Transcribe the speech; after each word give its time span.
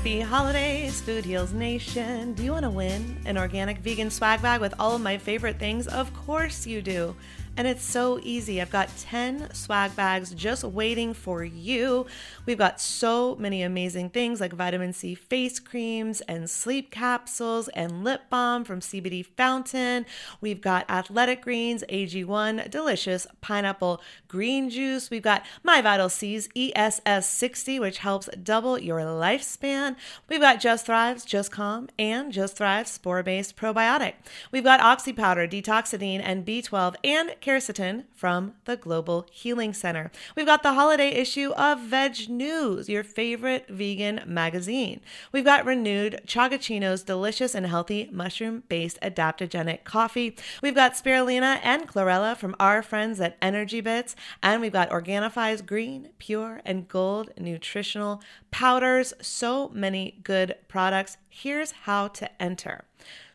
Happy 0.00 0.22
holidays, 0.22 0.98
Food 1.02 1.26
Heals 1.26 1.52
Nation. 1.52 2.32
Do 2.32 2.42
you 2.42 2.52
want 2.52 2.62
to 2.62 2.70
win 2.70 3.20
an 3.26 3.36
organic 3.36 3.80
vegan 3.80 4.08
swag 4.08 4.40
bag 4.40 4.62
with 4.62 4.72
all 4.78 4.94
of 4.96 5.02
my 5.02 5.18
favorite 5.18 5.58
things? 5.58 5.86
Of 5.86 6.10
course 6.14 6.66
you 6.66 6.80
do 6.80 7.14
and 7.60 7.68
it's 7.68 7.84
so 7.84 8.18
easy. 8.22 8.58
I've 8.58 8.70
got 8.70 8.88
10 8.96 9.52
swag 9.52 9.94
bags 9.94 10.32
just 10.32 10.64
waiting 10.64 11.12
for 11.12 11.44
you. 11.44 12.06
We've 12.46 12.56
got 12.56 12.80
so 12.80 13.36
many 13.36 13.62
amazing 13.62 14.08
things 14.08 14.40
like 14.40 14.54
vitamin 14.54 14.94
C 14.94 15.14
face 15.14 15.60
creams 15.60 16.22
and 16.22 16.48
sleep 16.48 16.90
capsules 16.90 17.68
and 17.68 18.02
lip 18.02 18.22
balm 18.30 18.64
from 18.64 18.80
CBD 18.80 19.26
Fountain. 19.36 20.06
We've 20.40 20.62
got 20.62 20.88
athletic 20.88 21.42
greens, 21.42 21.84
AG1, 21.90 22.70
delicious 22.70 23.26
pineapple 23.42 24.00
green 24.26 24.70
juice. 24.70 25.10
We've 25.10 25.20
got 25.20 25.44
My 25.62 25.82
Vital 25.82 26.08
C's 26.08 26.48
ESS 26.56 27.28
60, 27.28 27.78
which 27.78 27.98
helps 27.98 28.30
double 28.42 28.78
your 28.78 29.00
lifespan. 29.00 29.96
We've 30.30 30.40
got 30.40 30.60
Just 30.60 30.86
Thrive's 30.86 31.26
Just 31.26 31.52
Calm 31.52 31.90
and 31.98 32.32
Just 32.32 32.56
Thrive 32.56 32.88
spore 32.88 33.22
based 33.22 33.54
probiotic. 33.54 34.14
We've 34.50 34.64
got 34.64 34.80
Oxy 34.80 35.12
Powder, 35.12 35.46
Detoxadine, 35.46 36.22
and 36.24 36.46
B12 36.46 36.94
and 37.04 37.34
quercetin 37.50 38.04
from 38.14 38.54
the 38.64 38.76
Global 38.76 39.26
Healing 39.32 39.72
Center. 39.72 40.12
We've 40.36 40.46
got 40.46 40.62
the 40.62 40.74
holiday 40.74 41.08
issue 41.08 41.50
of 41.50 41.80
Veg 41.80 42.28
News, 42.28 42.88
your 42.88 43.02
favorite 43.02 43.66
vegan 43.68 44.22
magazine. 44.24 45.00
We've 45.32 45.44
got 45.44 45.64
renewed 45.64 46.20
Chagachino's 46.26 47.02
delicious 47.02 47.56
and 47.56 47.66
healthy 47.66 48.08
mushroom 48.12 48.62
based 48.68 49.00
adaptogenic 49.02 49.82
coffee. 49.82 50.36
We've 50.62 50.76
got 50.76 50.92
spirulina 50.94 51.58
and 51.64 51.88
chlorella 51.88 52.36
from 52.36 52.54
our 52.60 52.84
friends 52.84 53.20
at 53.20 53.36
Energy 53.42 53.80
Bits. 53.80 54.14
And 54.44 54.60
we've 54.60 54.72
got 54.72 54.90
Organifi's 54.90 55.60
green, 55.60 56.10
pure, 56.20 56.60
and 56.64 56.86
gold 56.86 57.32
nutritional 57.36 58.22
powders. 58.52 59.12
So 59.20 59.70
many 59.70 60.20
good 60.22 60.54
products. 60.68 61.16
Here's 61.28 61.72
how 61.72 62.06
to 62.08 62.30
enter. 62.40 62.84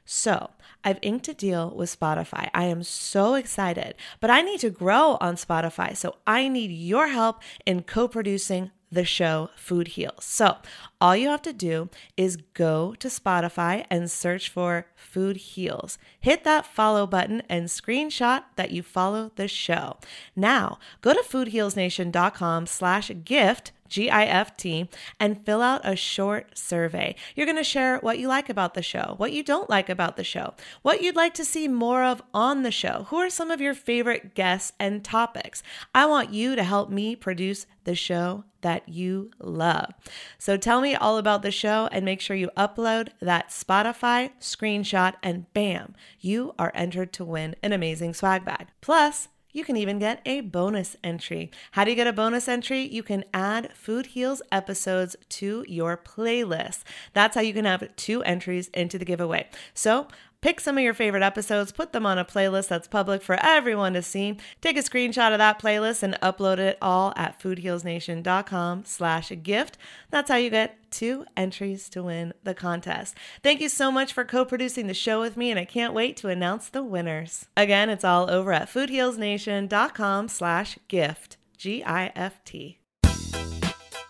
So, 0.05 0.51
I've 0.85 0.99
inked 1.01 1.27
a 1.27 1.33
deal 1.33 1.73
with 1.75 1.99
Spotify. 1.99 2.49
I 2.53 2.65
am 2.65 2.83
so 2.83 3.33
excited, 3.33 3.95
but 4.19 4.29
I 4.29 4.41
need 4.41 4.59
to 4.59 4.69
grow 4.69 5.17
on 5.19 5.35
Spotify. 5.35 5.97
So 5.97 6.17
I 6.27 6.47
need 6.47 6.69
your 6.69 7.07
help 7.07 7.41
in 7.65 7.81
co 7.81 8.07
producing 8.07 8.69
the 8.91 9.03
show 9.03 9.49
Food 9.55 9.89
Heals. 9.89 10.23
So 10.23 10.57
all 11.01 11.15
you 11.15 11.29
have 11.29 11.41
to 11.41 11.53
do 11.53 11.89
is 12.15 12.37
go 12.53 12.93
to 12.99 13.07
Spotify 13.07 13.85
and 13.89 14.09
search 14.09 14.47
for 14.47 14.85
Food 14.95 15.37
Heals. 15.37 15.97
Hit 16.19 16.43
that 16.43 16.67
follow 16.67 17.07
button 17.07 17.41
and 17.49 17.65
screenshot 17.65 18.43
that 18.55 18.71
you 18.71 18.83
follow 18.83 19.31
the 19.35 19.47
show. 19.47 19.97
Now 20.35 20.77
go 21.01 21.13
to 21.13 21.21
foodhealsnation.com 21.21 22.67
slash 22.67 23.11
gift 23.23 23.71
G-I-F-T, 23.88 24.89
and 25.19 25.45
fill 25.45 25.61
out 25.61 25.81
a 25.83 25.95
short 25.95 26.58
survey. 26.58 27.16
You're 27.36 27.45
going 27.45 27.58
to 27.58 27.64
share 27.64 27.97
what 28.00 28.19
you 28.19 28.28
like 28.28 28.50
about 28.50 28.73
the 28.73 28.81
show, 28.81 29.16
what 29.17 29.31
you 29.31 29.44
don't 29.44 29.69
like 29.69 29.89
about 29.89 30.17
the 30.17 30.23
show, 30.23 30.53
what 30.81 31.02
you'd 31.02 31.16
like 31.16 31.33
to 31.36 31.45
see 31.45 31.67
more 31.67 32.03
of 32.03 32.22
on 32.33 32.63
the 32.63 32.72
show. 32.72 33.08
Who 33.09 33.17
are 33.17 33.30
some 33.30 33.52
of 33.52 33.61
your 33.61 33.73
favorite 33.73 34.36
guests 34.36 34.73
and 34.80 35.03
topics? 35.03 35.63
I 35.94 36.06
want 36.06 36.33
you 36.33 36.56
to 36.56 36.63
help 36.63 36.89
me 36.89 37.16
produce 37.16 37.66
the 37.83 37.95
show 37.95 38.44
that 38.61 38.89
you 38.89 39.30
love. 39.39 39.94
So 40.39 40.58
tell 40.58 40.81
me 40.81 40.95
all 40.95 41.19
about 41.19 41.44
the 41.44 41.52
show 41.52 41.88
and 41.91 42.03
make 42.03 42.19
sure 42.19 42.36
you 42.36 42.50
upload 42.58 43.09
that 43.22 43.50
Spotify 43.50 44.31
screenshot 44.39 45.13
and 45.22 45.52
bam, 45.53 45.94
you 46.19 46.56
are 46.58 46.72
entered 46.73 47.13
to 47.13 47.23
win 47.23 47.56
an 47.61 47.73
amazing 47.73 48.16
swag 48.16 48.44
bag. 48.44 48.69
Plus, 48.81 49.28
you 49.55 49.63
can 49.63 49.77
even 49.77 49.99
get 49.99 50.21
a 50.25 50.41
bonus 50.41 50.97
entry. 51.01 51.49
How 51.71 51.85
do 51.85 51.89
you 51.89 51.95
get 51.95 52.07
a 52.07 52.13
bonus 52.13 52.49
entry? 52.49 52.81
You 52.81 53.03
can 53.03 53.23
add 53.33 53.71
Food 53.73 54.07
Heals 54.07 54.41
episodes 54.51 55.15
to 55.29 55.63
your 55.65 55.95
playlist. 55.95 56.83
That's 57.13 57.35
how 57.35 57.41
you 57.41 57.53
can 57.53 57.63
have 57.63 57.95
two 57.95 58.21
entries 58.23 58.67
into 58.73 58.99
the 58.99 59.05
giveaway. 59.05 59.47
So 59.73 60.09
Pick 60.41 60.59
some 60.59 60.78
of 60.78 60.84
your 60.84 60.94
favorite 60.94 61.23
episodes, 61.23 61.72
put 61.72 61.91
them 61.91 62.06
on 62.06 62.18
a 62.18 62.25
playlist 62.25 62.68
that's 62.68 62.88
public 62.88 63.22
for 63.22 63.38
everyone 63.41 63.94
to 63.94 64.01
see. 64.01 64.38
Take 64.62 64.78
a 64.78 64.81
screenshot 64.81 65.31
of 65.31 65.40
that 65.40 65.59
playlist 65.59 66.03
and 66.03 66.19
upload 66.22 66.59
it 66.59 66.78
all 66.81 67.13
at 67.16 67.40
foodhealsnation.com 67.41 68.85
slash 68.85 69.31
gift. 69.41 69.78
That's 70.12 70.29
how 70.29 70.38
you 70.38 70.50
get 70.50 70.78
two 70.91 71.25
entries 71.35 71.90
to 71.90 72.03
win 72.03 72.34
the 72.44 72.53
contest. 72.53 73.16
Thank 73.44 73.59
you 73.59 73.69
so 73.69 73.91
much 73.91 74.13
for 74.13 74.24
co-producing 74.24 74.88
the 74.88 74.94
show 74.94 75.19
with 75.19 75.35
me, 75.35 75.50
and 75.50 75.59
I 75.59 75.66
can't 75.66 75.94
wait 75.94 76.16
to 76.18 76.29
announce 76.29 76.69
the 76.69 76.84
winners. 76.84 77.47
Again, 77.57 77.90
it's 77.90 78.03
all 78.03 78.29
over 78.29 78.53
at 78.53 78.69
foodhealsnation.com 78.69 80.29
slash 80.29 80.78
gift. 80.88 81.38
G-I-F-T. 81.57 82.79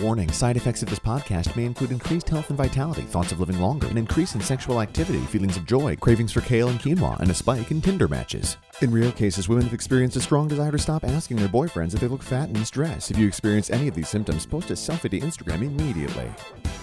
Warning 0.00 0.30
side 0.30 0.56
effects 0.56 0.80
of 0.84 0.88
this 0.88 1.00
podcast 1.00 1.56
may 1.56 1.64
include 1.64 1.90
increased 1.90 2.28
health 2.28 2.50
and 2.50 2.56
vitality, 2.56 3.02
thoughts 3.02 3.32
of 3.32 3.40
living 3.40 3.58
longer, 3.58 3.88
an 3.88 3.98
increase 3.98 4.36
in 4.36 4.40
sexual 4.40 4.80
activity, 4.80 5.18
feelings 5.18 5.56
of 5.56 5.66
joy, 5.66 5.96
cravings 5.96 6.30
for 6.30 6.40
kale 6.40 6.68
and 6.68 6.78
quinoa, 6.78 7.18
and 7.18 7.32
a 7.32 7.34
spike 7.34 7.72
in 7.72 7.80
Tinder 7.80 8.06
matches. 8.06 8.58
In 8.80 8.92
rare 8.92 9.10
cases, 9.10 9.48
women 9.48 9.64
have 9.64 9.74
experienced 9.74 10.16
a 10.16 10.20
strong 10.20 10.46
desire 10.46 10.70
to 10.70 10.78
stop 10.78 11.02
asking 11.02 11.38
their 11.38 11.48
boyfriends 11.48 11.94
if 11.94 12.00
they 12.00 12.06
look 12.06 12.22
fat 12.22 12.48
in 12.48 12.64
stress. 12.64 13.10
If 13.10 13.18
you 13.18 13.26
experience 13.26 13.70
any 13.70 13.88
of 13.88 13.96
these 13.96 14.08
symptoms, 14.08 14.46
post 14.46 14.70
a 14.70 14.74
selfie 14.74 15.10
to 15.10 15.18
Instagram 15.18 15.62
immediately. 15.62 16.30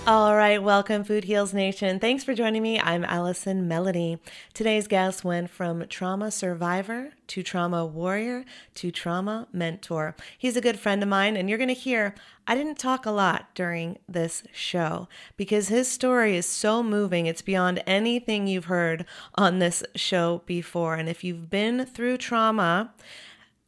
All 0.08 0.36
right, 0.36 0.62
welcome, 0.62 1.06
Food 1.06 1.24
Heals 1.24 1.54
Nation. 1.54 2.00
Thanks 2.00 2.26
for 2.26 2.34
joining 2.34 2.62
me. 2.62 2.82
I'm 2.82 3.06
Allison 3.06 3.68
Melody. 3.68 4.20
Today's 4.54 4.88
guest 4.88 5.24
went 5.24 5.50
from 5.50 5.88
trauma 5.88 6.32
survivor 6.32 7.12
to 7.28 7.42
trauma 7.42 7.86
warrior 7.86 8.46
to 8.76 8.92
trauma 8.92 9.48
mentor. 9.52 10.16
He's 10.38 10.56
a 10.58 10.62
good 10.62 10.78
friend 10.78 11.02
of 11.02 11.10
mine, 11.10 11.36
and 11.38 11.50
you're 11.50 11.58
going 11.58 11.70
to 11.70 11.74
hear 11.74 12.14
I 12.48 12.54
didn't 12.54 12.78
talk 12.78 13.06
a 13.06 13.12
lot 13.12 13.48
during 13.56 13.98
this 14.08 14.44
show 14.54 15.08
because 15.36 15.70
his 15.70 15.88
story 15.88 16.38
is 16.38 16.46
so 16.46 16.84
moving. 16.84 17.26
It's 17.26 17.42
beyond 17.42 17.82
anything 17.88 18.46
you've 18.46 18.66
heard 18.66 19.06
on 19.34 19.60
this 19.60 19.84
show 19.96 20.44
before. 20.46 20.96
And 20.96 21.10
if 21.10 21.24
you've 21.24 21.50
been 21.50 21.86
through 21.86 22.18
trauma, 22.18 22.94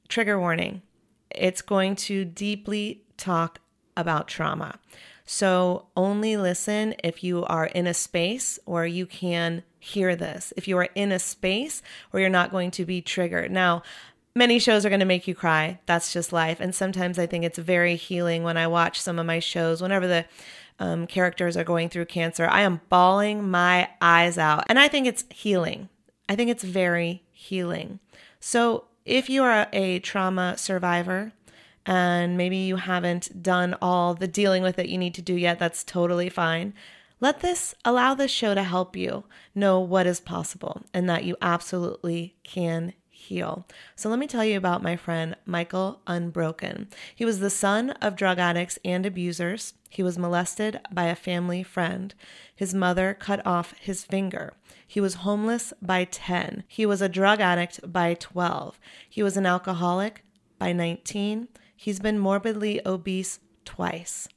trigger 0.07 0.39
warning, 0.39 0.83
it's 1.31 1.61
going 1.61 1.95
to 1.95 2.23
deeply 2.23 3.03
talk 3.17 3.59
about 3.95 4.27
trauma. 4.27 4.79
So 5.25 5.87
only 5.97 6.37
listen 6.37 6.95
if 7.03 7.23
you 7.23 7.43
are 7.45 7.65
in 7.65 7.87
a 7.87 7.93
space 7.93 8.59
where 8.65 8.85
you 8.85 9.05
can 9.05 9.63
hear 9.79 10.15
this. 10.15 10.53
If 10.55 10.67
you 10.67 10.77
are 10.77 10.89
in 10.95 11.11
a 11.11 11.19
space 11.19 11.81
where 12.11 12.21
you're 12.21 12.29
not 12.29 12.51
going 12.51 12.71
to 12.71 12.85
be 12.85 13.01
triggered. 13.01 13.51
Now, 13.51 13.81
many 14.37 14.59
shows 14.59 14.85
are 14.85 14.89
going 14.89 14.99
to 14.99 15.05
make 15.05 15.27
you 15.27 15.35
cry. 15.35 15.79
That's 15.85 16.13
just 16.13 16.31
life. 16.31 16.59
And 16.59 16.73
sometimes 16.73 17.19
I 17.19 17.25
think 17.25 17.43
it's 17.43 17.57
very 17.57 17.95
healing 17.95 18.43
when 18.43 18.57
I 18.57 18.67
watch 18.67 19.01
some 19.01 19.19
of 19.19 19.25
my 19.25 19.39
shows, 19.39 19.81
whenever 19.81 20.07
the 20.07 20.25
um, 20.79 21.07
characters 21.07 21.57
are 21.57 21.63
going 21.63 21.89
through 21.89 22.05
cancer, 22.05 22.47
I 22.47 22.61
am 22.61 22.81
bawling 22.89 23.49
my 23.49 23.89
eyes 23.99 24.37
out. 24.37 24.65
And 24.69 24.79
I 24.79 24.87
think 24.87 25.07
it's 25.07 25.25
healing. 25.29 25.89
I 26.29 26.35
think 26.35 26.49
it's 26.49 26.63
very 26.63 27.23
healing. 27.31 27.99
So 28.39 28.85
if 29.05 29.29
you 29.29 29.43
are 29.43 29.67
a 29.73 29.99
trauma 29.99 30.57
survivor, 30.57 31.33
and 31.85 32.35
maybe 32.35 32.57
you 32.57 32.75
haven't 32.75 33.41
done 33.41 33.73
all 33.81 34.13
the 34.13 34.27
dealing 34.27 34.61
with 34.61 34.77
it 34.77 34.89
you 34.89 34.97
need 34.97 35.13
to 35.15 35.21
do 35.21 35.33
yet, 35.33 35.57
that's 35.57 35.83
totally 35.83 36.29
fine. 36.29 36.73
Let 37.19 37.39
this 37.39 37.73
allow 37.83 38.13
this 38.13 38.29
show 38.29 38.53
to 38.53 38.61
help 38.61 38.95
you 38.95 39.23
know 39.55 39.79
what 39.79 40.05
is 40.05 40.19
possible 40.19 40.83
and 40.93 41.09
that 41.09 41.23
you 41.23 41.35
absolutely 41.41 42.35
can 42.43 42.93
heal. 43.27 43.65
So 43.95 44.09
let 44.09 44.19
me 44.19 44.27
tell 44.27 44.43
you 44.43 44.57
about 44.57 44.83
my 44.83 44.95
friend 44.95 45.35
Michael 45.45 46.01
Unbroken. 46.07 46.87
He 47.15 47.25
was 47.25 47.39
the 47.39 47.49
son 47.49 47.91
of 48.01 48.15
drug 48.15 48.39
addicts 48.39 48.79
and 48.83 49.05
abusers. 49.05 49.73
He 49.89 50.03
was 50.03 50.17
molested 50.17 50.79
by 50.91 51.05
a 51.05 51.15
family 51.15 51.63
friend. 51.63 52.13
His 52.55 52.73
mother 52.73 53.13
cut 53.13 53.45
off 53.45 53.73
his 53.79 54.03
finger. 54.03 54.53
He 54.85 55.01
was 55.01 55.15
homeless 55.15 55.73
by 55.81 56.05
10. 56.05 56.63
He 56.67 56.85
was 56.85 57.01
a 57.01 57.09
drug 57.09 57.39
addict 57.39 57.91
by 57.91 58.13
12. 58.13 58.79
He 59.09 59.21
was 59.21 59.37
an 59.37 59.45
alcoholic 59.45 60.23
by 60.57 60.71
19. 60.71 61.49
He's 61.75 61.99
been 61.99 62.17
morbidly 62.17 62.81
obese 62.85 63.39
twice. 63.65 64.27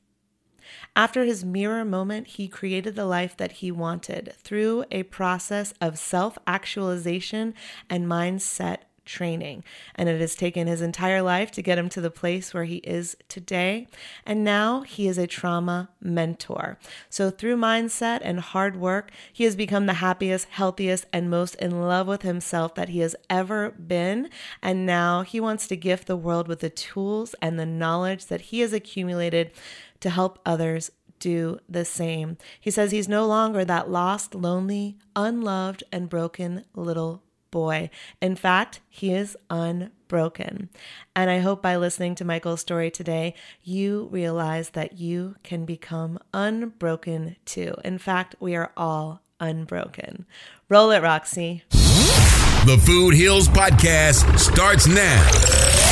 After 0.97 1.25
his 1.25 1.45
mirror 1.45 1.85
moment, 1.85 2.27
he 2.29 2.49
created 2.49 2.97
the 2.97 3.07
life 3.07 3.37
that 3.37 3.53
he 3.53 3.71
wanted 3.71 4.35
through 4.37 4.85
a 4.91 5.05
process 5.05 5.73
of 5.81 5.99
self 5.99 6.39
actualization 6.47 7.55
and 7.89 8.07
mindset 8.07 8.79
training. 9.11 9.65
And 9.95 10.09
it 10.09 10.21
has 10.21 10.35
taken 10.35 10.67
his 10.67 10.81
entire 10.81 11.21
life 11.21 11.51
to 11.53 11.63
get 11.63 11.79
him 11.79 11.89
to 11.91 12.01
the 12.01 12.11
place 12.11 12.55
where 12.55 12.65
he 12.65 12.77
is 12.77 13.17
today. 13.29 13.89
And 14.25 14.45
now 14.45 14.83
he 14.83 15.09
is 15.09 15.19
a 15.19 15.27
trauma 15.27 15.91
mentor. 16.01 16.79
So 17.09 17.31
through 17.31 17.57
mindset 17.57 18.21
and 18.23 18.41
hard 18.41 18.77
work, 18.77 19.11
he 19.33 19.45
has 19.45 19.57
become 19.57 19.87
the 19.87 19.95
happiest, 19.95 20.49
healthiest, 20.51 21.07
and 21.13 21.29
most 21.29 21.57
in 21.57 21.83
love 21.83 22.07
with 22.07 22.23
himself 22.23 22.75
that 22.77 22.91
he 22.91 23.01
has 23.01 23.17
ever 23.29 23.71
been. 23.71 24.31
And 24.63 24.87
now 24.87 25.23
he 25.23 25.41
wants 25.41 25.67
to 25.69 25.77
gift 25.77 26.07
the 26.07 26.17
world 26.17 26.47
with 26.47 26.61
the 26.61 26.71
tools 26.71 27.35
and 27.43 27.59
the 27.59 27.67
knowledge 27.67 28.27
that 28.27 28.43
he 28.43 28.61
has 28.61 28.73
accumulated 28.73 29.51
to 30.01 30.11
help 30.11 30.39
others 30.45 30.91
do 31.19 31.59
the 31.69 31.85
same. 31.85 32.37
He 32.61 32.71
says 32.71 32.91
he's 32.91 33.09
no 33.09 33.27
longer 33.27 33.65
that 33.65 33.91
lost, 33.91 34.35
lonely, 34.35 34.97
unloved, 35.15 35.85
and 35.93 36.09
broken 36.09 36.65
little 36.75 37.23
boy. 37.51 37.91
In 38.21 38.37
fact, 38.37 38.81
he 38.89 39.13
is 39.13 39.37
unbroken. 39.51 40.71
And 41.15 41.31
I 41.31 41.39
hope 41.39 41.63
by 41.63 41.77
listening 41.77 42.15
to 42.17 42.25
Michael's 42.25 42.61
story 42.61 42.91
today, 42.91 43.35
you 43.63 44.09
realize 44.11 44.71
that 44.71 44.99
you 44.99 45.37
can 45.43 45.65
become 45.65 46.19
unbroken 46.33 47.37
too. 47.45 47.75
In 47.85 47.99
fact, 47.99 48.37
we 48.41 48.55
are 48.57 48.73
all 48.77 49.23
unbroken. 49.39 50.27
Roll 50.69 50.91
it, 50.91 51.03
Roxy. 51.03 51.65
The 51.71 52.81
Food 52.85 53.15
Heals 53.15 53.49
Podcast 53.49 54.39
starts 54.39 54.87
now. 54.87 55.90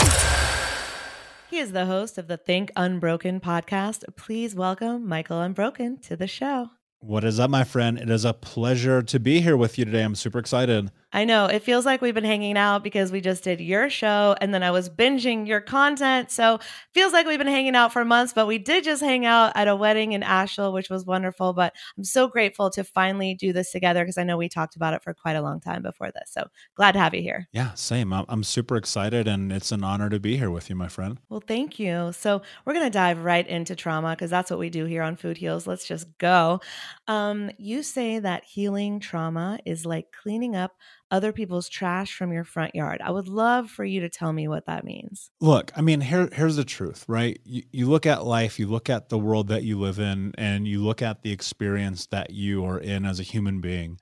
He 1.51 1.61
is 1.61 1.73
the 1.73 1.87
host 1.87 2.19
of 2.19 2.29
the 2.29 2.37
Think 2.37 2.71
Unbroken 2.77 3.41
podcast. 3.41 4.05
Please 4.17 4.55
welcome 4.55 5.09
Michael 5.09 5.41
Unbroken 5.41 5.97
to 6.03 6.15
the 6.15 6.27
show. 6.27 6.69
What 6.99 7.25
is 7.25 7.41
up, 7.41 7.49
my 7.49 7.65
friend? 7.65 7.99
It 7.99 8.11
is 8.11 8.27
a 8.27 8.35
pleasure 8.35 9.01
to 9.05 9.19
be 9.19 9.41
here 9.41 9.57
with 9.57 9.79
you 9.79 9.87
today. 9.87 10.03
I'm 10.03 10.15
super 10.15 10.39
excited. 10.39 10.91
I 11.13 11.25
know 11.25 11.47
it 11.47 11.63
feels 11.63 11.87
like 11.87 12.03
we've 12.03 12.15
been 12.15 12.25
hanging 12.25 12.59
out 12.59 12.85
because 12.85 13.11
we 13.11 13.23
just 13.23 13.43
did 13.43 13.61
your 13.61 13.89
show 13.89 14.37
and 14.41 14.53
then 14.53 14.63
I 14.63 14.71
was 14.71 14.91
binging 14.91 15.47
your 15.47 15.63
content. 15.63 16.31
So 16.31 16.59
feels 16.93 17.15
like 17.15 17.27
we've 17.27 17.39
been 17.39 17.47
hanging 17.47 17.75
out 17.75 17.95
for 17.95 18.05
months, 18.05 18.35
but 18.35 18.47
we 18.47 18.59
did 18.59 18.85
just 18.85 19.03
hang 19.03 19.25
out 19.25 19.53
at 19.55 19.69
a 19.69 19.77
wedding 19.77 20.13
in 20.13 20.23
Asheville, 20.23 20.73
which 20.73 20.91
was 20.91 21.07
wonderful. 21.07 21.55
But 21.55 21.75
I'm 21.97 22.05
so 22.05 22.29
grateful 22.29 22.69
to 22.71 22.85
finally 22.85 23.35
do 23.35 23.55
this 23.55 23.73
together 23.73 24.03
because 24.05 24.19
I 24.19 24.25
know 24.25 24.37
we 24.37 24.51
talked 24.51 24.77
about 24.77 24.93
it 24.93 25.03
for 25.03 25.15
quite 25.15 25.37
a 25.37 25.43
long 25.43 25.61
time 25.61 25.83
before 25.83 26.11
this. 26.11 26.31
So 26.31 26.47
glad 26.75 26.93
to 26.93 26.99
have 26.99 27.15
you 27.15 27.23
here. 27.23 27.49
Yeah, 27.53 27.73
same. 27.75 28.13
I'm 28.13 28.45
super 28.45 28.77
excited 28.77 29.27
and 29.27 29.51
it's 29.51 29.73
an 29.73 29.83
honor 29.83 30.11
to 30.11 30.21
be 30.21 30.37
here 30.37 30.51
with 30.51 30.69
you, 30.69 30.77
my 30.77 30.89
friend. 30.89 31.19
Well, 31.31 31.43
thank 31.47 31.79
you. 31.79 32.13
So 32.13 32.43
we're 32.67 32.75
going 32.75 32.87
to 32.87 32.91
dive 32.91 33.25
right 33.25 33.47
into 33.47 33.75
trauma 33.75 34.11
because 34.11 34.31
that's 34.31 34.51
what 34.51 34.61
we 34.61 34.69
do 34.69 34.85
here 34.85 35.03
on 35.03 35.17
Food 35.17 35.39
Heals. 35.39 35.67
Let's 35.67 35.87
just 35.87 36.19
go. 36.19 36.61
Um, 37.07 37.51
you 37.57 37.83
say 37.83 38.19
that 38.19 38.45
healing 38.45 39.01
trauma 39.01 39.59
is 39.65 39.87
like 39.87 40.13
cleaning 40.13 40.55
up 40.55 40.73
other 41.11 41.33
people's 41.33 41.69
trash 41.69 42.15
from 42.15 42.33
your 42.33 42.45
front 42.45 42.75
yard. 42.75 43.01
I 43.03 43.11
would 43.11 43.29
love 43.29 43.71
for 43.71 43.85
you 43.85 44.01
to 44.01 44.09
tell 44.09 44.33
me 44.33 44.49
what 44.49 44.67
that 44.67 44.85
means. 44.85 45.31
Look, 45.41 45.73
I 45.77 45.81
mean, 45.81 46.01
here, 46.01 46.29
here's 46.33 46.57
the 46.57 46.65
truth, 46.65 47.05
right? 47.09 47.39
You, 47.45 47.63
you 47.73 47.87
look 47.89 48.07
at 48.07 48.25
life, 48.25 48.59
you 48.59 48.67
look 48.67 48.91
at 48.91 49.09
the 49.09 49.19
world 49.19 49.49
that 49.49 49.63
you 49.63 49.79
live 49.79 49.99
in, 49.99 50.35
and 50.37 50.67
you 50.67 50.85
look 50.85 51.03
at 51.03 51.23
the 51.23 51.33
experience 51.33 52.07
that 52.07 52.31
you 52.31 52.65
are 52.65 52.79
in 52.79 53.05
as 53.05 53.21
a 53.21 53.25
human 53.25 53.61
being. 53.61 53.99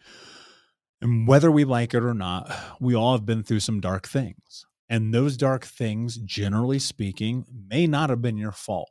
And 1.00 1.28
whether 1.28 1.50
we 1.50 1.64
like 1.64 1.94
it 1.94 2.02
or 2.02 2.14
not, 2.14 2.50
we 2.80 2.94
all 2.94 3.12
have 3.12 3.26
been 3.26 3.42
through 3.42 3.60
some 3.60 3.80
dark 3.80 4.08
things. 4.08 4.66
And 4.88 5.12
those 5.12 5.36
dark 5.36 5.64
things, 5.64 6.16
generally 6.16 6.78
speaking, 6.78 7.44
may 7.68 7.86
not 7.86 8.10
have 8.10 8.22
been 8.22 8.38
your 8.38 8.52
fault 8.52 8.90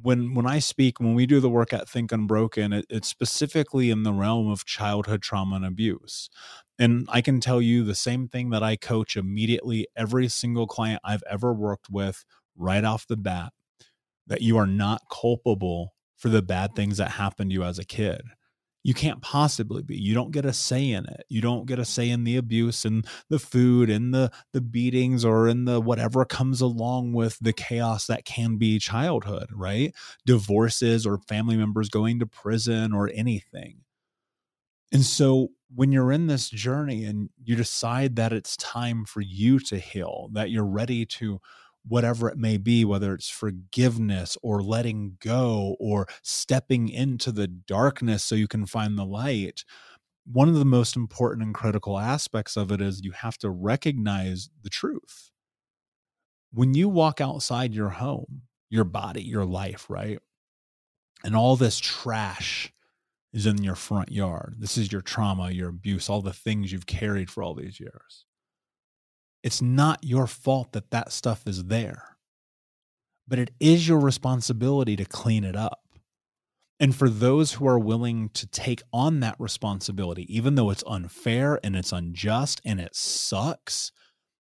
when 0.00 0.34
when 0.34 0.46
I 0.46 0.58
speak, 0.58 1.00
when 1.00 1.14
we 1.14 1.26
do 1.26 1.40
the 1.40 1.50
work 1.50 1.72
at 1.72 1.88
Think 1.88 2.12
Unbroken, 2.12 2.72
it, 2.72 2.86
it's 2.88 3.08
specifically 3.08 3.90
in 3.90 4.02
the 4.02 4.12
realm 4.12 4.50
of 4.50 4.64
childhood 4.64 5.22
trauma 5.22 5.56
and 5.56 5.64
abuse. 5.64 6.30
And 6.82 7.06
I 7.08 7.20
can 7.20 7.38
tell 7.38 7.62
you 7.62 7.84
the 7.84 7.94
same 7.94 8.26
thing 8.26 8.50
that 8.50 8.64
I 8.64 8.74
coach 8.74 9.16
immediately 9.16 9.86
every 9.94 10.26
single 10.26 10.66
client 10.66 11.00
I've 11.04 11.22
ever 11.30 11.54
worked 11.54 11.88
with 11.88 12.24
right 12.56 12.82
off 12.82 13.06
the 13.06 13.16
bat 13.16 13.52
that 14.26 14.42
you 14.42 14.56
are 14.56 14.66
not 14.66 15.02
culpable 15.08 15.94
for 16.16 16.28
the 16.28 16.42
bad 16.42 16.70
mm-hmm. 16.70 16.76
things 16.78 16.96
that 16.96 17.12
happened 17.12 17.50
to 17.50 17.54
you 17.54 17.62
as 17.62 17.78
a 17.78 17.84
kid. 17.84 18.22
You 18.82 18.94
can't 18.94 19.22
possibly 19.22 19.84
be. 19.84 19.96
You 19.96 20.12
don't 20.12 20.32
get 20.32 20.44
a 20.44 20.52
say 20.52 20.90
in 20.90 21.06
it. 21.06 21.24
You 21.28 21.40
don't 21.40 21.66
get 21.66 21.78
a 21.78 21.84
say 21.84 22.10
in 22.10 22.24
the 22.24 22.36
abuse 22.36 22.84
and 22.84 23.06
the 23.28 23.38
food 23.38 23.88
and 23.88 24.12
the 24.12 24.32
the 24.52 24.60
beatings 24.60 25.24
or 25.24 25.46
in 25.46 25.66
the 25.66 25.80
whatever 25.80 26.24
comes 26.24 26.60
along 26.60 27.12
with 27.12 27.38
the 27.40 27.52
chaos 27.52 28.08
that 28.08 28.24
can 28.24 28.56
be 28.56 28.80
childhood 28.80 29.50
right? 29.54 29.94
Divorces 30.26 31.06
or 31.06 31.18
family 31.28 31.56
members 31.56 31.88
going 31.88 32.18
to 32.18 32.26
prison 32.26 32.92
or 32.92 33.08
anything 33.14 33.82
and 34.92 35.04
so 35.04 35.48
when 35.74 35.90
you're 35.90 36.12
in 36.12 36.26
this 36.26 36.50
journey 36.50 37.04
and 37.04 37.30
you 37.42 37.56
decide 37.56 38.16
that 38.16 38.32
it's 38.32 38.56
time 38.58 39.04
for 39.04 39.22
you 39.22 39.58
to 39.58 39.78
heal 39.78 40.28
that 40.32 40.50
you're 40.50 40.66
ready 40.66 41.06
to 41.06 41.40
whatever 41.88 42.28
it 42.28 42.36
may 42.36 42.58
be, 42.58 42.84
whether 42.84 43.14
it's 43.14 43.28
forgiveness 43.28 44.36
or 44.42 44.62
letting 44.62 45.16
go 45.20 45.76
or 45.80 46.06
stepping 46.22 46.88
into 46.88 47.32
the 47.32 47.48
darkness 47.48 48.22
so 48.22 48.34
you 48.34 48.46
can 48.46 48.66
find 48.66 48.96
the 48.96 49.04
light. 49.04 49.64
One 50.30 50.48
of 50.48 50.54
the 50.54 50.64
most 50.64 50.94
important 50.94 51.44
and 51.44 51.54
critical 51.54 51.98
aspects 51.98 52.56
of 52.56 52.70
it 52.70 52.80
is 52.80 53.02
you 53.02 53.12
have 53.12 53.38
to 53.38 53.50
recognize 53.50 54.50
the 54.62 54.70
truth. 54.70 55.30
When 56.52 56.74
you 56.74 56.88
walk 56.88 57.20
outside 57.20 57.74
your 57.74 57.88
home, 57.88 58.42
your 58.68 58.84
body, 58.84 59.22
your 59.22 59.46
life, 59.46 59.86
right? 59.88 60.18
And 61.24 61.34
all 61.34 61.56
this 61.56 61.78
trash 61.78 62.72
is 63.32 63.46
in 63.46 63.62
your 63.62 63.74
front 63.74 64.12
yard. 64.12 64.56
This 64.58 64.76
is 64.76 64.92
your 64.92 65.00
trauma, 65.00 65.50
your 65.50 65.70
abuse, 65.70 66.08
all 66.08 66.22
the 66.22 66.32
things 66.32 66.72
you've 66.72 66.86
carried 66.86 67.30
for 67.30 67.42
all 67.42 67.54
these 67.54 67.80
years 67.80 68.26
it's 69.42 69.60
not 69.60 70.04
your 70.04 70.26
fault 70.26 70.72
that 70.72 70.90
that 70.90 71.12
stuff 71.12 71.42
is 71.46 71.64
there, 71.64 72.16
but 73.26 73.38
it 73.38 73.50
is 73.58 73.88
your 73.88 73.98
responsibility 73.98 74.96
to 74.96 75.04
clean 75.04 75.44
it 75.44 75.56
up. 75.56 75.80
And 76.78 76.94
for 76.94 77.08
those 77.08 77.54
who 77.54 77.66
are 77.66 77.78
willing 77.78 78.28
to 78.30 78.46
take 78.46 78.82
on 78.92 79.20
that 79.20 79.36
responsibility, 79.38 80.32
even 80.34 80.54
though 80.54 80.70
it's 80.70 80.84
unfair 80.86 81.60
and 81.62 81.76
it's 81.76 81.92
unjust 81.92 82.60
and 82.64 82.80
it 82.80 82.94
sucks, 82.94 83.92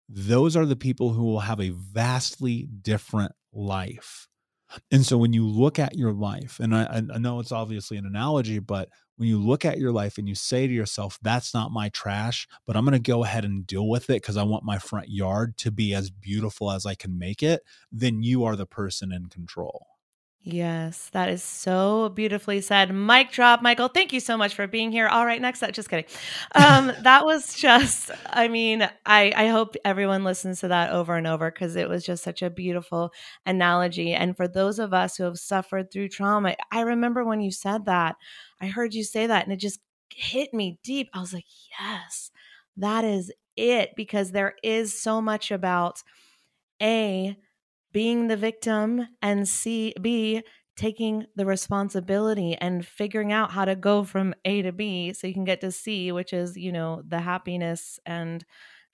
those 0.10 0.56
are 0.56 0.66
the 0.66 0.76
people 0.76 1.14
who 1.14 1.24
will 1.24 1.42
have 1.42 1.60
a 1.60 1.70
vastly 1.70 2.68
different 2.82 3.34
life. 3.52 4.28
And 4.92 5.06
so 5.06 5.18
when 5.18 5.34
you 5.34 5.48
look 5.48 5.80
at 5.80 5.98
your 5.98 6.14
life, 6.14 6.60
and 6.60 6.76
I, 6.76 7.04
I 7.14 7.18
know 7.18 7.40
it's 7.40 7.52
obviously 7.52 7.98
an 7.98 8.06
analogy, 8.06 8.60
but 8.60 8.90
when 9.18 9.30
you 9.30 9.40
look 9.40 9.66
at 9.66 9.78
your 9.78 9.92
life 9.92 10.18
and 10.18 10.28
you 10.28 10.36
say 10.36 10.68
to 10.68 10.74
yourself, 10.74 11.20
that's 11.22 11.54
not 11.54 11.72
my 11.72 11.90
trash, 11.90 12.48
but 12.66 12.76
I'm 12.76 12.86
going 12.86 12.94
to 12.94 13.00
go 13.00 13.24
ahead 13.24 13.46
and 13.46 13.66
deal 13.68 13.88
with 13.88 14.10
it 14.10 14.22
because 14.22 14.38
I 14.38 14.44
want 14.44 14.64
my 14.64 14.80
front 14.80 15.10
yard 15.10 15.58
to 15.58 15.72
be 15.72 15.94
as 15.94 16.10
beautiful 16.10 16.72
as 16.72 16.86
I 16.86 16.96
can 16.96 17.18
make 17.18 17.44
it, 17.44 17.62
then 17.92 18.24
you 18.24 18.44
are 18.44 18.56
the 18.56 18.66
person 18.66 19.12
in 19.12 19.28
control. 19.28 19.93
Yes, 20.46 21.10
that 21.14 21.30
is 21.30 21.42
so 21.42 22.10
beautifully 22.10 22.60
said. 22.60 22.94
Mic 22.94 23.32
drop, 23.32 23.62
Michael. 23.62 23.88
Thank 23.88 24.12
you 24.12 24.20
so 24.20 24.38
much 24.38 24.56
for 24.56 24.68
being 24.68 24.92
here. 24.92 25.08
All 25.08 25.26
right, 25.26 25.42
next 25.42 25.64
up. 25.64 25.72
Just 25.72 25.90
kidding. 25.90 26.04
Um, 26.54 26.92
that 27.04 27.26
was 27.26 27.54
just, 27.54 28.12
I 28.26 28.50
mean, 28.50 28.82
I, 29.06 29.32
I 29.36 29.48
hope 29.48 29.76
everyone 29.86 30.26
listens 30.26 30.60
to 30.60 30.68
that 30.68 30.92
over 30.92 31.16
and 31.16 31.28
over 31.28 31.50
because 31.50 31.78
it 31.78 31.88
was 31.88 32.06
just 32.06 32.26
such 32.26 32.42
a 32.42 32.50
beautiful 32.50 33.14
analogy. 33.46 34.14
And 34.14 34.36
for 34.36 34.50
those 34.50 34.80
of 34.80 34.94
us 34.94 35.16
who 35.16 35.24
have 35.24 35.40
suffered 35.40 35.92
through 35.92 36.10
trauma, 36.10 36.56
I 36.72 36.82
remember 36.82 37.24
when 37.24 37.40
you 37.40 37.52
said 37.52 37.86
that, 37.86 38.18
I 38.60 38.68
heard 38.68 38.94
you 38.94 39.06
say 39.06 39.28
that 39.28 39.46
and 39.46 39.54
it 39.54 39.58
just 39.62 39.80
hit 40.14 40.54
me 40.54 40.78
deep. 40.84 41.08
I 41.14 41.22
was 41.22 41.34
like, 41.34 41.46
yes, 41.80 42.32
that 42.76 43.06
is 43.06 43.32
it 43.56 43.92
because 43.96 44.32
there 44.32 44.56
is 44.62 45.00
so 45.00 45.22
much 45.22 45.52
about 45.52 46.04
A, 46.82 47.38
being 47.94 48.28
the 48.28 48.38
victim 48.38 49.08
and 49.22 49.48
C 49.48 49.94
B 50.02 50.44
taking 50.76 51.28
the 51.36 51.46
responsibility 51.46 52.56
and 52.56 52.86
figuring 52.86 53.32
out 53.32 53.52
how 53.52 53.66
to 53.66 53.76
go 53.76 54.04
from 54.04 54.34
A 54.46 54.64
to 54.64 54.72
B 54.72 55.14
so 55.14 55.28
you 55.28 55.34
can 55.34 55.46
get 55.46 55.62
to 55.62 55.72
C, 55.72 56.12
which 56.12 56.34
is, 56.34 56.58
you 56.58 56.72
know, 56.72 57.04
the 57.08 57.20
happiness 57.22 58.00
and 58.06 58.44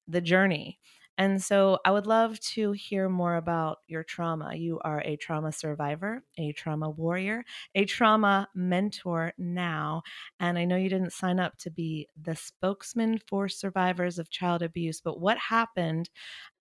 the 0.07 0.21
journey. 0.21 0.79
And 1.19 1.43
so 1.43 1.79
I 1.83 1.91
would 1.91 2.07
love 2.07 2.39
to 2.53 2.71
hear 2.71 3.09
more 3.09 3.35
about 3.35 3.79
your 3.87 4.05
trauma. 4.05 4.55
You 4.55 4.79
are 4.85 5.01
a 5.01 5.17
trauma 5.17 5.51
survivor, 5.51 6.23
a 6.37 6.53
trauma 6.53 6.89
warrior, 6.89 7.43
a 7.75 7.83
trauma 7.83 8.47
mentor 8.55 9.33
now. 9.37 10.01
And 10.39 10.57
I 10.57 10.63
know 10.63 10.77
you 10.77 10.87
didn't 10.87 11.11
sign 11.11 11.37
up 11.37 11.57
to 11.57 11.69
be 11.69 12.07
the 12.19 12.37
spokesman 12.37 13.19
for 13.27 13.49
survivors 13.49 14.17
of 14.17 14.29
child 14.29 14.61
abuse, 14.63 15.01
but 15.01 15.19
what 15.19 15.37
happened 15.37 16.09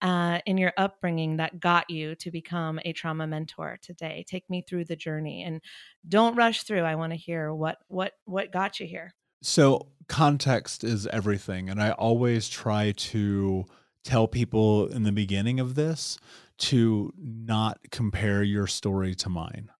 uh, 0.02 0.40
in 0.44 0.58
your 0.58 0.72
upbringing 0.76 1.36
that 1.36 1.60
got 1.60 1.88
you 1.88 2.16
to 2.16 2.30
become 2.32 2.80
a 2.84 2.92
trauma 2.92 3.28
mentor 3.28 3.78
today? 3.80 4.24
Take 4.26 4.50
me 4.50 4.62
through 4.68 4.86
the 4.86 4.96
journey 4.96 5.44
and 5.44 5.62
don't 6.08 6.34
rush 6.34 6.64
through. 6.64 6.82
I 6.82 6.96
want 6.96 7.12
to 7.12 7.16
hear 7.16 7.54
what 7.54 7.78
what 7.86 8.14
what 8.24 8.50
got 8.50 8.80
you 8.80 8.88
here. 8.88 9.14
So 9.40 9.92
context 10.08 10.82
is 10.82 11.06
everything, 11.06 11.70
and 11.70 11.80
I 11.80 11.92
always 11.92 12.48
try 12.48 12.92
to 12.92 13.66
tell 14.08 14.26
people 14.26 14.86
in 14.86 15.02
the 15.02 15.12
beginning 15.12 15.60
of 15.60 15.74
this 15.74 16.18
to 16.56 17.12
not 17.18 17.78
compare 17.90 18.42
your 18.42 18.66
story 18.66 19.14
to 19.14 19.28
mine. 19.28 19.70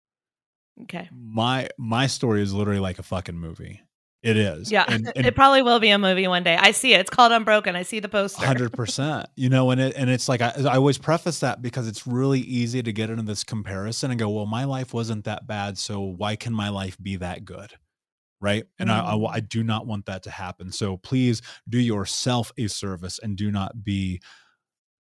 Okay. 0.82 1.08
My 1.10 1.68
my 1.78 2.06
story 2.06 2.42
is 2.42 2.52
literally 2.52 2.78
like 2.78 2.98
a 2.98 3.02
fucking 3.02 3.36
movie. 3.36 3.80
It 4.22 4.36
is. 4.36 4.70
Yeah. 4.70 4.84
And, 4.86 5.10
and 5.16 5.26
it 5.26 5.34
probably 5.34 5.62
will 5.62 5.80
be 5.80 5.90
a 5.90 5.98
movie 5.98 6.28
one 6.28 6.42
day. 6.42 6.56
I 6.56 6.72
see 6.72 6.92
it. 6.92 7.00
It's 7.00 7.10
called 7.10 7.32
Unbroken. 7.32 7.74
I 7.74 7.84
see 7.84 8.00
the 8.00 8.08
poster. 8.08 8.44
100%. 8.44 9.24
You 9.36 9.48
know, 9.48 9.70
and 9.70 9.80
it 9.80 9.94
and 9.96 10.10
it's 10.10 10.28
like 10.28 10.42
I, 10.42 10.52
I 10.58 10.76
always 10.76 10.98
preface 10.98 11.40
that 11.40 11.62
because 11.62 11.88
it's 11.88 12.06
really 12.06 12.40
easy 12.40 12.82
to 12.82 12.92
get 12.92 13.08
into 13.08 13.22
this 13.22 13.44
comparison 13.44 14.10
and 14.10 14.18
go, 14.20 14.28
"Well, 14.28 14.46
my 14.46 14.64
life 14.64 14.92
wasn't 14.92 15.24
that 15.24 15.46
bad, 15.46 15.78
so 15.78 16.00
why 16.00 16.36
can 16.36 16.52
my 16.52 16.68
life 16.68 16.98
be 17.00 17.16
that 17.16 17.44
good?" 17.44 17.74
Right 18.40 18.64
and 18.78 18.88
mm-hmm. 18.88 19.06
I, 19.06 19.12
I, 19.12 19.16
mm. 19.16 19.30
I 19.30 19.40
do 19.40 19.62
not 19.62 19.86
want 19.86 20.06
that 20.06 20.22
to 20.24 20.30
happen 20.30 20.72
so 20.72 20.96
please 20.96 21.42
do 21.68 21.78
yourself 21.78 22.52
a 22.56 22.68
service 22.68 23.18
and 23.22 23.36
do 23.36 23.50
not 23.50 23.84
be 23.84 24.20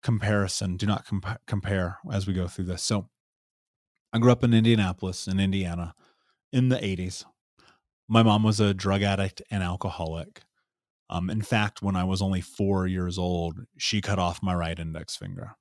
comparison 0.03 0.77
do 0.77 0.85
not 0.85 1.05
comp- 1.05 1.41
compare 1.47 1.97
as 2.11 2.27
we 2.27 2.33
go 2.33 2.47
through 2.47 2.65
this 2.65 2.83
so 2.83 3.09
i 4.13 4.19
grew 4.19 4.31
up 4.31 4.43
in 4.43 4.53
indianapolis 4.53 5.27
in 5.27 5.39
indiana 5.39 5.93
in 6.51 6.69
the 6.69 6.77
80s. 6.77 7.25
My 8.07 8.23
mom 8.23 8.43
was 8.43 8.59
a 8.59 8.73
drug 8.73 9.03
addict 9.03 9.41
and 9.51 9.63
alcoholic. 9.63 10.41
Um, 11.09 11.29
in 11.29 11.41
fact, 11.41 11.81
when 11.81 11.95
I 11.95 12.03
was 12.03 12.21
only 12.21 12.41
four 12.41 12.87
years 12.87 13.17
old, 13.17 13.65
she 13.77 14.01
cut 14.01 14.19
off 14.19 14.43
my 14.43 14.53
right 14.53 14.77
index 14.77 15.15
finger. 15.15 15.55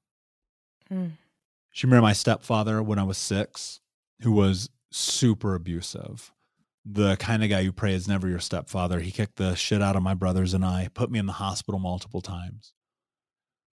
Mm. 0.90 1.12
She 1.72 1.86
married 1.86 2.02
my 2.02 2.12
stepfather 2.12 2.82
when 2.82 2.98
I 2.98 3.04
was 3.04 3.18
six, 3.18 3.80
who 4.22 4.32
was 4.32 4.70
super 4.90 5.54
abusive. 5.54 6.32
The 6.88 7.16
kind 7.16 7.42
of 7.42 7.50
guy 7.50 7.60
you 7.60 7.72
pray 7.72 7.94
is 7.94 8.06
never 8.06 8.28
your 8.28 8.38
stepfather. 8.38 9.00
He 9.00 9.10
kicked 9.10 9.36
the 9.36 9.56
shit 9.56 9.82
out 9.82 9.96
of 9.96 10.02
my 10.02 10.14
brothers 10.14 10.54
and 10.54 10.64
I, 10.64 10.88
put 10.94 11.10
me 11.10 11.18
in 11.18 11.26
the 11.26 11.32
hospital 11.32 11.80
multiple 11.80 12.20
times. 12.20 12.72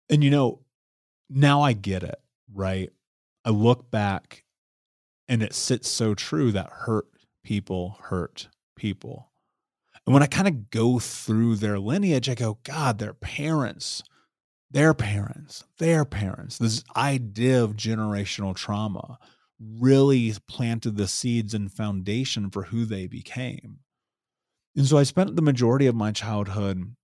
And 0.10 0.24
you 0.24 0.30
know, 0.30 0.60
now 1.30 1.62
I 1.62 1.74
get 1.74 2.04
it, 2.04 2.20
right? 2.54 2.90
I 3.46 3.52
look 3.52 3.90
back 3.90 4.44
and 5.30 5.42
it 5.42 5.54
sits 5.54 5.90
so 5.90 6.14
true 6.16 6.52
that 6.52 6.70
hurt 6.70 7.08
people 7.44 7.98
hurt 8.04 8.50
people. 8.76 9.32
And 10.06 10.14
when 10.14 10.24
I 10.24 10.28
kind 10.28 10.48
of 10.48 10.70
go 10.70 11.00
through 11.00 11.56
their 11.56 11.80
lineage, 11.80 12.30
I 12.30 12.36
go, 12.36 12.60
God, 12.64 12.98
their 12.98 13.14
parents, 13.14 14.04
their 14.72 14.94
parents, 14.94 15.64
their 15.80 16.06
parents, 16.06 16.58
this 16.58 16.84
idea 16.96 17.64
of 17.64 17.76
generational 17.76 18.56
trauma 18.56 19.18
really 19.60 20.34
planted 20.48 20.98
the 20.98 21.08
seeds 21.08 21.54
and 21.54 21.72
foundation 21.72 22.50
for 22.50 22.64
who 22.64 22.86
they 22.86 23.08
became. 23.08 23.80
And 24.76 24.86
so 24.86 24.98
I 24.98 25.04
spent 25.04 25.36
the 25.36 25.42
majority 25.42 25.88
of 25.88 25.96
my 25.96 26.12
childhood 26.12 26.96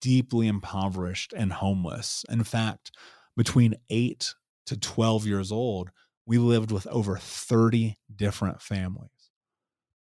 deeply 0.00 0.48
impoverished 0.48 1.32
and 1.36 1.52
homeless. 1.52 2.24
In 2.28 2.44
fact, 2.44 2.90
between 3.36 3.76
eight 3.88 4.34
to 4.66 4.76
12 4.76 5.26
years 5.26 5.52
old, 5.52 5.90
we 6.26 6.38
lived 6.38 6.70
with 6.72 6.86
over 6.88 7.16
30 7.16 7.96
different 8.14 8.60
families, 8.60 9.10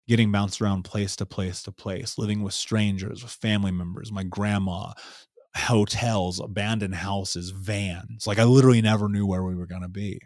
getting 0.07 0.31
bounced 0.31 0.61
around 0.61 0.83
place 0.83 1.15
to 1.17 1.25
place 1.25 1.63
to 1.63 1.71
place, 1.71 2.17
living 2.17 2.41
with 2.43 2.53
strangers, 2.53 3.23
with 3.23 3.31
family 3.31 3.71
members, 3.71 4.11
my 4.11 4.23
grandma, 4.23 4.93
hotels, 5.55 6.39
abandoned 6.39 6.95
houses, 6.95 7.49
vans. 7.49 8.27
Like 8.27 8.39
I 8.39 8.43
literally 8.43 8.81
never 8.81 9.09
knew 9.09 9.25
where 9.25 9.43
we 9.43 9.55
were 9.55 9.67
going 9.67 9.81
to 9.81 9.87
be. 9.87 10.19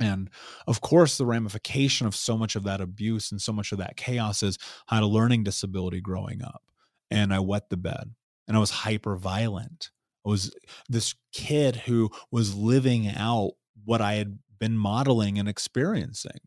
And 0.00 0.30
of 0.66 0.80
course, 0.80 1.16
the 1.16 1.26
ramification 1.26 2.06
of 2.06 2.16
so 2.16 2.36
much 2.36 2.56
of 2.56 2.64
that 2.64 2.80
abuse 2.80 3.30
and 3.30 3.40
so 3.40 3.52
much 3.52 3.72
of 3.72 3.78
that 3.78 3.96
chaos 3.96 4.42
is 4.42 4.58
I 4.88 4.96
had 4.96 5.04
a 5.04 5.08
learning 5.08 5.44
disability 5.44 6.00
growing 6.00 6.42
up 6.42 6.62
and 7.10 7.32
I 7.32 7.38
wet 7.38 7.70
the 7.70 7.76
bed 7.76 8.14
and 8.48 8.56
I 8.56 8.60
was 8.60 8.70
hyper 8.70 9.16
violent. 9.16 9.90
I 10.26 10.30
was 10.30 10.54
this 10.88 11.14
kid 11.32 11.76
who 11.76 12.10
was 12.30 12.54
living 12.54 13.08
out 13.08 13.52
what 13.84 14.00
I 14.00 14.14
had 14.14 14.38
been 14.58 14.76
modeling 14.76 15.38
and 15.38 15.48
experiencing. 15.48 16.40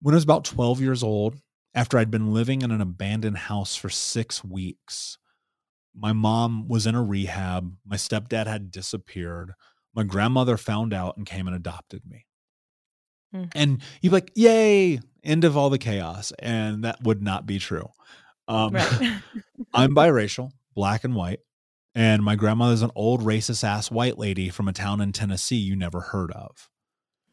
When 0.00 0.14
I 0.14 0.16
was 0.16 0.24
about 0.24 0.44
12 0.44 0.80
years 0.80 1.02
old, 1.02 1.36
after 1.74 1.98
I'd 1.98 2.10
been 2.10 2.32
living 2.32 2.62
in 2.62 2.70
an 2.70 2.80
abandoned 2.80 3.36
house 3.36 3.76
for 3.76 3.88
six 3.88 4.42
weeks, 4.42 5.18
my 5.94 6.12
mom 6.12 6.68
was 6.68 6.86
in 6.86 6.94
a 6.94 7.02
rehab. 7.02 7.74
My 7.84 7.96
stepdad 7.96 8.46
had 8.46 8.70
disappeared. 8.70 9.52
My 9.94 10.02
grandmother 10.02 10.56
found 10.56 10.92
out 10.92 11.16
and 11.16 11.24
came 11.24 11.46
and 11.46 11.56
adopted 11.56 12.02
me. 12.06 12.25
Hmm. 13.36 13.44
And 13.54 13.82
you'd 14.00 14.10
be 14.10 14.16
like, 14.16 14.32
yay, 14.34 15.00
end 15.24 15.44
of 15.44 15.56
all 15.56 15.70
the 15.70 15.78
chaos. 15.78 16.32
And 16.38 16.84
that 16.84 17.02
would 17.02 17.22
not 17.22 17.46
be 17.46 17.58
true. 17.58 17.88
Um, 18.48 18.74
Right. 18.74 19.20
I'm 19.74 19.94
biracial, 19.94 20.50
black 20.74 21.04
and 21.04 21.14
white. 21.14 21.40
And 21.94 22.22
my 22.22 22.36
grandmother's 22.36 22.82
an 22.82 22.90
old 22.94 23.22
racist 23.22 23.64
ass 23.64 23.90
white 23.90 24.18
lady 24.18 24.50
from 24.50 24.68
a 24.68 24.72
town 24.72 25.00
in 25.00 25.12
Tennessee 25.12 25.56
you 25.56 25.74
never 25.74 26.00
heard 26.00 26.30
of. 26.32 26.68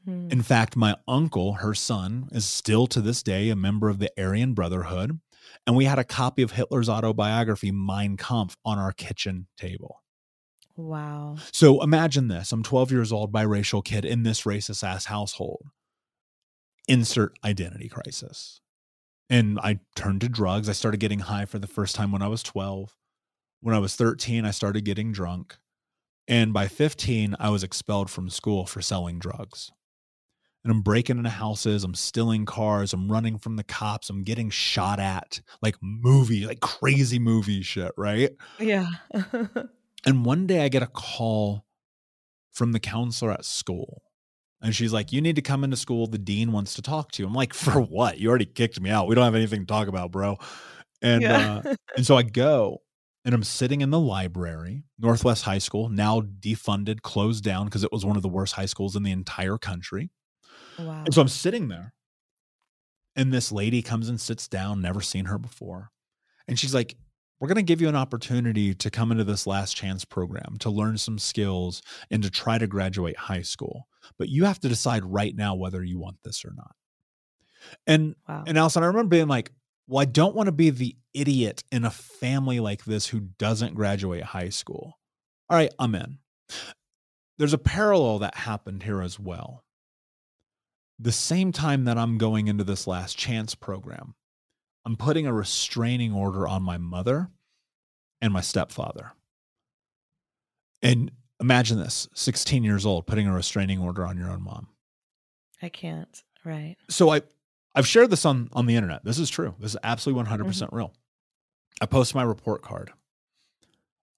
Hmm. 0.05 0.29
In 0.31 0.41
fact, 0.41 0.75
my 0.75 0.95
uncle, 1.07 1.53
her 1.55 1.73
son, 1.73 2.29
is 2.31 2.45
still 2.45 2.87
to 2.87 3.01
this 3.01 3.23
day 3.23 3.49
a 3.49 3.55
member 3.55 3.89
of 3.89 3.99
the 3.99 4.11
Aryan 4.17 4.53
Brotherhood. 4.53 5.19
And 5.67 5.75
we 5.75 5.85
had 5.85 5.99
a 5.99 6.03
copy 6.03 6.41
of 6.41 6.51
Hitler's 6.51 6.89
autobiography, 6.89 7.71
Mein 7.71 8.17
Kampf, 8.17 8.55
on 8.65 8.79
our 8.79 8.91
kitchen 8.91 9.47
table. 9.57 10.01
wow. 10.75 11.35
So 11.51 11.81
imagine 11.83 12.27
this 12.27 12.51
I'm 12.51 12.63
12 12.63 12.91
years 12.91 13.11
old, 13.11 13.31
biracial 13.31 13.83
kid 13.83 14.05
in 14.05 14.23
this 14.23 14.41
racist 14.43 14.83
ass 14.83 15.05
household. 15.05 15.67
Insert 16.87 17.37
identity 17.43 17.89
crisis. 17.89 18.61
And 19.29 19.59
I 19.59 19.79
turned 19.95 20.21
to 20.21 20.29
drugs. 20.29 20.67
I 20.67 20.73
started 20.73 20.99
getting 20.99 21.19
high 21.19 21.45
for 21.45 21.59
the 21.59 21.67
first 21.67 21.95
time 21.95 22.11
when 22.11 22.21
I 22.21 22.27
was 22.27 22.43
12. 22.43 22.95
When 23.61 23.73
I 23.73 23.79
was 23.79 23.95
13, 23.95 24.45
I 24.45 24.51
started 24.51 24.83
getting 24.83 25.11
drunk. 25.11 25.57
And 26.27 26.53
by 26.53 26.67
15, 26.67 27.35
I 27.39 27.49
was 27.49 27.63
expelled 27.63 28.09
from 28.09 28.29
school 28.29 28.65
for 28.65 28.81
selling 28.81 29.19
drugs. 29.19 29.71
And 30.63 30.71
I'm 30.71 30.81
breaking 30.81 31.17
into 31.17 31.29
houses, 31.29 31.83
I'm 31.83 31.93
stealing 31.93 32.45
cars, 32.45 32.93
I'm 32.93 33.11
running 33.11 33.37
from 33.37 33.57
the 33.57 33.65
cops, 33.65 34.09
I'm 34.09 34.23
getting 34.23 34.49
shot 34.49 34.97
at 34.97 35.41
like 35.61 35.75
movie, 35.81 36.45
like 36.45 36.61
crazy 36.61 37.19
movie 37.19 37.61
shit, 37.63 37.91
right? 37.97 38.31
Yeah. 38.59 38.87
And 40.05 40.25
one 40.25 40.47
day 40.47 40.63
I 40.63 40.69
get 40.69 40.83
a 40.83 40.87
call 40.87 41.65
from 42.51 42.71
the 42.71 42.79
counselor 42.79 43.31
at 43.31 43.45
school. 43.45 44.02
And 44.63 44.73
she's 44.73 44.93
like, 44.93 45.11
You 45.11 45.21
need 45.21 45.35
to 45.35 45.41
come 45.41 45.63
into 45.63 45.77
school. 45.77 46.07
The 46.07 46.17
dean 46.17 46.51
wants 46.51 46.73
to 46.75 46.81
talk 46.81 47.11
to 47.11 47.21
you. 47.21 47.27
I'm 47.27 47.33
like, 47.33 47.53
For 47.53 47.79
what? 47.81 48.17
You 48.17 48.29
already 48.29 48.45
kicked 48.45 48.79
me 48.79 48.89
out. 48.89 49.07
We 49.07 49.15
don't 49.15 49.25
have 49.25 49.35
anything 49.35 49.59
to 49.61 49.65
talk 49.65 49.87
about, 49.87 50.11
bro. 50.11 50.37
And 51.01 51.21
Yeah. 51.21 51.61
uh, 51.65 51.75
and 51.97 52.05
so 52.05 52.15
I 52.15 52.23
go 52.23 52.81
and 53.25 53.35
I'm 53.35 53.43
sitting 53.43 53.81
in 53.81 53.89
the 53.89 53.99
library, 53.99 54.83
Northwest 54.99 55.43
High 55.43 55.57
School, 55.59 55.89
now 55.89 56.21
defunded, 56.21 57.01
closed 57.01 57.43
down 57.43 57.65
because 57.65 57.83
it 57.83 57.91
was 57.91 58.05
one 58.05 58.15
of 58.15 58.21
the 58.21 58.29
worst 58.29 58.53
high 58.53 58.65
schools 58.65 58.95
in 58.95 59.03
the 59.03 59.11
entire 59.11 59.57
country. 59.57 60.09
wow. 60.79 61.03
And 61.05 61.13
so 61.13 61.21
I'm 61.21 61.27
sitting 61.29 61.67
there, 61.67 61.93
and 63.15 63.31
this 63.33 63.51
lady 63.51 63.81
comes 63.81 64.09
and 64.09 64.19
sits 64.19 64.47
down, 64.47 64.81
never 64.81 65.01
seen 65.01 65.25
her 65.25 65.37
before. 65.37 65.91
And 66.47 66.59
she's 66.59 66.73
like, 66.73 66.97
We're 67.43 67.49
going 67.49 67.57
to 67.57 67.63
give 67.63 67.81
you 67.81 67.89
an 67.89 67.95
opportunity 67.97 68.73
to 68.73 68.89
come 68.89 69.11
into 69.11 69.25
this 69.25 69.45
last 69.45 69.75
chance 69.75 70.05
program 70.05 70.55
to 70.59 70.69
learn 70.69 70.97
some 70.97 71.19
skills 71.19 71.81
and 72.09 72.23
to 72.23 72.29
try 72.29 72.57
to 72.57 72.67
graduate 72.67 73.17
high 73.17 73.41
school. 73.41 73.89
But 74.17 74.29
you 74.29 74.45
have 74.45 74.61
to 74.61 74.69
decide 74.69 75.03
right 75.03 75.35
now 75.35 75.53
whether 75.53 75.83
you 75.83 75.99
want 75.99 76.15
this 76.23 76.45
or 76.45 76.53
not. 76.55 76.73
And 77.85 78.15
wow. 78.29 78.45
and 78.47 78.57
Allison, 78.57 78.81
I 78.83 78.85
remember 78.85 79.09
being 79.09 79.27
like, 79.27 79.51
well, 79.89 80.01
I 80.01 80.05
don't 80.05 80.37
want 80.37 80.47
to 80.47 80.53
be 80.53 80.69
the 80.69 80.95
idiot 81.13 81.65
in 81.69 81.83
a 81.83 81.91
family 81.91 82.61
like 82.61 82.85
this 82.85 83.07
who 83.07 83.19
doesn't 83.19 83.75
graduate 83.75 84.23
high 84.23 84.47
school. 84.47 84.97
All 85.49 85.57
right, 85.57 85.73
I'm 85.77 85.95
in. 85.95 86.19
There's 87.37 87.53
a 87.53 87.57
parallel 87.57 88.19
that 88.19 88.35
happened 88.35 88.83
here 88.83 89.01
as 89.01 89.19
well. 89.19 89.65
The 90.97 91.11
same 91.11 91.51
time 91.51 91.83
that 91.83 91.97
I'm 91.97 92.17
going 92.17 92.47
into 92.47 92.63
this 92.63 92.87
last 92.87 93.17
chance 93.17 93.53
program, 93.53 94.15
I'm 94.85 94.95
putting 94.95 95.25
a 95.25 95.33
restraining 95.33 96.13
order 96.13 96.47
on 96.47 96.61
my 96.61 96.77
mother 96.77 97.29
and 98.21 98.33
my 98.33 98.41
stepfather. 98.41 99.13
And 100.81 101.11
imagine 101.39 101.77
this 101.77 102.09
16 102.13 102.63
years 102.63 102.85
old, 102.85 103.07
putting 103.07 103.27
a 103.27 103.33
restraining 103.33 103.79
order 103.79 104.05
on 104.05 104.17
your 104.17 104.29
own 104.29 104.43
mom 104.43 104.67
I 105.61 105.69
can't. 105.69 106.23
Right. 106.45 106.75
so 106.89 107.09
I 107.09 107.21
I've 107.73 107.87
shared 107.87 108.09
this 108.09 108.25
on 108.25 108.49
on 108.51 108.65
the 108.65 108.75
internet. 108.75 109.05
This 109.05 109.17
is 109.17 109.29
true. 109.29 109.55
This 109.59 109.71
is 109.71 109.79
absolutely 109.81 110.23
100% 110.25 110.39
mm-hmm. 110.45 110.75
real. 110.75 110.93
I 111.81 111.85
post 111.85 112.13
my 112.13 112.23
report 112.23 112.61
card. 112.61 112.91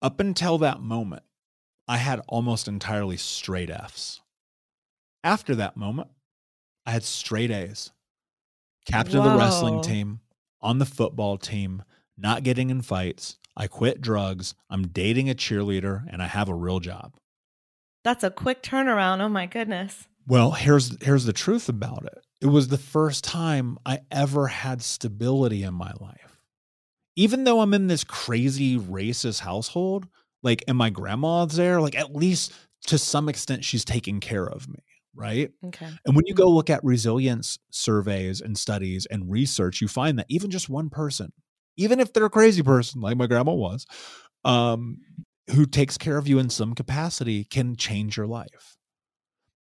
Up 0.01 0.19
until 0.19 0.57
that 0.57 0.81
moment, 0.81 1.23
I 1.87 1.97
had 1.97 2.21
almost 2.27 2.67
entirely 2.67 3.17
straight 3.17 3.69
Fs. 3.69 4.21
After 5.23 5.55
that 5.55 5.77
moment, 5.77 6.09
I 6.85 6.91
had 6.91 7.03
straight 7.03 7.51
A's. 7.51 7.91
Captain 8.85 9.17
of 9.17 9.23
the 9.23 9.37
wrestling 9.37 9.81
team, 9.81 10.19
on 10.61 10.79
the 10.79 10.85
football 10.85 11.37
team, 11.37 11.83
not 12.17 12.43
getting 12.43 12.69
in 12.69 12.81
fights. 12.81 13.37
I 13.57 13.67
quit 13.67 14.01
drugs. 14.01 14.53
I'm 14.69 14.87
dating 14.87 15.29
a 15.29 15.35
cheerleader 15.35 16.05
and 16.09 16.21
I 16.21 16.27
have 16.27 16.49
a 16.49 16.55
real 16.55 16.79
job. 16.79 17.15
That's 18.03 18.23
a 18.23 18.29
quick 18.29 18.61
turnaround. 18.61 19.21
Oh 19.21 19.29
my 19.29 19.45
goodness. 19.45 20.07
Well, 20.27 20.51
here's 20.51 21.01
here's 21.03 21.25
the 21.25 21.33
truth 21.33 21.69
about 21.69 22.05
it. 22.05 22.25
It 22.41 22.47
was 22.47 22.67
the 22.67 22.77
first 22.77 23.23
time 23.23 23.77
I 23.85 24.01
ever 24.11 24.47
had 24.47 24.81
stability 24.81 25.63
in 25.63 25.73
my 25.73 25.91
life. 25.99 26.39
Even 27.15 27.43
though 27.43 27.61
I'm 27.61 27.73
in 27.73 27.87
this 27.87 28.03
crazy 28.03 28.77
racist 28.77 29.39
household, 29.39 30.07
like 30.43 30.63
and 30.67 30.77
my 30.77 30.89
grandma's 30.89 31.55
there, 31.55 31.79
like 31.79 31.95
at 31.95 32.15
least 32.15 32.53
to 32.87 32.97
some 32.97 33.29
extent 33.29 33.63
she's 33.63 33.85
taking 33.85 34.19
care 34.19 34.45
of 34.45 34.67
me, 34.67 34.83
right? 35.15 35.51
Okay. 35.65 35.87
And 36.05 36.15
when 36.15 36.25
you 36.27 36.33
go 36.33 36.49
look 36.49 36.69
at 36.69 36.83
resilience 36.83 37.57
surveys 37.71 38.41
and 38.41 38.57
studies 38.57 39.05
and 39.05 39.31
research, 39.31 39.81
you 39.81 39.87
find 39.87 40.19
that 40.19 40.27
even 40.29 40.51
just 40.51 40.69
one 40.69 40.89
person, 40.89 41.31
even 41.77 41.99
if 41.99 42.13
they're 42.13 42.25
a 42.25 42.29
crazy 42.29 42.61
person 42.61 43.01
like 43.01 43.17
my 43.17 43.27
grandma 43.27 43.53
was, 43.53 43.85
um, 44.43 44.97
who 45.51 45.65
takes 45.65 45.97
care 45.97 46.17
of 46.17 46.27
you 46.27 46.39
in 46.39 46.49
some 46.49 46.73
capacity 46.73 47.43
can 47.43 47.75
change 47.75 48.17
your 48.17 48.27
life. 48.27 48.77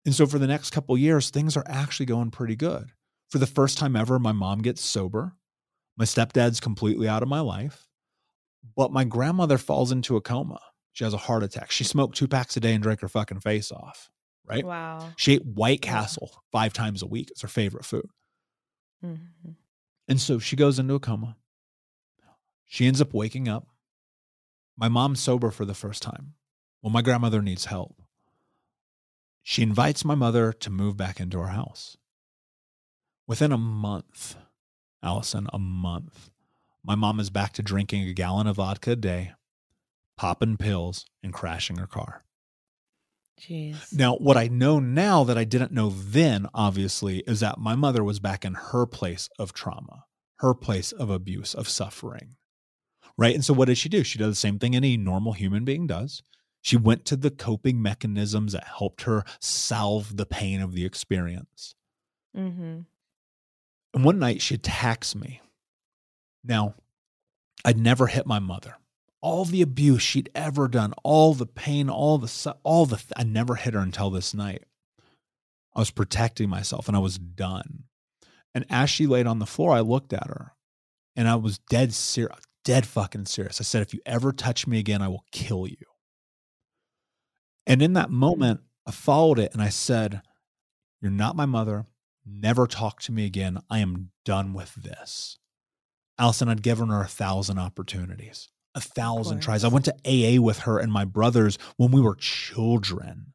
And 0.05 0.13
so 0.13 0.27
for 0.27 0.39
the 0.39 0.47
next 0.47 0.71
couple 0.71 0.97
years, 0.97 1.29
things 1.29 1.57
are 1.57 1.65
actually 1.67 2.05
going 2.05 2.31
pretty 2.31 2.55
good. 2.55 2.91
For 3.29 3.39
the 3.39 3.47
first 3.47 3.77
time 3.77 3.95
ever, 3.95 4.19
my 4.19 4.31
mom 4.31 4.61
gets 4.61 4.83
sober. 4.83 5.33
My 5.97 6.05
stepdad's 6.05 6.59
completely 6.59 7.07
out 7.07 7.23
of 7.23 7.29
my 7.29 7.39
life. 7.39 7.87
But 8.75 8.91
my 8.91 9.03
grandmother 9.03 9.57
falls 9.57 9.91
into 9.91 10.15
a 10.15 10.21
coma. 10.21 10.59
She 10.93 11.03
has 11.03 11.13
a 11.13 11.17
heart 11.17 11.43
attack. 11.43 11.71
She 11.71 11.83
smoked 11.83 12.15
two 12.15 12.27
packs 12.27 12.55
a 12.55 12.59
day 12.59 12.73
and 12.73 12.83
drank 12.83 13.01
her 13.01 13.07
fucking 13.07 13.41
face 13.41 13.71
off. 13.71 14.09
Right? 14.47 14.65
Wow. 14.65 15.09
She 15.17 15.33
ate 15.33 15.45
White. 15.45 15.81
Castle 15.81 16.43
five 16.51 16.73
times 16.73 17.01
a 17.01 17.07
week. 17.07 17.31
It's 17.31 17.41
her 17.41 17.47
favorite 17.47 17.85
food. 17.85 18.09
Mm-hmm. 19.03 19.51
And 20.07 20.21
so 20.21 20.39
she 20.39 20.55
goes 20.55 20.79
into 20.79 20.93
a 20.93 20.99
coma. 20.99 21.35
She 22.65 22.85
ends 22.87 23.01
up 23.01 23.13
waking 23.13 23.47
up. 23.47 23.67
My 24.77 24.87
mom's 24.89 25.19
sober 25.19 25.51
for 25.51 25.65
the 25.65 25.73
first 25.73 26.01
time. 26.03 26.33
Well, 26.81 26.91
my 26.91 27.01
grandmother 27.01 27.41
needs 27.41 27.65
help. 27.65 28.01
She 29.41 29.61
invites 29.61 30.03
my 30.03 30.15
mother 30.15 30.51
to 30.51 30.69
move 30.69 30.97
back 30.97 31.19
into 31.19 31.39
our 31.39 31.47
house. 31.47 31.97
Within 33.27 33.51
a 33.51 33.57
month, 33.57 34.35
Allison, 35.01 35.47
a 35.53 35.59
month, 35.59 36.29
my 36.83 36.95
mom 36.95 37.19
is 37.19 37.29
back 37.29 37.53
to 37.53 37.63
drinking 37.63 38.07
a 38.07 38.13
gallon 38.13 38.47
of 38.47 38.57
vodka 38.57 38.91
a 38.91 38.95
day, 38.95 39.33
popping 40.17 40.57
pills, 40.57 41.05
and 41.23 41.33
crashing 41.33 41.77
her 41.77 41.87
car. 41.87 42.23
Jeez. 43.39 43.93
Now, 43.93 44.15
what 44.15 44.37
I 44.37 44.47
know 44.47 44.79
now 44.79 45.23
that 45.25 45.37
I 45.37 45.43
didn't 45.43 45.71
know 45.71 45.89
then, 45.89 46.47
obviously, 46.53 47.19
is 47.27 47.41
that 47.41 47.57
my 47.57 47.75
mother 47.75 48.03
was 48.03 48.19
back 48.19 48.45
in 48.45 48.53
her 48.53 48.85
place 48.85 49.29
of 49.37 49.53
trauma, 49.53 50.05
her 50.37 50.53
place 50.53 50.91
of 50.91 51.09
abuse, 51.09 51.53
of 51.53 51.67
suffering. 51.67 52.37
Right. 53.17 53.35
And 53.35 53.43
so, 53.43 53.53
what 53.53 53.65
did 53.65 53.77
she 53.77 53.89
do? 53.89 54.03
She 54.03 54.17
did 54.17 54.29
the 54.29 54.35
same 54.35 54.59
thing 54.59 54.75
any 54.75 54.97
normal 54.97 55.33
human 55.33 55.65
being 55.65 55.87
does. 55.87 56.23
She 56.61 56.77
went 56.77 57.05
to 57.05 57.15
the 57.15 57.29
coping 57.29 57.81
mechanisms 57.81 58.53
that 58.53 58.65
helped 58.77 59.03
her 59.03 59.23
salve 59.39 60.17
the 60.17 60.25
pain 60.25 60.61
of 60.61 60.73
the 60.73 60.85
experience. 60.85 61.75
Mm-hmm. 62.35 62.79
And 63.93 64.03
one 64.03 64.19
night 64.19 64.41
she 64.41 64.55
attacks 64.55 65.15
me. 65.15 65.41
Now, 66.43 66.75
I'd 67.63 67.77
never 67.77 68.07
hit 68.07 68.25
my 68.25 68.39
mother 68.39 68.77
all 69.25 69.43
the 69.43 69.63
abuse 69.63 70.03
she'd 70.03 70.29
ever 70.35 70.67
done, 70.67 70.93
all 71.01 71.33
the 71.33 71.47
pain, 71.47 71.89
all 71.89 72.19
the 72.19 72.55
all 72.61 72.85
the 72.85 73.03
I 73.17 73.23
never 73.23 73.55
hit 73.55 73.73
her 73.73 73.79
until 73.79 74.11
this 74.11 74.35
night. 74.35 74.65
I 75.75 75.79
was 75.79 75.89
protecting 75.89 76.47
myself 76.47 76.87
and 76.87 76.95
I 76.95 76.99
was 76.99 77.17
done. 77.17 77.85
And 78.53 78.67
as 78.69 78.91
she 78.91 79.07
laid 79.07 79.25
on 79.25 79.39
the 79.39 79.47
floor, 79.47 79.73
I 79.73 79.79
looked 79.79 80.13
at 80.13 80.27
her 80.27 80.53
and 81.15 81.27
I 81.27 81.37
was 81.37 81.57
dead 81.57 81.91
serious, 81.95 82.37
dead 82.63 82.85
fucking 82.85 83.25
serious. 83.25 83.59
I 83.59 83.63
said, 83.63 83.81
if 83.81 83.95
you 83.95 83.99
ever 84.05 84.31
touch 84.31 84.67
me 84.67 84.77
again, 84.77 85.01
I 85.01 85.07
will 85.07 85.25
kill 85.31 85.65
you. 85.67 85.87
And 87.65 87.81
in 87.81 87.93
that 87.93 88.11
moment, 88.11 88.61
I 88.85 88.91
followed 88.91 89.39
it 89.39 89.53
and 89.53 89.61
I 89.61 89.69
said, 89.69 90.21
You're 91.01 91.09
not 91.09 91.35
my 91.35 91.47
mother. 91.47 91.87
Never 92.27 92.67
talk 92.67 93.01
to 93.01 93.11
me 93.11 93.25
again. 93.25 93.57
I 93.71 93.79
am 93.79 94.11
done 94.23 94.53
with 94.53 94.75
this. 94.75 95.39
Allison, 96.19 96.47
I'd 96.47 96.61
given 96.61 96.89
her 96.89 97.01
a 97.01 97.07
thousand 97.07 97.57
opportunities 97.57 98.49
a 98.75 98.81
thousand 98.81 99.39
tries. 99.39 99.63
I 99.63 99.69
went 99.69 99.85
to 99.85 99.95
AA 100.05 100.41
with 100.41 100.59
her 100.59 100.77
and 100.77 100.91
my 100.91 101.05
brothers 101.05 101.57
when 101.77 101.91
we 101.91 102.01
were 102.01 102.15
children, 102.15 103.33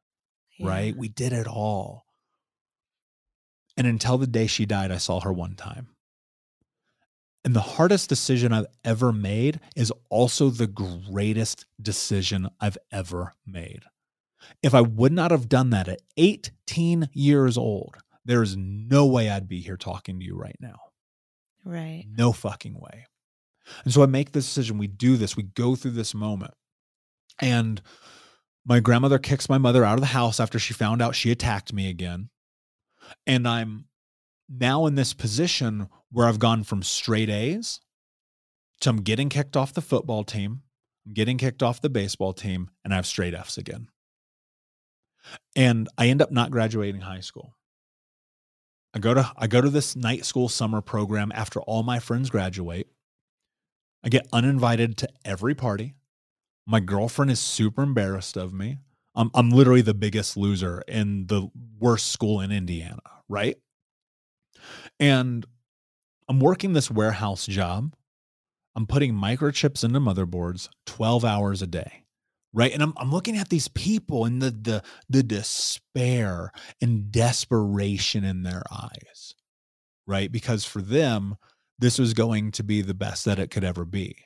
yeah. 0.59 0.69
right? 0.69 0.97
We 0.97 1.09
did 1.09 1.33
it 1.33 1.49
all. 1.49 2.05
And 3.77 3.87
until 3.87 4.19
the 4.19 4.27
day 4.27 4.47
she 4.47 4.67
died, 4.67 4.93
I 4.93 4.99
saw 4.99 5.21
her 5.21 5.33
one 5.33 5.55
time. 5.55 5.89
And 7.43 7.57
the 7.57 7.61
hardest 7.61 8.11
decision 8.11 8.53
I've 8.53 8.67
ever 8.85 9.13
made 9.13 9.61
is 9.75 9.91
also 10.11 10.51
the 10.51 10.67
greatest 10.67 11.65
decision 11.81 12.51
I've 12.61 12.77
ever 12.93 13.33
made. 13.47 13.85
If 14.63 14.75
I 14.75 14.83
would 14.83 15.13
not 15.13 15.31
have 15.31 15.49
done 15.49 15.71
that 15.71 15.89
at 15.89 16.03
18 16.19 17.09
years 17.15 17.57
old, 17.57 17.97
there's 18.27 18.57
no 18.57 19.07
way 19.07 19.31
I'd 19.31 19.49
be 19.49 19.61
here 19.61 19.79
talking 19.79 20.19
to 20.19 20.25
you 20.25 20.37
right 20.37 20.57
now. 20.61 20.81
Right. 21.65 22.05
No 22.15 22.33
fucking 22.33 22.79
way. 22.79 23.07
And 23.85 23.93
so 23.93 24.03
I 24.03 24.07
make 24.07 24.33
this 24.33 24.47
decision. 24.47 24.79
We 24.79 24.87
do 24.87 25.17
this. 25.17 25.37
We 25.37 25.45
go 25.45 25.77
through 25.77 25.93
this 25.93 26.15
moment. 26.15 26.55
And 27.41 27.81
my 28.67 28.81
grandmother 28.81 29.19
kicks 29.19 29.49
my 29.49 29.59
mother 29.59 29.85
out 29.85 29.95
of 29.95 30.01
the 30.01 30.07
house 30.07 30.41
after 30.41 30.59
she 30.59 30.75
found 30.75 31.01
out 31.01 31.15
she 31.15 31.31
attacked 31.31 31.73
me 31.73 31.89
again. 31.89 32.29
And 33.27 33.49
I'm 33.49 33.87
now 34.49 34.87
in 34.87 34.95
this 34.95 35.15
position 35.15 35.89
where 36.11 36.27
I've 36.27 36.39
gone 36.39 36.65
from 36.65 36.83
straight 36.83 37.31
A's 37.31 37.81
to 38.81 38.91
I'm 38.91 39.03
getting 39.03 39.29
kicked 39.29 39.57
off 39.57 39.73
the 39.73 39.81
football 39.81 40.25
team, 40.25 40.63
I'm 41.07 41.13
getting 41.13 41.39
kicked 41.39 41.63
off 41.63 41.81
the 41.81 41.91
baseball 41.91 42.33
team, 42.33 42.71
and 42.85 42.93
I 42.93 42.97
have 42.97 43.07
straight 43.07 43.35
F's 43.35 43.59
again. 43.59 43.89
And 45.55 45.89
I 45.99 46.09
end 46.09 46.23
up 46.23 46.31
not 46.31 46.51
graduating 46.51 47.03
high 47.03 47.21
school. 47.21 47.57
I 48.95 48.99
go 48.99 49.15
to 49.15 49.31
I 49.37 49.47
go 49.47 49.61
to 49.61 49.71
this 49.71 49.95
night 49.95 50.25
school 50.25 50.49
summer 50.49 50.81
program 50.81 51.31
after 51.35 51.61
all 51.61 51.83
my 51.83 52.01
friends 52.01 52.31
graduate. 52.31 52.89
I 54.03 54.09
get 54.09 54.27
uninvited 54.33 54.97
to 54.99 55.09
every 55.25 55.55
party. 55.55 55.95
My 56.67 56.81
girlfriend 56.81 57.31
is 57.31 57.41
super 57.41 57.83
embarrassed 57.83 58.37
of 58.37 58.53
me. 58.53 58.79
I'm, 59.15 59.31
I'm 59.35 59.51
literally 59.51 59.83
the 59.83 59.95
biggest 59.95 60.37
loser 60.37 60.83
in 60.87 61.27
the 61.27 61.49
worst 61.79 62.07
school 62.07 62.41
in 62.41 62.53
Indiana, 62.53 63.01
right? 63.29 63.57
And 64.99 65.45
I'm 66.29 66.41
working 66.41 66.73
this 66.73 66.91
warehouse 66.91 67.47
job. 67.47 67.95
I'm 68.77 68.87
putting 68.87 69.13
microchips 69.15 69.83
into 69.83 69.99
motherboards 69.99 70.69
12 70.87 71.25
hours 71.25 71.61
a 71.61 71.67
day. 71.67 72.05
Right. 72.53 72.73
And 72.73 72.83
I'm, 72.83 72.95
I'm 72.97 73.13
looking 73.13 73.37
at 73.37 73.49
these 73.49 73.69
people 73.69 74.25
and 74.25 74.43
the, 74.43 74.51
the, 74.51 74.83
the 75.09 75.23
despair 75.23 76.51
and 76.81 77.13
desperation 77.13 78.25
in 78.25 78.43
their 78.43 78.63
eyes. 78.73 79.35
Right. 80.05 80.33
Because 80.33 80.65
for 80.65 80.83
them, 80.83 81.37
this 81.81 81.99
was 81.99 82.15
going 82.15 82.53
to 82.53 82.63
be 82.63 82.83
the 82.83 82.95
best 82.95 83.25
that 83.25 83.39
it 83.39 83.51
could 83.51 83.65
ever 83.65 83.85
be. 83.85 84.17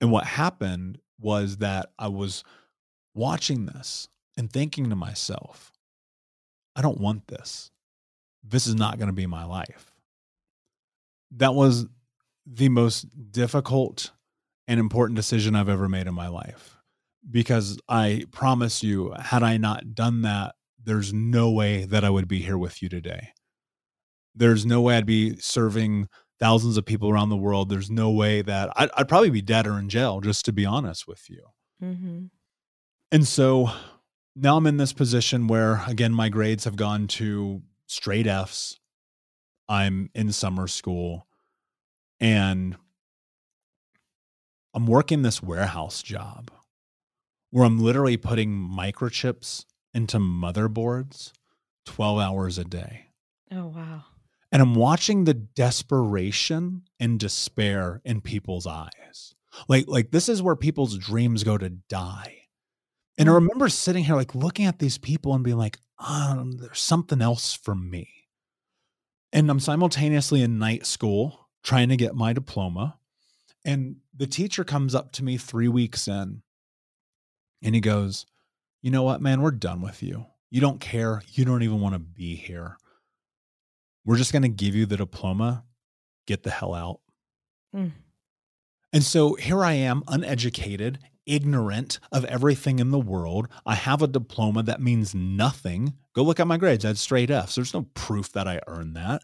And 0.00 0.12
what 0.12 0.26
happened 0.26 0.98
was 1.18 1.58
that 1.58 1.90
I 1.98 2.08
was 2.08 2.44
watching 3.14 3.66
this 3.66 4.08
and 4.36 4.52
thinking 4.52 4.90
to 4.90 4.96
myself, 4.96 5.72
I 6.76 6.82
don't 6.82 7.00
want 7.00 7.26
this. 7.28 7.70
This 8.44 8.66
is 8.66 8.74
not 8.74 8.98
going 8.98 9.08
to 9.08 9.14
be 9.14 9.26
my 9.26 9.44
life. 9.44 9.94
That 11.32 11.54
was 11.54 11.86
the 12.46 12.68
most 12.68 13.06
difficult 13.32 14.12
and 14.68 14.78
important 14.78 15.16
decision 15.16 15.56
I've 15.56 15.70
ever 15.70 15.88
made 15.88 16.06
in 16.06 16.14
my 16.14 16.28
life. 16.28 16.76
Because 17.28 17.78
I 17.88 18.24
promise 18.30 18.82
you, 18.82 19.12
had 19.18 19.42
I 19.42 19.56
not 19.56 19.94
done 19.94 20.22
that, 20.22 20.54
there's 20.84 21.12
no 21.12 21.50
way 21.50 21.86
that 21.86 22.04
I 22.04 22.10
would 22.10 22.28
be 22.28 22.40
here 22.40 22.58
with 22.58 22.82
you 22.82 22.88
today. 22.88 23.30
There's 24.34 24.66
no 24.66 24.82
way 24.82 24.96
I'd 24.96 25.06
be 25.06 25.36
serving 25.38 26.08
thousands 26.38 26.76
of 26.76 26.84
people 26.84 27.10
around 27.10 27.28
the 27.28 27.36
world. 27.36 27.68
There's 27.68 27.90
no 27.90 28.10
way 28.10 28.42
that 28.42 28.70
I'd, 28.76 28.90
I'd 28.96 29.08
probably 29.08 29.30
be 29.30 29.42
dead 29.42 29.66
or 29.66 29.78
in 29.78 29.88
jail, 29.88 30.20
just 30.20 30.44
to 30.46 30.52
be 30.52 30.66
honest 30.66 31.06
with 31.08 31.28
you. 31.30 31.42
Mm-hmm. 31.82 32.24
And 33.12 33.26
so 33.26 33.70
now 34.34 34.56
I'm 34.56 34.66
in 34.66 34.76
this 34.76 34.92
position 34.92 35.46
where, 35.46 35.82
again, 35.86 36.12
my 36.12 36.28
grades 36.28 36.64
have 36.64 36.76
gone 36.76 37.06
to 37.08 37.62
straight 37.86 38.26
F's. 38.26 38.78
I'm 39.68 40.10
in 40.14 40.32
summer 40.32 40.68
school 40.68 41.26
and 42.20 42.76
I'm 44.74 44.86
working 44.86 45.22
this 45.22 45.42
warehouse 45.42 46.02
job 46.02 46.50
where 47.50 47.64
I'm 47.64 47.78
literally 47.78 48.16
putting 48.16 48.50
microchips 48.50 49.64
into 49.94 50.18
motherboards 50.18 51.32
12 51.86 52.20
hours 52.20 52.58
a 52.58 52.64
day. 52.64 53.06
Oh, 53.50 53.66
wow 53.66 54.04
and 54.56 54.62
I'm 54.62 54.74
watching 54.74 55.24
the 55.24 55.34
desperation 55.34 56.84
and 56.98 57.20
despair 57.20 58.00
in 58.06 58.22
people's 58.22 58.66
eyes. 58.66 59.34
Like 59.68 59.84
like 59.86 60.12
this 60.12 60.30
is 60.30 60.42
where 60.42 60.56
people's 60.56 60.96
dreams 60.96 61.44
go 61.44 61.58
to 61.58 61.68
die. 61.68 62.38
And 63.18 63.28
I 63.28 63.32
mm. 63.32 63.34
remember 63.34 63.68
sitting 63.68 64.04
here 64.04 64.14
like 64.14 64.34
looking 64.34 64.64
at 64.64 64.78
these 64.78 64.96
people 64.96 65.34
and 65.34 65.44
being 65.44 65.58
like, 65.58 65.76
um, 65.98 66.52
there's 66.56 66.80
something 66.80 67.20
else 67.20 67.52
for 67.52 67.74
me. 67.74 68.08
And 69.30 69.50
I'm 69.50 69.60
simultaneously 69.60 70.40
in 70.40 70.58
night 70.58 70.86
school 70.86 71.50
trying 71.62 71.90
to 71.90 71.96
get 71.98 72.14
my 72.14 72.32
diploma. 72.32 72.96
And 73.62 73.96
the 74.16 74.26
teacher 74.26 74.64
comes 74.64 74.94
up 74.94 75.12
to 75.12 75.22
me 75.22 75.36
three 75.36 75.68
weeks 75.68 76.08
in 76.08 76.40
and 77.62 77.74
he 77.74 77.82
goes, 77.82 78.24
You 78.80 78.90
know 78.90 79.02
what, 79.02 79.20
man, 79.20 79.42
we're 79.42 79.50
done 79.50 79.82
with 79.82 80.02
you. 80.02 80.24
You 80.48 80.62
don't 80.62 80.80
care. 80.80 81.20
You 81.32 81.44
don't 81.44 81.62
even 81.62 81.82
want 81.82 81.94
to 81.94 81.98
be 81.98 82.36
here 82.36 82.78
we're 84.06 84.16
just 84.16 84.32
going 84.32 84.42
to 84.42 84.48
give 84.48 84.74
you 84.74 84.86
the 84.86 84.96
diploma, 84.96 85.64
get 86.26 86.44
the 86.44 86.50
hell 86.50 86.72
out. 86.72 87.00
Mm. 87.74 87.92
And 88.92 89.02
so 89.02 89.34
here 89.34 89.62
I 89.64 89.72
am, 89.74 90.02
uneducated, 90.08 91.00
ignorant 91.26 91.98
of 92.12 92.24
everything 92.24 92.78
in 92.78 92.92
the 92.92 93.00
world. 93.00 93.48
I 93.66 93.74
have 93.74 94.00
a 94.00 94.06
diploma 94.06 94.62
that 94.62 94.80
means 94.80 95.14
nothing. 95.14 95.94
Go 96.14 96.22
look 96.22 96.40
at 96.40 96.46
my 96.46 96.56
grades. 96.56 96.84
I 96.84 96.88
had 96.88 96.98
straight 96.98 97.30
F's. 97.30 97.56
There's 97.56 97.74
no 97.74 97.88
proof 97.94 98.32
that 98.32 98.46
I 98.48 98.60
earned 98.68 98.96
that. 98.96 99.22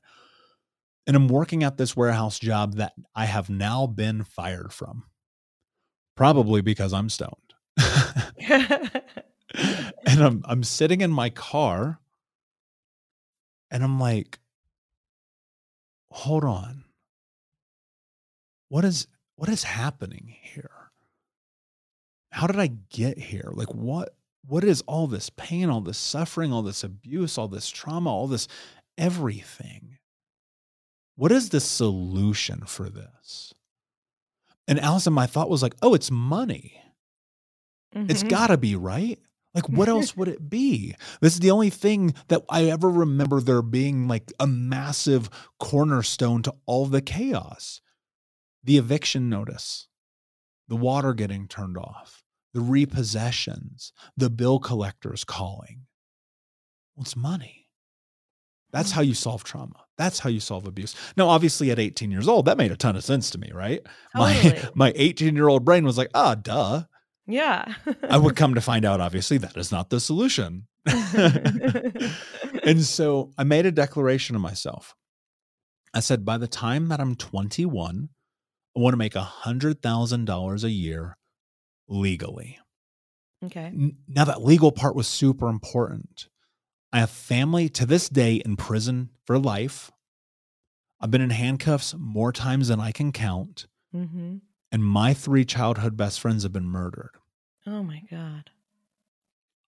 And 1.07 1.17
I'm 1.17 1.29
working 1.29 1.63
at 1.63 1.79
this 1.79 1.97
warehouse 1.97 2.39
job 2.39 2.75
that 2.75 2.93
I 3.15 3.25
have 3.25 3.49
now 3.49 3.87
been 3.87 4.25
fired 4.25 4.73
from, 4.73 5.05
probably 6.17 6.61
because 6.61 6.93
I'm 6.93 7.09
stoned. 7.09 7.33
and 9.55 10.23
I'm 10.23 10.43
I'm 10.45 10.63
sitting 10.63 11.01
in 11.01 11.11
my 11.11 11.31
car 11.31 11.99
and 13.71 13.83
I'm 13.83 13.99
like, 13.99 14.39
hold 16.13 16.45
on. 16.45 16.85
What 18.69 18.85
is 18.85 19.07
what 19.37 19.49
is 19.49 19.65
happening 19.65 20.35
here? 20.41 20.71
How 22.31 22.47
did 22.47 22.59
I 22.59 22.69
get 22.91 23.19
here? 23.19 23.51
Like 23.53 23.75
what 23.75 24.15
what 24.47 24.65
is 24.65 24.83
all 24.83 25.07
this 25.07 25.31
pain, 25.31 25.69
all 25.71 25.81
this 25.81 25.99
suffering, 25.99 26.53
all 26.53 26.63
this 26.63 26.83
abuse, 26.83 27.39
all 27.39 27.49
this 27.49 27.69
trauma, 27.71 28.11
all 28.11 28.27
this 28.29 28.49
everything? 28.99 29.99
what 31.17 31.31
is 31.31 31.51
the 31.51 31.61
solution 31.61 32.63
for 32.65 32.89
this? 32.89 33.53
And 34.67 34.81
Allison, 34.81 35.13
my 35.13 35.27
thought 35.27 35.51
was 35.51 35.63
like, 35.63 35.75
oh, 35.83 35.93
it's 35.95 36.11
money. 36.11 36.81
It's 37.95 38.23
Mhm. 38.23 38.31
got 38.31 38.47
to 38.47 38.57
be, 38.57 38.75
right? 38.75 39.21
Like, 39.55 39.69
what 39.69 39.89
else 39.89 40.17
would 40.17 40.29
it 40.29 40.49
be? 40.49 40.95
This 41.21 41.35
is 41.35 41.41
the 41.41 41.51
only 41.51 41.69
thing 41.69 42.15
that 42.29 42.43
I 42.49 42.65
ever 42.71 42.89
remember 42.89 43.41
there 43.41 43.61
being 43.61 44.09
like 44.09 44.33
a 44.41 44.47
massive 44.47 45.29
cornerstone 45.59 46.43
to 46.43 46.55
all 46.65 46.87
the 46.87 47.03
chaos 47.03 47.83
the 48.65 48.79
eviction 48.79 49.29
notice, 49.29 49.89
the 50.69 50.77
water 50.77 51.15
getting 51.15 51.49
turned 51.49 51.77
off, 51.77 52.23
the 52.55 52.61
repossessions, 52.61 53.93
the 54.17 54.31
bill 54.31 54.59
collectors 54.59 55.25
calling. 55.25 55.87
Well, 56.95 57.03
it's 57.03 57.17
money. 57.17 57.69
That's 58.73 58.93
how 58.93 59.03
you 59.03 59.15
solve 59.15 59.45
trauma. 59.45 59.85
That's 59.99 60.21
how 60.21 60.31
you 60.31 60.41
solve 60.41 60.67
abuse. 60.67 60.95
Now, 61.17 61.29
obviously, 61.29 61.71
at 61.71 61.79
18 61.79 62.11
years 62.11 62.27
old, 62.27 62.47
that 62.47 62.57
made 62.57 62.73
a 62.73 62.77
ton 62.77 62.97
of 62.97 63.05
sense 63.05 63.31
to 63.31 63.39
me, 63.39 63.51
right? 63.53 63.81
My 64.15 64.69
my 64.75 64.93
18 64.97 65.37
year 65.37 65.49
old 65.49 65.65
brain 65.65 65.85
was 65.85 65.99
like, 65.99 66.11
ah, 66.15 66.35
duh. 66.35 66.85
Yeah. 67.33 67.75
I 68.09 68.19
would 68.19 68.37
come 68.41 68.55
to 68.55 68.61
find 68.61 68.85
out, 68.85 69.01
obviously, 69.01 69.39
that 69.39 69.57
is 69.57 69.73
not 69.73 69.89
the 69.91 70.01
solution. 70.01 70.67
and 72.65 72.83
so 72.83 73.33
I 73.39 73.45
made 73.45 73.67
a 73.67 73.73
declaration 73.73 74.35
to 74.35 74.41
myself. 74.41 74.95
I 75.95 76.01
said, 76.01 76.25
by 76.25 76.39
the 76.39 76.49
time 76.49 76.89
that 76.89 77.01
I'm 77.01 77.15
21, 77.15 78.09
I 78.77 78.81
want 78.81 78.93
to 78.93 78.99
make 78.99 79.15
$100,000 79.15 80.65
a 80.65 80.71
year 80.71 81.17
legally. 81.89 82.59
okay. 83.45 83.73
Now, 84.09 84.25
that 84.25 84.43
legal 84.43 84.73
part 84.73 84.95
was 84.95 85.07
super 85.09 85.49
important. 85.49 86.29
I 86.93 87.01
have 87.01 87.11
family 87.11 87.69
to 87.71 87.87
this 87.87 88.09
day 88.09 88.37
in 88.37 88.57
prison 88.57 89.11
for 89.27 89.39
life. 89.39 89.91
I've 91.01 91.11
been 91.11 91.21
in 91.23 91.31
handcuffs 91.31 91.95
more 91.99 92.33
times 92.33 92.69
than 92.69 92.81
I 92.81 92.93
can 92.93 93.13
count. 93.13 93.67
hmm 93.93 94.37
And 94.71 94.85
my 94.85 95.13
three 95.15 95.45
childhood 95.45 95.97
best 95.97 96.21
friends 96.21 96.43
have 96.45 96.53
been 96.53 96.67
murdered. 96.67 97.11
Oh 97.67 97.83
my 97.83 98.03
God. 98.11 98.51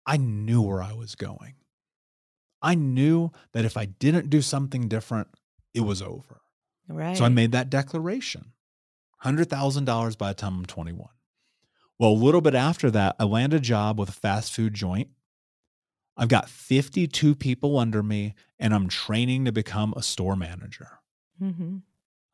I 0.06 0.16
knew 0.16 0.62
where 0.62 0.82
I 0.82 0.92
was 0.92 1.14
going. 1.14 1.54
I 2.60 2.74
knew 2.74 3.30
that 3.52 3.64
if 3.64 3.76
I 3.76 3.84
didn't 3.86 4.30
do 4.30 4.40
something 4.40 4.88
different, 4.88 5.28
it 5.74 5.80
was 5.80 6.02
over. 6.02 6.40
Right. 6.88 7.16
So 7.16 7.24
I 7.24 7.28
made 7.28 7.52
that 7.52 7.70
declaration 7.70 8.52
$100,000 9.24 10.18
by 10.18 10.28
the 10.28 10.34
time 10.34 10.58
I'm 10.58 10.66
21. 10.66 11.08
Well, 11.98 12.10
a 12.10 12.12
little 12.12 12.40
bit 12.40 12.54
after 12.54 12.90
that, 12.90 13.16
I 13.18 13.24
landed 13.24 13.58
a 13.58 13.60
job 13.60 13.98
with 13.98 14.08
a 14.08 14.12
fast 14.12 14.52
food 14.52 14.74
joint. 14.74 15.08
I've 16.16 16.28
got 16.28 16.48
52 16.48 17.34
people 17.34 17.78
under 17.78 18.02
me, 18.02 18.34
and 18.58 18.74
I'm 18.74 18.88
training 18.88 19.44
to 19.44 19.52
become 19.52 19.94
a 19.96 20.02
store 20.02 20.36
manager. 20.36 21.00
Mm-hmm. 21.42 21.78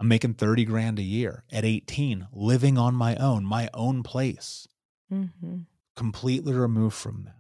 I'm 0.01 0.09
making 0.09 0.35
30 0.35 0.65
grand 0.65 0.99
a 0.99 1.03
year 1.03 1.45
at 1.53 1.65
18, 1.65 2.29
living 2.33 2.79
on 2.79 2.95
my 2.95 3.17
own, 3.17 3.45
my 3.45 3.69
own 3.75 4.03
place. 4.03 4.67
Hmm 5.11 5.57
completely 5.97 6.55
removed 6.55 6.95
from 6.97 7.25
that. 7.25 7.35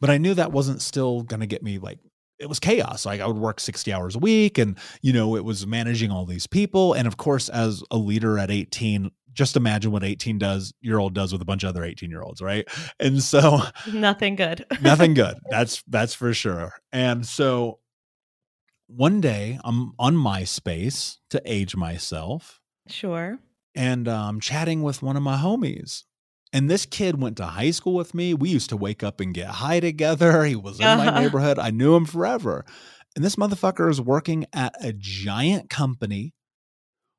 But 0.00 0.10
I 0.10 0.18
knew 0.18 0.34
that 0.34 0.52
wasn't 0.52 0.80
still 0.80 1.22
going 1.22 1.40
to 1.40 1.46
get 1.46 1.62
me 1.62 1.78
like 1.78 1.98
it 2.38 2.48
was 2.48 2.60
chaos. 2.60 3.04
Like 3.06 3.20
I 3.20 3.26
would 3.26 3.36
work 3.38 3.58
60 3.58 3.92
hours 3.92 4.14
a 4.14 4.18
week 4.20 4.58
and 4.58 4.76
you 5.02 5.12
know 5.12 5.34
it 5.36 5.44
was 5.44 5.66
managing 5.66 6.10
all 6.10 6.24
these 6.26 6.46
people 6.46 6.92
and 6.92 7.06
of 7.08 7.16
course 7.16 7.48
as 7.48 7.82
a 7.90 7.96
leader 7.96 8.38
at 8.38 8.50
18 8.50 9.10
just 9.32 9.56
imagine 9.56 9.90
what 9.90 10.04
18 10.04 10.38
does 10.38 10.72
year 10.80 10.98
old 10.98 11.12
does 11.14 11.32
with 11.32 11.42
a 11.42 11.44
bunch 11.44 11.64
of 11.64 11.68
other 11.70 11.82
18 11.84 12.08
year 12.10 12.22
olds, 12.22 12.40
right? 12.40 12.68
And 13.00 13.20
so 13.20 13.60
Nothing 13.92 14.36
good. 14.36 14.64
nothing 14.80 15.14
good. 15.22 15.36
That's 15.50 15.82
that's 15.88 16.14
for 16.14 16.32
sure. 16.32 16.72
And 16.92 17.26
so 17.26 17.80
one 18.86 19.20
day 19.20 19.58
I'm 19.64 19.92
on 19.98 20.14
MySpace 20.14 21.16
to 21.30 21.42
age 21.44 21.74
myself 21.74 22.60
Sure. 22.88 23.38
and 23.74 24.06
um, 24.06 24.40
chatting 24.40 24.82
with 24.82 25.02
one 25.02 25.16
of 25.16 25.22
my 25.22 25.36
homies. 25.36 26.04
And 26.54 26.70
this 26.70 26.86
kid 26.86 27.20
went 27.20 27.36
to 27.38 27.46
high 27.46 27.72
school 27.72 27.94
with 27.94 28.14
me. 28.14 28.32
We 28.32 28.48
used 28.48 28.70
to 28.70 28.76
wake 28.76 29.02
up 29.02 29.20
and 29.20 29.34
get 29.34 29.48
high 29.48 29.80
together. 29.80 30.44
He 30.46 30.54
was 30.56 30.78
in 30.80 30.96
my 30.96 31.08
Uh-huh. 31.08 31.20
neighborhood. 31.20 31.58
I 31.58 31.70
knew 31.70 31.94
him 31.96 32.06
forever. 32.06 32.64
And 33.16 33.24
this 33.24 33.36
motherfucker 33.36 33.90
is 33.90 34.00
working 34.00 34.46
at 34.52 34.72
a 34.80 34.92
giant 34.92 35.68
company 35.68 36.32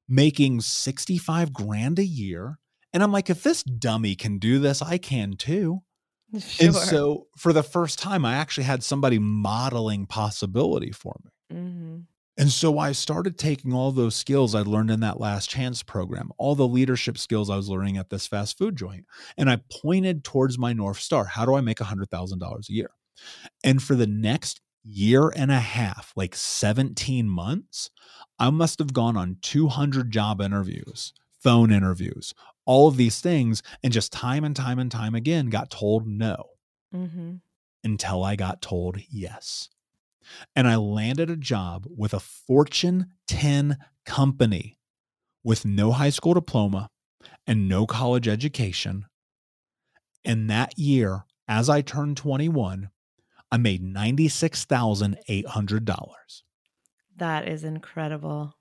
making 0.07 0.61
65 0.61 1.51
grand 1.53 1.99
a 1.99 2.05
year. 2.05 2.59
And 2.93 3.03
I'm 3.03 3.11
like, 3.11 3.29
if 3.29 3.43
this 3.43 3.61
dummy 3.63 4.15
can 4.15 4.37
do 4.37 4.59
this, 4.59 4.81
I 4.81 4.97
can 4.97 5.33
too. 5.33 5.81
Sure. 6.39 6.67
And 6.67 6.75
so 6.75 7.27
for 7.37 7.51
the 7.53 7.63
first 7.63 7.99
time, 7.99 8.23
I 8.25 8.35
actually 8.35 8.63
had 8.65 8.83
somebody 8.83 9.19
modeling 9.19 10.05
possibility 10.05 10.91
for 10.91 11.15
me. 11.23 11.31
hmm 11.57 11.97
And 12.37 12.51
so 12.51 12.79
I 12.79 12.91
started 12.91 13.37
taking 13.37 13.73
all 13.73 13.91
those 13.91 14.15
skills 14.15 14.55
I 14.55 14.61
learned 14.61 14.91
in 14.91 14.99
that 15.01 15.19
last 15.19 15.49
chance 15.49 15.81
program, 15.83 16.31
all 16.37 16.53
the 16.55 16.67
leadership 16.67 17.17
skills 17.17 17.49
I 17.49 17.55
was 17.55 17.69
learning 17.69 17.97
at 17.97 18.09
this 18.09 18.27
fast 18.27 18.57
food 18.57 18.75
joint, 18.75 19.05
and 19.37 19.49
I 19.49 19.61
pointed 19.81 20.23
towards 20.23 20.57
my 20.57 20.73
North 20.73 20.99
Star. 20.99 21.23
How 21.25 21.45
do 21.45 21.55
I 21.55 21.61
make 21.61 21.79
$100,000 21.79 22.69
a 22.69 22.73
year? 22.73 22.91
And 23.63 23.81
for 23.81 23.95
the 23.95 24.07
next 24.07 24.61
year 24.83 25.29
and 25.35 25.51
a 25.51 25.59
half, 25.59 26.13
like 26.15 26.35
17 26.35 27.29
months, 27.29 27.89
I 28.39 28.49
must 28.49 28.79
have 28.79 28.93
gone 28.93 29.17
on 29.17 29.37
200 29.41 30.11
job 30.11 30.41
interviews, 30.41 31.13
phone 31.39 31.71
interviews, 31.71 32.33
all 32.65 32.87
of 32.87 32.97
these 32.97 33.21
things, 33.21 33.63
and 33.83 33.93
just 33.93 34.13
time 34.13 34.43
and 34.43 34.55
time 34.55 34.79
and 34.79 34.91
time 34.91 35.15
again 35.15 35.49
got 35.49 35.69
told 35.69 36.07
no 36.07 36.51
hmm 36.91 37.41
until 37.83 38.23
I 38.23 38.35
got 38.35 38.61
told 38.61 38.97
yes. 39.09 39.69
And 40.55 40.67
I 40.67 40.75
landed 40.75 41.29
a 41.29 41.35
job 41.35 41.85
with 41.95 42.11
a 42.13 42.19
Fortune 42.19 43.11
10 43.27 43.77
company 44.05 44.79
with 45.43 45.65
no 45.65 45.91
high 45.91 46.09
school 46.09 46.33
diploma 46.33 46.89
and 47.45 47.69
no 47.69 47.85
college 47.85 48.27
education. 48.27 49.05
And 50.23 50.49
that 50.49 50.75
year, 50.77 51.25
as 51.47 51.69
I 51.69 51.81
turned 51.81 52.17
21, 52.17 52.89
I 53.51 53.57
made 53.57 53.83
$96,800. 53.83 56.41
That 57.15 57.47
is 57.47 57.63
incredible. 57.63 58.57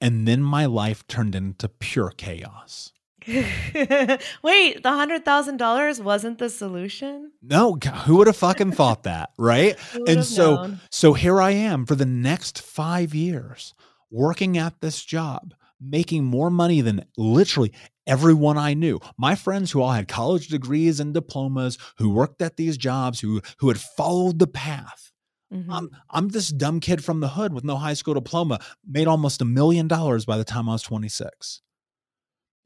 And 0.00 0.28
then 0.28 0.42
my 0.42 0.66
life 0.66 1.06
turned 1.06 1.34
into 1.34 1.68
pure 1.68 2.12
chaos. 2.16 2.92
Wait, 4.42 4.82
the 4.82 4.90
hundred 4.90 5.24
thousand 5.24 5.58
dollars 5.58 6.00
wasn't 6.00 6.38
the 6.38 6.48
solution? 6.48 7.32
No, 7.42 7.76
who 8.06 8.16
would 8.16 8.26
have 8.26 8.36
fucking 8.36 8.72
thought 8.72 9.02
that, 9.02 9.30
right? 9.38 9.76
And 10.06 10.24
so 10.24 10.54
known? 10.54 10.80
so 10.90 11.12
here 11.12 11.40
I 11.40 11.50
am 11.50 11.84
for 11.86 11.94
the 11.94 12.06
next 12.06 12.60
5 12.62 13.14
years 13.14 13.74
working 14.10 14.56
at 14.56 14.80
this 14.80 15.04
job, 15.04 15.52
making 15.80 16.24
more 16.24 16.50
money 16.50 16.80
than 16.80 17.04
literally 17.18 17.72
everyone 18.06 18.56
I 18.56 18.72
knew. 18.74 18.98
My 19.18 19.34
friends 19.34 19.70
who 19.70 19.82
all 19.82 19.92
had 19.92 20.08
college 20.08 20.48
degrees 20.48 20.98
and 20.98 21.12
diplomas, 21.12 21.76
who 21.98 22.08
worked 22.10 22.40
at 22.40 22.56
these 22.56 22.78
jobs, 22.78 23.20
who 23.20 23.42
who 23.58 23.68
had 23.68 23.78
followed 23.78 24.38
the 24.38 24.46
path. 24.46 25.12
Mhm. 25.52 25.66
I'm 25.68 25.90
I'm 26.10 26.28
this 26.28 26.48
dumb 26.48 26.80
kid 26.80 27.04
from 27.04 27.20
the 27.20 27.28
hood 27.28 27.52
with 27.52 27.64
no 27.64 27.76
high 27.76 27.94
school 27.94 28.14
diploma, 28.14 28.58
made 28.86 29.06
almost 29.06 29.42
a 29.42 29.44
million 29.44 29.86
dollars 29.88 30.24
by 30.24 30.38
the 30.38 30.44
time 30.44 30.68
I 30.68 30.72
was 30.72 30.82
26. 30.82 31.60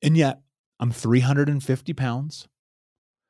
And 0.05 0.16
yet, 0.16 0.40
I'm 0.83 0.90
350 0.90 1.92
pounds, 1.92 2.49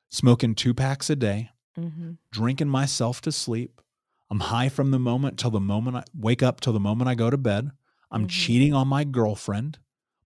smoking 0.09 0.55
two 0.55 0.73
packs 0.73 1.11
a 1.11 1.17
day, 1.17 1.51
Mhm. 1.77 2.17
drinking 2.31 2.71
myself 2.71 3.21
to 3.21 3.31
sleep. 3.33 3.83
I'm 4.31 4.41
high 4.41 4.71
from 4.71 4.91
the 4.91 4.99
moment 4.99 5.38
till 5.38 5.51
the 5.51 5.61
moment 5.61 5.99
I 5.99 6.05
wake 6.15 6.43
up 6.43 6.62
till 6.62 6.73
the 6.73 6.81
moment 6.81 7.11
I 7.11 7.15
go 7.15 7.29
to 7.29 7.37
bed. 7.37 7.73
I'm 8.11 8.25
Mhm. 8.25 8.31
cheating 8.31 8.73
on 8.73 8.88
my 8.88 9.05
girlfriend. 9.05 9.79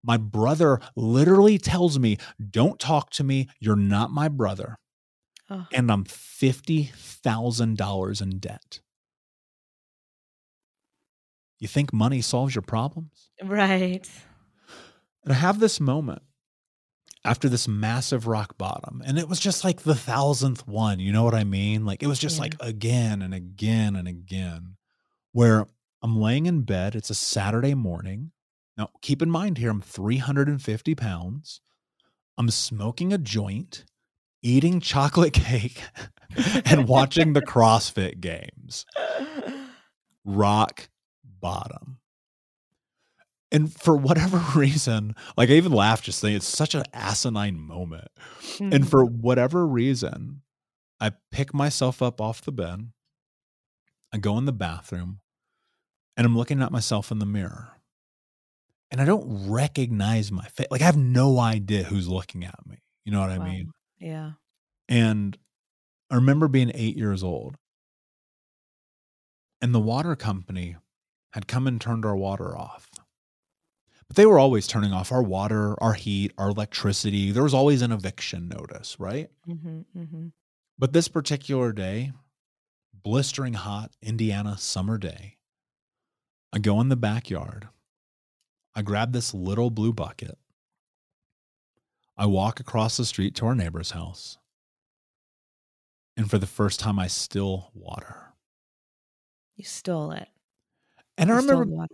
My 0.05 0.17
brother 0.17 0.79
literally 0.95 1.59
tells 1.59 1.99
me, 1.99 2.17
Don't 2.51 2.79
talk 2.79 3.11
to 3.11 3.25
me. 3.25 3.49
You're 3.59 3.75
not 3.75 4.13
my 4.13 4.29
brother. 4.29 4.79
Oh, 5.51 5.67
And 5.73 5.91
I'm 5.91 6.05
$50,000 6.05 8.21
in 8.21 8.39
debt. 8.39 8.83
You 11.59 11.67
think 11.67 11.93
money 11.93 12.21
solves 12.21 12.55
your 12.55 12.63
problems? 12.63 13.31
right. 13.43 14.09
And 15.25 15.33
I 15.33 15.37
have 15.37 15.59
this 15.59 15.81
moment 15.81 16.23
after 17.27 17.49
this 17.49 17.67
massive 17.69 18.27
rock 18.27 18.57
bottom. 18.57 19.03
And 19.05 19.19
it 19.19 19.29
was 19.29 19.41
just 19.41 19.65
like 19.65 19.83
the 19.83 19.95
thousandth 19.95 20.67
one. 20.67 21.01
You 21.01 21.13
know 21.13 21.25
what 21.25 21.35
I 21.35 21.45
mean? 21.45 21.85
Like 21.85 22.03
it 22.03 22.07
was 22.07 22.19
just 22.19 22.37
Yeah. 22.37 22.43
like 22.43 22.55
again 22.61 23.21
and 23.23 23.35
again 23.35 23.97
and 23.97 24.07
again, 24.09 24.77
where 25.33 25.67
I'm 26.03 26.21
laying 26.21 26.47
in 26.47 26.63
bed. 26.63 26.95
It's 26.95 27.11
a 27.11 27.15
Saturday 27.15 27.75
morning. 27.75 28.31
Now, 28.77 28.91
keep 29.03 29.23
in 29.23 29.31
mind 29.31 29.59
here, 29.59 29.71
I'm 29.71 29.81
350 29.81 30.95
pounds. 30.95 31.61
I'm 32.39 32.51
smoking 32.51 33.13
a 33.13 33.19
joint, 33.19 33.85
eating 34.43 34.81
chocolate 34.81 35.33
cake, 35.33 35.83
and 36.67 36.87
watching 36.87 37.33
the 37.33 37.41
CrossFit 37.47 38.21
games. 38.21 38.85
Rock 40.25 40.89
bottom. 41.25 41.96
And 43.57 43.73
for 43.73 43.97
whatever 43.97 44.37
reason, 44.55 45.15
like 45.37 45.49
I 45.49 45.55
even 45.55 45.73
laughed 45.73 46.05
just 46.05 46.19
saying 46.19 46.37
it's 46.37 46.47
such 46.47 46.75
an 46.75 46.85
asinine 46.93 47.59
moment. 47.59 48.09
Mhm. 48.59 48.75
And 48.75 48.89
for 48.89 49.05
whatever 49.05 49.67
reason, 49.67 50.43
I 51.01 51.13
pick 51.31 51.55
myself 51.55 52.03
up 52.03 52.21
off 52.21 52.43
the 52.43 52.53
bed. 52.53 52.93
I 54.13 54.19
go 54.19 54.37
in 54.39 54.45
the 54.45 54.53
bathroom 54.53 55.21
and 56.17 56.27
I'm 56.27 56.37
looking 56.37 56.63
at 56.63 56.71
myself 56.73 57.11
in 57.11 57.19
the 57.19 57.27
mirror. 57.27 57.73
and 58.93 59.01
I 59.01 59.05
don't 59.05 59.51
recognize 59.51 60.31
my 60.31 60.45
face. 60.47 60.69
Like 60.71 60.81
I 60.81 60.85
have 60.85 60.97
no 60.97 61.41
idea 61.41 61.83
who's 61.83 62.07
looking 62.09 62.45
at 62.45 62.55
me. 62.67 62.79
You 63.05 63.11
know 63.13 63.21
what 63.21 63.31
I 63.31 63.39
Wow. 63.39 63.45
mean? 63.47 63.73
Yeah. 63.99 64.33
And 64.89 65.37
I 66.09 66.15
remember 66.15 66.47
being 66.47 66.71
eight 66.73 66.97
years 66.97 67.25
old, 67.25 67.57
and 69.61 69.75
the 69.75 69.81
water 69.81 70.15
company 70.15 70.77
had 71.33 71.49
come 71.49 71.67
and 71.67 71.81
turned 71.81 72.05
our 72.05 72.17
water 72.17 72.57
off. 72.57 72.89
But 74.09 74.17
they 74.17 74.27
were 74.27 74.39
always 74.39 74.67
turning 74.67 74.93
off 74.93 75.11
our 75.11 75.23
water, 75.23 75.81
our 75.83 75.95
heat, 75.95 76.33
our 76.39 76.51
electricity. 76.51 77.33
There 77.33 77.43
was 77.43 77.55
always 77.55 77.83
an 77.83 77.93
eviction 77.93 78.49
notice, 78.49 78.97
right? 79.01 79.29
Mm-hmm, 79.49 79.81
mm-hmm. 79.99 80.27
But 80.79 80.93
this 80.93 81.09
particular 81.09 81.73
day, 81.73 82.13
blistering 82.93 83.55
hot 83.55 83.93
Indiana 84.03 84.59
summer 84.59 84.99
day, 84.99 85.39
I 86.53 86.59
go 86.59 86.81
in 86.81 86.89
the 86.89 86.97
backyard. 86.97 87.69
I 88.75 88.83
grab 88.83 89.13
this 89.13 89.35
little 89.35 89.71
blue 89.71 89.93
bucket. 89.93 90.39
I 92.17 92.27
walk 92.27 92.61
across 92.61 92.97
the 92.97 93.05
street 93.05 93.35
to 93.37 93.47
our 93.47 93.55
neighbor's 93.55 93.91
house. 93.91 94.39
And 96.17 96.31
for 96.31 96.39
the 96.39 96.47
first 96.47 96.81
time, 96.81 96.99
I 96.99 97.09
still 97.09 97.71
water. 97.75 98.35
You 99.57 99.65
stole 99.65 100.13
it. 100.13 100.29
And 101.19 101.31
I 101.31 101.37
You 101.37 101.43
stole 101.43 101.61
remember. 101.61 101.87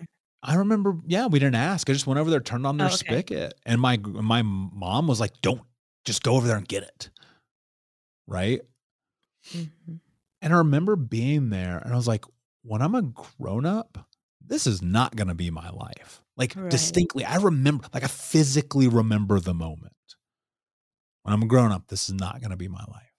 I 0.42 0.56
remember, 0.56 0.96
yeah, 1.06 1.26
we 1.26 1.38
didn't 1.38 1.54
ask. 1.56 1.88
I 1.88 1.92
just 1.92 2.06
went 2.06 2.18
over 2.18 2.30
there, 2.30 2.40
turned 2.40 2.66
on 2.66 2.78
their 2.78 2.88
Oh, 2.88 2.94
okay. 2.94 3.22
spigot, 3.22 3.54
and 3.64 3.80
my 3.80 3.96
my 3.98 4.42
mom 4.42 5.06
was 5.06 5.20
like, 5.20 5.40
"Don't 5.40 5.62
just 6.04 6.22
go 6.22 6.34
over 6.34 6.46
there 6.46 6.56
and 6.56 6.66
get 6.66 6.82
it." 6.82 7.10
Right? 8.26 8.60
Mhm. 9.54 10.00
And 10.40 10.52
I 10.52 10.58
remember 10.58 10.96
being 10.96 11.50
there 11.50 11.78
and 11.78 11.92
I 11.92 11.96
was 11.96 12.08
like, 12.08 12.24
when 12.62 12.82
I'm 12.82 12.94
a 12.94 13.02
grown 13.02 13.64
up, 13.66 14.08
this 14.44 14.66
is 14.66 14.82
not 14.82 15.14
going 15.16 15.28
to 15.28 15.34
be 15.34 15.50
my 15.50 15.70
life. 15.70 16.22
Like 16.36 16.56
Right. 16.56 16.70
distinctly, 16.70 17.24
I 17.24 17.36
remember, 17.36 17.86
like 17.94 18.02
I 18.04 18.08
physically 18.08 18.88
remember 18.88 19.38
the 19.40 19.54
moment. 19.54 19.92
When 21.22 21.32
I'm 21.32 21.42
a 21.42 21.46
grown 21.46 21.70
up, 21.72 21.88
this 21.88 22.08
is 22.08 22.14
not 22.14 22.40
going 22.40 22.50
to 22.50 22.56
be 22.56 22.68
my 22.68 22.84
life. 22.88 23.12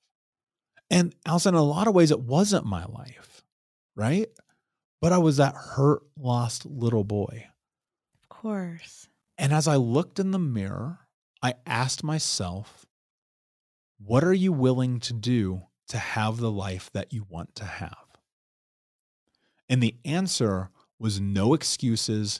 And 0.89 1.15
Allison, 1.25 1.55
in 1.55 1.59
a 1.59 1.63
lot 1.63 1.88
of 1.88 1.95
ways, 1.95 2.12
it 2.12 2.19
wasn't 2.19 2.65
my 2.65 2.86
life, 2.86 3.43
right? 3.95 4.27
But 5.03 5.11
I 5.11 5.17
was 5.17 5.35
that 5.35 5.53
hurt, 5.53 6.01
lost 6.17 6.65
little 6.65 7.03
boy. 7.03 7.47
Of 8.21 8.29
course. 8.29 9.09
And 9.37 9.51
as 9.51 9.67
I 9.67 9.75
looked 9.75 10.17
in 10.17 10.31
the 10.31 10.39
mirror, 10.39 10.99
I 11.41 11.55
asked 11.65 12.05
myself, 12.05 12.85
what 14.01 14.23
are 14.23 14.31
you 14.33 14.53
willing 14.53 15.01
to 15.01 15.11
do 15.11 15.63
to 15.89 15.97
have 15.97 16.37
the 16.37 16.49
life 16.49 16.89
that 16.93 17.11
you 17.11 17.25
want 17.27 17.53
to 17.55 17.65
have? 17.65 17.97
And 19.67 19.83
the 19.83 19.97
answer 20.05 20.69
was 20.97 21.19
no 21.19 21.53
excuses, 21.53 22.39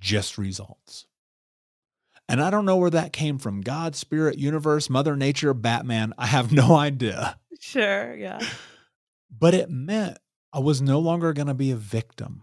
just 0.00 0.36
results. 0.36 1.06
And 2.28 2.42
I 2.42 2.50
don't 2.50 2.66
know 2.66 2.78
where 2.78 2.90
that 2.90 3.12
came 3.12 3.38
from 3.38 3.60
God, 3.60 3.94
Spirit, 3.94 4.36
Universe, 4.36 4.90
Mother 4.90 5.14
Nature, 5.14 5.54
Batman. 5.54 6.12
I 6.18 6.26
have 6.26 6.50
no 6.50 6.74
idea. 6.76 7.38
Sure. 7.60 8.16
Yeah. 8.16 8.40
But 9.30 9.54
it 9.54 9.70
meant 9.70 10.18
I 10.52 10.58
was 10.58 10.82
no 10.82 10.98
longer 10.98 11.32
going 11.32 11.48
to 11.48 11.54
be 11.54 11.70
a 11.70 11.76
victim. 11.76 12.42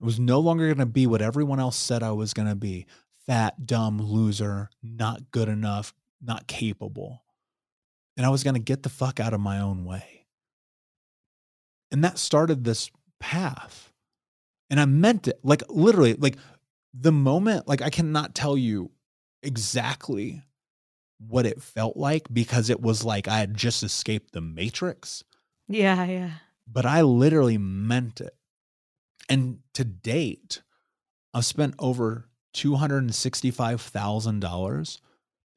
I 0.00 0.04
was 0.04 0.20
no 0.20 0.38
longer 0.38 0.66
going 0.66 0.78
to 0.78 0.86
be 0.86 1.06
what 1.06 1.22
everyone 1.22 1.58
else 1.58 1.76
said 1.76 2.02
I 2.02 2.12
was 2.12 2.32
going 2.32 2.48
to 2.48 2.54
be 2.54 2.86
fat, 3.26 3.66
dumb, 3.66 4.00
loser, 4.00 4.70
not 4.82 5.30
good 5.30 5.48
enough, 5.48 5.92
not 6.22 6.46
capable. 6.46 7.22
And 8.16 8.24
I 8.24 8.30
was 8.30 8.44
going 8.44 8.54
to 8.54 8.60
get 8.60 8.82
the 8.82 8.88
fuck 8.88 9.20
out 9.20 9.34
of 9.34 9.40
my 9.40 9.60
own 9.60 9.84
way. 9.84 10.26
And 11.90 12.04
that 12.04 12.18
started 12.18 12.64
this 12.64 12.90
path. 13.18 13.92
And 14.70 14.78
I 14.78 14.84
meant 14.84 15.28
it 15.28 15.40
like 15.42 15.62
literally, 15.68 16.14
like 16.14 16.36
the 16.92 17.12
moment, 17.12 17.66
like 17.66 17.82
I 17.82 17.90
cannot 17.90 18.34
tell 18.34 18.56
you 18.56 18.90
exactly 19.42 20.42
what 21.26 21.46
it 21.46 21.62
felt 21.62 21.96
like 21.96 22.26
because 22.32 22.70
it 22.70 22.80
was 22.80 23.04
like 23.04 23.26
I 23.26 23.38
had 23.38 23.54
just 23.54 23.82
escaped 23.82 24.32
the 24.32 24.40
matrix 24.40 25.24
Yeah. 25.68 26.04
Yeah. 26.04 26.30
But 26.70 26.86
I 26.86 27.00
literally 27.02 27.58
meant 27.58 28.20
it. 28.20 28.36
And 29.28 29.58
to 29.74 29.84
date, 29.84 30.62
I've 31.34 31.44
spent 31.44 31.74
over 31.78 32.28
$265,000 32.54 35.00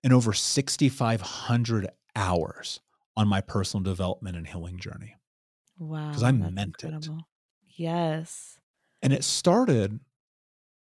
and 0.03 0.13
over 0.13 0.33
6,500 0.33 1.89
hours 2.15 2.79
on 3.15 3.27
my 3.27 3.41
personal 3.41 3.83
development 3.83 4.35
and 4.37 4.47
healing 4.47 4.77
journey. 4.77 5.15
Wow. 5.77 6.07
Because 6.09 6.23
I 6.23 6.31
meant 6.31 6.83
it. 6.83 7.09
Yes. 7.67 8.57
And 9.01 9.13
it 9.13 9.23
started 9.23 9.99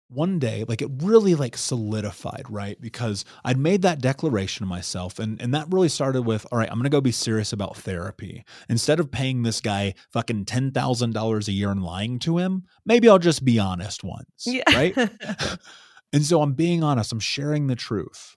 one 0.09 0.39
day, 0.39 0.63
like 0.67 0.81
it 0.81 0.89
really 1.01 1.35
like 1.35 1.57
solidified, 1.57 2.45
right? 2.49 2.79
Because 2.79 3.25
I'd 3.43 3.57
made 3.57 3.81
that 3.81 3.99
declaration 3.99 4.65
to 4.65 4.69
myself. 4.69 5.19
And, 5.19 5.41
and 5.41 5.53
that 5.53 5.67
really 5.69 5.89
started 5.89 6.21
with, 6.21 6.45
all 6.51 6.59
right, 6.59 6.69
I'm 6.71 6.81
to 6.83 6.89
go 6.89 7.01
be 7.01 7.11
serious 7.11 7.51
about 7.51 7.75
therapy. 7.77 8.45
Instead 8.69 8.99
of 8.99 9.11
paying 9.11 9.43
this 9.43 9.59
guy 9.59 9.95
fucking 10.13 10.45
$10,000 10.45 11.47
a 11.47 11.51
year 11.51 11.71
and 11.71 11.83
lying 11.83 12.19
to 12.19 12.37
him, 12.37 12.63
maybe 12.85 13.09
I'll 13.09 13.19
just 13.19 13.43
be 13.43 13.59
honest 13.59 14.03
once, 14.03 14.45
Yeah. 14.45 14.63
right? 14.73 14.95
and 16.13 16.25
so 16.25 16.41
I'm 16.41 16.53
being 16.53 16.83
honest, 16.83 17.11
I'm 17.11 17.19
sharing 17.19 17.67
the 17.67 17.75
truth. 17.75 18.35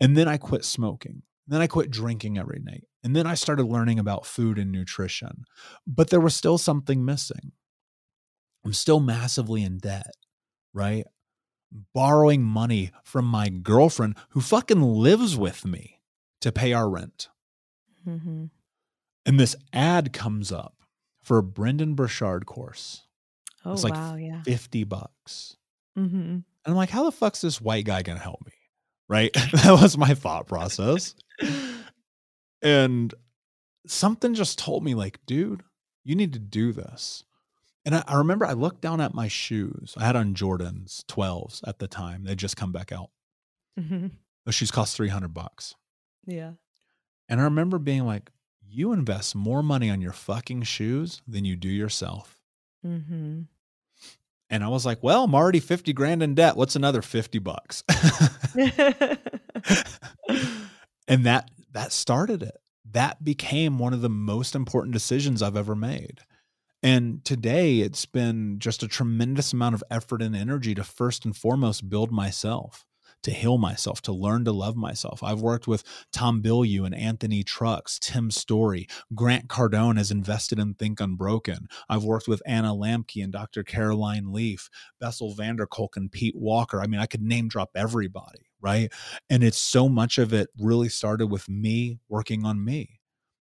And 0.00 0.16
then 0.16 0.26
I 0.28 0.38
quit 0.38 0.64
smoking. 0.64 1.22
Then 1.46 1.60
I 1.60 1.66
quit 1.66 1.90
drinking 1.90 2.38
every 2.38 2.60
night. 2.64 2.84
And 3.04 3.14
then 3.14 3.26
I 3.26 3.34
started 3.34 3.64
learning 3.64 3.98
about 3.98 4.24
food 4.24 4.56
and 4.58 4.72
nutrition. 4.72 5.44
But 5.86 6.08
there 6.10 6.20
was 6.20 6.34
still 6.34 6.56
something 6.58 7.04
missing. 7.04 7.52
I'm 8.64 8.72
still 8.72 9.00
massively 9.00 9.62
in 9.62 9.78
debt, 9.78 10.14
right? 10.72 11.06
Borrowing 11.94 12.42
money 12.42 12.90
from 13.04 13.24
my 13.24 13.48
girlfriend 13.48 14.16
who 14.30 14.40
fucking 14.40 14.80
lives 14.82 15.36
with 15.36 15.64
me 15.64 16.00
to 16.40 16.50
pay 16.52 16.72
our 16.72 16.88
rent. 16.88 17.28
hmm 18.04 18.46
And 19.26 19.38
this 19.38 19.54
ad 19.72 20.12
comes 20.12 20.50
up 20.50 20.74
for 21.22 21.38
a 21.38 21.42
Brendon 21.42 21.94
Burchard 21.94 22.46
course, 22.46 23.02
Oh 23.64 23.72
It's 23.72 23.84
like 23.84 23.94
wow. 23.94 24.16
Yeah. 24.16 24.42
50 24.42 24.84
bucks. 24.84 25.56
hmm 25.94 26.04
And 26.14 26.44
I'm 26.66 26.74
like, 26.74 26.90
how 26.90 27.04
the 27.04 27.12
fuck's 27.12 27.40
this 27.40 27.60
white 27.60 27.84
guy 27.84 28.02
gonna 28.02 28.18
help 28.18 28.44
me? 28.46 28.52
Right? 29.08 29.32
that 29.52 29.78
was 29.80 29.98
my 29.98 30.14
thought 30.14 30.46
process. 30.46 31.14
and 32.62 33.14
something 33.86 34.34
just 34.34 34.58
told 34.58 34.84
me, 34.84 34.94
like, 34.94 35.18
dude, 35.26 35.62
you 36.04 36.14
need 36.14 36.32
to 36.32 36.38
do 36.38 36.72
this. 36.72 37.24
And 37.84 37.94
I, 37.94 38.04
I 38.06 38.16
remember 38.16 38.44
I 38.44 38.52
looked 38.52 38.80
down 38.82 39.00
at 39.00 39.14
my 39.14 39.28
shoes. 39.28 39.94
I 39.96 40.04
had 40.04 40.16
on 40.16 40.34
Jordans 40.34 41.04
12s 41.06 41.66
at 41.66 41.78
the 41.78 41.88
time. 41.88 42.24
They'd 42.24 42.38
just 42.38 42.56
come 42.56 42.72
back 42.72 42.92
out. 42.92 43.10
hmm 43.78 44.08
Those 44.44 44.54
shoes 44.54 44.70
cost 44.70 44.96
300 44.96 45.32
bucks. 45.32 45.74
Yeah. 46.26 46.52
And 47.28 47.40
I 47.40 47.44
remember 47.44 47.78
being 47.78 48.04
like, 48.04 48.30
you 48.68 48.92
invest 48.92 49.34
more 49.34 49.62
money 49.62 49.90
on 49.90 50.00
your 50.00 50.12
fucking 50.12 50.62
shoes 50.62 51.22
than 51.26 51.44
you 51.44 51.56
do 51.56 51.68
yourself. 51.68 52.40
Mm-hmm. 52.86 53.42
And 54.52 54.64
I 54.64 54.68
was 54.68 54.84
like, 54.84 55.02
well, 55.02 55.24
I'm 55.24 55.34
already 55.34 55.60
50 55.60 55.92
grand 55.92 56.22
in 56.22 56.34
debt. 56.34 56.56
What's 56.56 56.76
another 56.76 57.02
50 57.02 57.38
bucks? 57.38 57.84
and 61.08 61.24
that 61.24 61.50
that 61.72 61.92
started 61.92 62.42
it. 62.42 62.56
That 62.92 63.22
became 63.22 63.78
one 63.78 63.92
of 63.92 64.00
the 64.00 64.08
most 64.08 64.56
important 64.56 64.92
decisions 64.92 65.42
I've 65.42 65.56
ever 65.56 65.76
made. 65.76 66.20
And 66.82 67.22
today 67.24 67.80
it's 67.80 68.06
been 68.06 68.58
just 68.58 68.82
a 68.82 68.88
tremendous 68.88 69.52
amount 69.52 69.74
of 69.74 69.84
effort 69.90 70.22
and 70.22 70.34
energy 70.34 70.74
to 70.74 70.84
first 70.84 71.26
and 71.26 71.36
foremost 71.36 71.90
build 71.90 72.10
myself, 72.10 72.86
to 73.22 73.30
heal 73.30 73.58
myself, 73.58 74.00
to 74.02 74.12
learn 74.12 74.46
to 74.46 74.52
love 74.52 74.76
myself. 74.76 75.22
I've 75.22 75.42
worked 75.42 75.68
with 75.68 75.84
Tom 76.10 76.42
Bilyeu 76.42 76.86
and 76.86 76.94
Anthony 76.94 77.42
Trucks, 77.42 77.98
Tim 77.98 78.30
Storey, 78.30 78.88
Grant 79.14 79.48
Cardone 79.48 79.98
has 79.98 80.10
invested 80.10 80.58
in 80.58 80.72
Think 80.72 81.00
Unbroken. 81.00 81.68
I've 81.90 82.04
worked 82.04 82.28
with 82.28 82.42
Anna 82.46 82.74
Lembke 82.74 83.22
and 83.22 83.32
Dr. 83.32 83.62
Caroline 83.62 84.32
Leaf, 84.32 84.70
Bessel 85.00 85.34
van 85.34 85.56
der 85.56 85.66
Kolk 85.66 85.98
and 85.98 86.10
Pete 86.10 86.36
Walker. 86.36 86.80
I 86.80 86.86
mean, 86.86 87.00
I 87.00 87.06
could 87.06 87.22
name 87.22 87.48
drop 87.48 87.72
everybody, 87.74 88.46
right? 88.62 88.90
And 89.28 89.44
it's 89.44 89.58
so 89.58 89.86
much 89.86 90.16
of 90.16 90.32
it 90.32 90.48
really 90.58 90.88
started 90.88 91.26
with 91.26 91.46
me 91.46 91.98
working 92.08 92.46
on 92.46 92.64
me. 92.64 92.99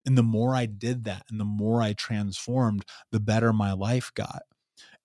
And 0.06 0.18
the 0.18 0.24
more 0.24 0.56
I 0.56 0.66
did 0.66 1.06
that 1.06 1.26
and 1.30 1.40
the 1.40 1.46
more 1.46 1.82
I 1.82 1.94
transformed, 1.94 2.86
the 3.12 3.20
better 3.20 3.52
my 3.52 3.74
life 3.74 4.12
got. 4.14 4.44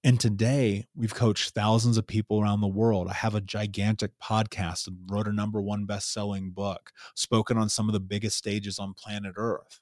And 0.03 0.19
today 0.19 0.87
we've 0.95 1.15
coached 1.15 1.51
thousands 1.51 1.99
of 1.99 2.07
people 2.07 2.41
around 2.41 2.61
the 2.63 2.69
world. 2.69 3.09
I 3.09 3.13
have 3.15 3.35
a 3.35 3.41
gigantic 3.41 4.13
podcast, 4.19 4.87
and 4.87 4.99
wrote 5.11 5.29
a 5.29 5.33
number 5.33 5.61
one 5.61 5.85
best 5.85 6.13
selling 6.13 6.51
book, 6.53 6.93
spoken 7.15 7.59
on 7.59 7.69
some 7.69 7.89
of 7.89 7.93
the 7.93 8.01
biggest 8.01 8.39
stages 8.39 8.79
on 8.79 8.95
planet 8.95 9.35
Earth. 9.37 9.81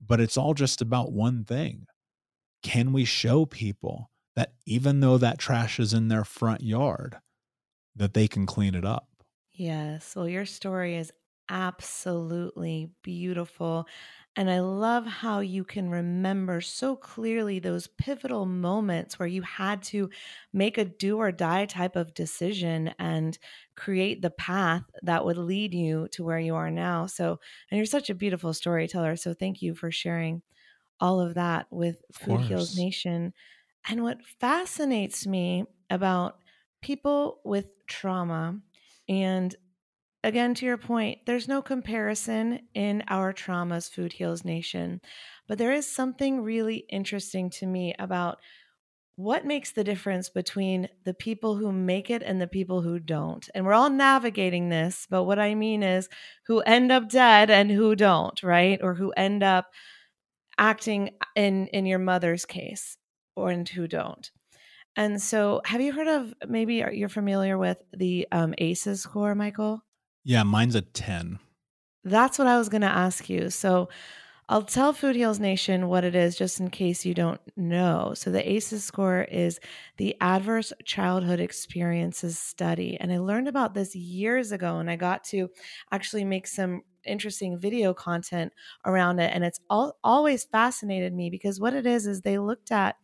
But 0.00 0.20
it's 0.20 0.36
all 0.36 0.54
just 0.54 0.82
about 0.82 1.12
one 1.12 1.44
thing. 1.44 1.86
Can 2.62 2.92
we 2.92 3.04
show 3.04 3.46
people 3.46 4.10
that 4.36 4.54
even 4.66 5.00
though 5.00 5.18
that 5.18 5.38
trash 5.38 5.80
is 5.80 5.94
in 5.94 6.08
their 6.08 6.24
front 6.24 6.62
yard, 6.62 7.18
that 7.96 8.14
they 8.14 8.28
can 8.28 8.46
clean 8.46 8.74
it 8.74 8.84
up? 8.84 9.08
Yes. 9.52 10.14
Well, 10.14 10.28
your 10.28 10.46
story 10.46 10.96
is 10.96 11.12
absolutely 11.48 12.90
beautiful. 13.02 13.86
And 14.36 14.48
I 14.48 14.60
love 14.60 15.04
how 15.04 15.40
you 15.40 15.64
can 15.64 15.90
remember 15.90 16.60
so 16.60 16.94
clearly 16.94 17.58
those 17.58 17.88
pivotal 17.88 18.46
moments 18.46 19.18
where 19.18 19.26
you 19.26 19.42
had 19.42 19.82
to 19.84 20.10
make 20.52 20.78
a 20.78 20.84
do 20.84 21.16
or 21.18 21.32
die 21.32 21.66
type 21.66 21.96
of 21.96 22.14
decision 22.14 22.94
and 23.00 23.36
create 23.74 24.22
the 24.22 24.30
path 24.30 24.84
that 25.02 25.24
would 25.24 25.38
lead 25.38 25.74
you 25.74 26.06
to 26.12 26.22
where 26.22 26.38
you 26.38 26.54
are 26.54 26.70
now. 26.70 27.06
So, 27.06 27.40
and 27.70 27.78
you're 27.78 27.84
such 27.86 28.10
a 28.10 28.14
beautiful 28.14 28.54
storyteller. 28.54 29.16
So, 29.16 29.34
thank 29.34 29.60
you 29.60 29.74
for 29.74 29.90
sharing 29.90 30.42
all 31.00 31.20
of 31.20 31.34
that 31.34 31.66
with 31.70 32.02
Food 32.12 32.40
Heals 32.40 32.74
Nation. 32.74 33.32
And 33.88 34.02
what 34.02 34.24
fascinates 34.24 35.26
me 35.26 35.64
about 35.90 36.40
people 36.82 37.40
with 37.44 37.66
trauma 37.86 38.60
and 39.08 39.54
again, 40.24 40.54
to 40.54 40.66
your 40.66 40.78
point, 40.78 41.18
there's 41.26 41.48
no 41.48 41.62
comparison 41.62 42.60
in 42.74 43.04
our 43.08 43.32
traumas, 43.32 43.90
Food 43.90 44.12
Heals 44.14 44.44
Nation. 44.44 45.00
But 45.46 45.58
there 45.58 45.72
is 45.72 45.86
something 45.86 46.42
really 46.42 46.84
interesting 46.88 47.50
to 47.50 47.66
me 47.66 47.94
about 47.98 48.38
what 49.16 49.44
makes 49.44 49.72
the 49.72 49.82
difference 49.82 50.28
between 50.28 50.88
the 51.04 51.14
people 51.14 51.56
who 51.56 51.72
make 51.72 52.08
it 52.08 52.22
and 52.22 52.40
the 52.40 52.46
people 52.46 52.82
who 52.82 53.00
don't. 53.00 53.48
And 53.52 53.66
we're 53.66 53.72
all 53.72 53.90
navigating 53.90 54.68
this, 54.68 55.08
but 55.10 55.24
what 55.24 55.40
I 55.40 55.56
mean 55.56 55.82
is 55.82 56.08
who 56.46 56.60
end 56.60 56.92
up 56.92 57.08
dead 57.08 57.50
and 57.50 57.68
who 57.68 57.96
don't, 57.96 58.40
right? 58.44 58.78
Or 58.80 58.94
who 58.94 59.10
end 59.16 59.42
up 59.42 59.66
acting 60.56 61.10
in 61.34 61.66
in 61.68 61.86
your 61.86 61.98
mother's 61.98 62.44
case 62.44 62.96
or 63.34 63.50
and 63.50 63.68
who 63.68 63.88
don't. 63.88 64.30
And 64.94 65.20
so, 65.22 65.62
have 65.64 65.80
you 65.80 65.92
heard 65.92 66.08
of 66.08 66.34
maybe 66.48 66.84
you're 66.92 67.08
familiar 67.08 67.58
with 67.58 67.78
the 67.92 68.26
um, 68.30 68.54
ACEs 68.58 69.00
score, 69.00 69.34
Michael? 69.34 69.82
Yeah, 70.28 70.42
mine's 70.42 70.74
a 70.74 70.82
10. 70.82 71.38
That's 72.04 72.38
what 72.38 72.46
I 72.46 72.58
was 72.58 72.68
going 72.68 72.82
to 72.82 72.86
ask 72.86 73.30
you. 73.30 73.48
So 73.48 73.88
I'll 74.50 74.60
tell 74.60 74.92
Food 74.92 75.16
Heals 75.16 75.40
Nation 75.40 75.88
what 75.88 76.04
it 76.04 76.14
is 76.14 76.36
just 76.36 76.60
in 76.60 76.68
case 76.68 77.06
you 77.06 77.14
don't 77.14 77.40
know. 77.56 78.12
So 78.14 78.30
the 78.30 78.46
ACEs 78.46 78.84
score 78.84 79.22
is 79.22 79.58
the 79.96 80.14
Adverse 80.20 80.74
Childhood 80.84 81.40
Experiences 81.40 82.38
Study. 82.38 82.98
And 83.00 83.10
I 83.10 83.16
learned 83.16 83.48
about 83.48 83.72
this 83.72 83.96
years 83.96 84.52
ago 84.52 84.76
and 84.76 84.90
I 84.90 84.96
got 84.96 85.24
to 85.24 85.48
actually 85.92 86.26
make 86.26 86.46
some 86.46 86.82
interesting 87.06 87.58
video 87.58 87.94
content 87.94 88.52
around 88.84 89.20
it. 89.20 89.32
And 89.34 89.44
it's 89.44 89.60
all, 89.70 89.96
always 90.04 90.44
fascinated 90.44 91.14
me 91.14 91.30
because 91.30 91.58
what 91.58 91.72
it 91.72 91.86
is 91.86 92.06
is 92.06 92.20
they 92.20 92.38
looked 92.38 92.70
at 92.70 92.96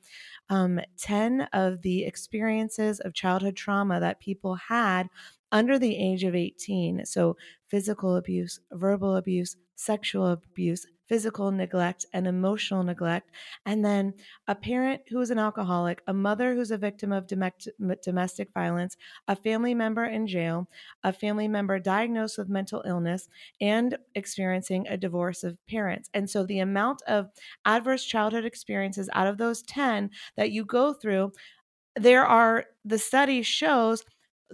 um, 0.51 0.79
10 0.99 1.49
of 1.55 1.81
the 1.81 2.05
experiences 2.05 3.01
of 3.01 3.15
childhood 3.15 3.57
trauma 3.57 3.99
that 4.01 4.21
people 4.21 4.57
had 4.57 5.09
under 5.55 5.79
the 5.79 5.97
age 5.97 6.25
of 6.25 6.35
18. 6.35 7.07
So, 7.07 7.39
physical 7.69 8.17
abuse, 8.17 8.61
verbal 8.73 9.17
abuse, 9.17 9.57
sexual 9.77 10.27
abuse, 10.27 10.87
physical 11.07 11.51
neglect, 11.51 12.07
and 12.15 12.27
emotional 12.27 12.83
neglect. 12.83 13.31
And 13.67 13.85
then 13.85 14.15
a 14.49 14.55
parent 14.55 15.03
who 15.09 15.21
is 15.21 15.31
an 15.31 15.39
alcoholic, 15.39 16.03
a 16.07 16.15
mother 16.15 16.55
who's 16.55 16.71
a 16.71 16.79
victim 16.79 17.13
of 17.13 17.27
domestic 17.27 18.49
violence, 18.55 18.97
a 19.29 19.37
family 19.37 19.75
member 19.75 20.05
in 20.05 20.27
jail, 20.27 20.69
a 21.03 21.13
family 21.13 21.47
member 21.47 21.79
diagnosed 21.79 22.39
with 22.39 22.49
mental 22.49 22.83
illness, 22.87 23.29
and 23.61 23.99
experiencing 24.15 24.87
a 24.89 24.97
divorce 24.97 25.45
of 25.45 25.59
parents. 25.67 26.09
And 26.15 26.31
so 26.31 26.45
the 26.45 26.61
amount 26.61 27.03
of 27.07 27.29
adverse 27.65 28.05
childhood 28.05 28.45
experiences 28.45 29.11
out 29.13 29.27
of 29.27 29.37
those 29.39 29.63
10 29.63 30.11
that 30.37 30.53
you 30.53 30.65
go 30.65 30.95
through, 30.95 31.33
there 31.97 32.25
are 32.25 32.65
the 32.85 32.99
study 32.99 33.43
shows 33.43 34.05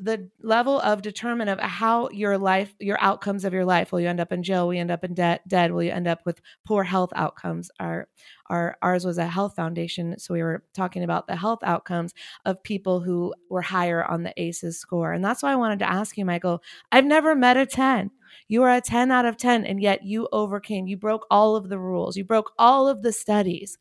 the 0.03 0.31
level 0.43 0.81
of 0.81 1.03
determinant 1.03 1.61
of 1.61 1.71
how 1.71 2.09
your 2.11 2.39
life, 2.39 2.75
your 2.81 2.99
outcomes 3.01 3.45
of 3.45 3.53
your 3.53 3.65
life. 3.67 3.93
Will 3.93 4.01
you 4.01 4.09
end 4.09 4.21
up 4.21 4.33
in 4.33 4.43
jail? 4.43 4.67
Will 4.67 4.75
you 4.75 4.81
end 4.81 4.91
up 4.91 5.05
in 5.05 5.15
debt? 5.15 5.47
Dead? 5.47 5.73
Will 5.73 5.83
you 5.83 5.91
end 5.91 6.09
up 6.09 6.21
with 6.25 6.41
poor 6.65 6.85
health 6.85 7.11
outcomes? 7.15 7.71
Our, 7.79 8.09
our 8.49 8.77
ours 8.83 9.05
was 9.05 9.19
a 9.19 9.27
health 9.27 9.55
foundation, 9.57 10.19
so 10.19 10.35
we 10.35 10.43
were 10.43 10.65
talking 10.75 11.05
about 11.05 11.27
the 11.27 11.37
health 11.37 11.61
outcomes 11.63 12.15
of 12.45 12.63
people 12.63 13.01
who 13.01 13.35
were 13.51 13.63
higher 13.63 14.05
on 14.05 14.23
the 14.23 14.33
ACEs 14.41 14.79
score, 14.79 15.13
and 15.13 15.25
that's 15.25 15.43
why 15.43 15.53
I 15.53 15.57
wanted 15.57 15.81
to 15.81 15.91
ask 15.91 16.17
you, 16.17 16.25
Michael. 16.25 16.63
I've 16.91 17.05
never 17.05 17.35
met 17.35 17.57
a 17.57 17.67
ten. 17.67 18.11
You 18.49 18.63
are 18.63 18.75
a 18.75 18.81
10 18.81 19.11
out 19.11 19.25
of 19.27 19.37
10, 19.37 19.65
and 19.65 19.81
yet 19.81 20.05
you 20.05 20.29
overcame. 20.33 20.87
You 20.87 20.97
broke 20.97 21.27
all 21.31 21.57
of 21.57 21.69
the 21.69 21.79
rules. 21.79 22.17
You 22.17 22.25
broke 22.25 22.53
all 22.59 22.89
of 22.89 23.03
the 23.03 23.13
studies. 23.13 23.77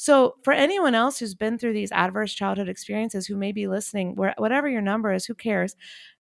So, 0.00 0.36
for 0.44 0.52
anyone 0.52 0.94
else 0.94 1.18
who's 1.18 1.34
been 1.34 1.58
through 1.58 1.72
these 1.72 1.90
adverse 1.90 2.32
childhood 2.32 2.68
experiences 2.68 3.26
who 3.26 3.36
may 3.36 3.50
be 3.50 3.66
listening, 3.66 4.14
whatever 4.14 4.68
your 4.68 4.80
number 4.80 5.12
is, 5.12 5.26
who 5.26 5.34
cares? 5.34 5.74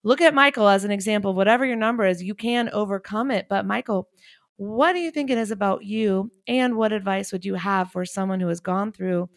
Look 0.03 0.23
at 0.23 0.33
Michael 0.35 0.67
as 0.69 0.85
an 0.85 0.91
example. 0.91 1.35
Whatever 1.35 1.67
your 1.67 1.77
number 1.77 2.07
is, 2.07 2.23
you 2.23 2.35
can 2.35 2.71
overcome 2.71 3.31
it. 3.31 3.49
But, 3.51 3.67
Michael, 3.67 4.09
what 4.57 4.95
do 4.95 5.01
you 5.01 5.11
think 5.11 5.29
it 5.29 5.37
is 5.37 5.51
about 5.51 5.85
you? 5.85 6.33
And 6.49 6.79
what 6.79 6.95
advice 6.95 7.33
would 7.33 7.45
you 7.45 7.55
have 7.55 7.93
for 7.93 8.07
someone 8.07 8.41
who 8.41 8.49
has 8.49 8.61
gone 8.61 8.93
through 8.93 9.29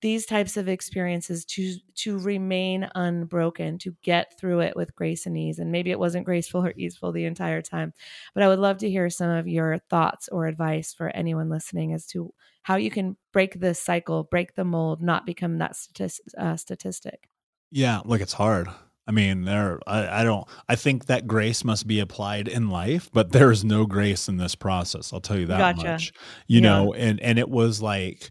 these 0.00 0.26
types 0.26 0.56
of 0.56 0.68
experiences 0.68 1.44
to 1.44 1.76
to 1.94 2.18
remain 2.18 2.88
unbroken 2.94 3.78
to 3.78 3.94
get 4.02 4.38
through 4.38 4.60
it 4.60 4.76
with 4.76 4.94
grace 4.96 5.26
and 5.26 5.38
ease 5.38 5.60
and 5.60 5.70
maybe 5.70 5.90
it 5.92 5.98
wasn't 5.98 6.24
graceful 6.24 6.64
or 6.64 6.74
easeful 6.76 7.12
the 7.12 7.24
entire 7.24 7.62
time 7.62 7.92
but 8.34 8.42
i 8.42 8.48
would 8.48 8.58
love 8.58 8.78
to 8.78 8.90
hear 8.90 9.08
some 9.08 9.30
of 9.30 9.46
your 9.46 9.78
thoughts 9.90 10.28
or 10.28 10.46
advice 10.46 10.92
for 10.92 11.08
anyone 11.10 11.48
listening 11.48 11.92
as 11.94 12.04
to 12.06 12.32
how 12.62 12.76
you 12.76 12.90
can 12.90 13.16
break 13.32 13.58
this 13.60 13.80
cycle, 13.80 14.24
break 14.24 14.54
the 14.54 14.64
mold, 14.64 15.02
not 15.02 15.26
become 15.26 15.58
that 15.58 15.76
statistic. 15.76 16.26
Uh, 16.38 16.56
statistic. 16.56 17.28
Yeah, 17.70 18.00
look, 18.04 18.20
it's 18.20 18.32
hard. 18.32 18.68
I 19.06 19.10
mean, 19.10 19.44
there. 19.44 19.80
I, 19.86 20.20
I 20.20 20.24
don't. 20.24 20.46
I 20.68 20.76
think 20.76 21.06
that 21.06 21.26
grace 21.26 21.64
must 21.64 21.86
be 21.86 21.98
applied 21.98 22.46
in 22.46 22.70
life, 22.70 23.10
but 23.12 23.32
there 23.32 23.50
is 23.50 23.64
no 23.64 23.84
grace 23.84 24.28
in 24.28 24.36
this 24.36 24.54
process. 24.54 25.12
I'll 25.12 25.20
tell 25.20 25.38
you 25.38 25.46
that 25.46 25.76
gotcha. 25.76 25.92
much. 25.92 26.12
You 26.46 26.60
yeah. 26.60 26.68
know, 26.68 26.94
and 26.94 27.18
and 27.20 27.38
it 27.38 27.48
was 27.48 27.82
like, 27.82 28.30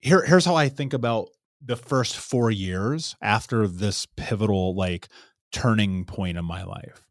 here 0.00 0.24
here's 0.24 0.46
how 0.46 0.54
I 0.54 0.70
think 0.70 0.94
about 0.94 1.28
the 1.62 1.76
first 1.76 2.16
four 2.16 2.50
years 2.50 3.16
after 3.20 3.68
this 3.68 4.06
pivotal 4.16 4.74
like 4.74 5.08
turning 5.52 6.04
point 6.04 6.38
in 6.38 6.44
my 6.44 6.64
life. 6.64 7.06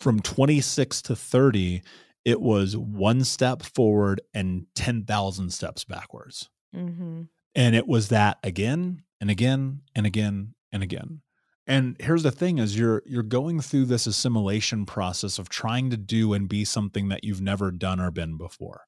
From 0.00 0.20
26 0.20 1.02
to 1.02 1.16
30, 1.16 1.82
it 2.24 2.40
was 2.40 2.76
one 2.76 3.24
step 3.24 3.62
forward 3.62 4.20
and 4.32 4.66
10,000 4.74 5.50
steps 5.50 5.84
backwards. 5.84 6.48
Mm-hmm. 6.74 7.22
And 7.54 7.76
it 7.76 7.86
was 7.86 8.08
that 8.08 8.38
again 8.42 9.02
and 9.20 9.30
again 9.30 9.82
and 9.94 10.06
again 10.06 10.54
and 10.72 10.82
again. 10.82 11.20
And 11.66 11.96
here's 11.98 12.22
the 12.22 12.30
thing 12.30 12.58
is 12.58 12.78
you're 12.78 13.02
you're 13.06 13.22
going 13.22 13.60
through 13.60 13.86
this 13.86 14.06
assimilation 14.06 14.84
process 14.84 15.38
of 15.38 15.48
trying 15.48 15.90
to 15.90 15.96
do 15.96 16.34
and 16.34 16.48
be 16.48 16.64
something 16.64 17.08
that 17.08 17.24
you've 17.24 17.40
never 17.40 17.70
done 17.70 18.00
or 18.00 18.10
been 18.10 18.36
before. 18.36 18.82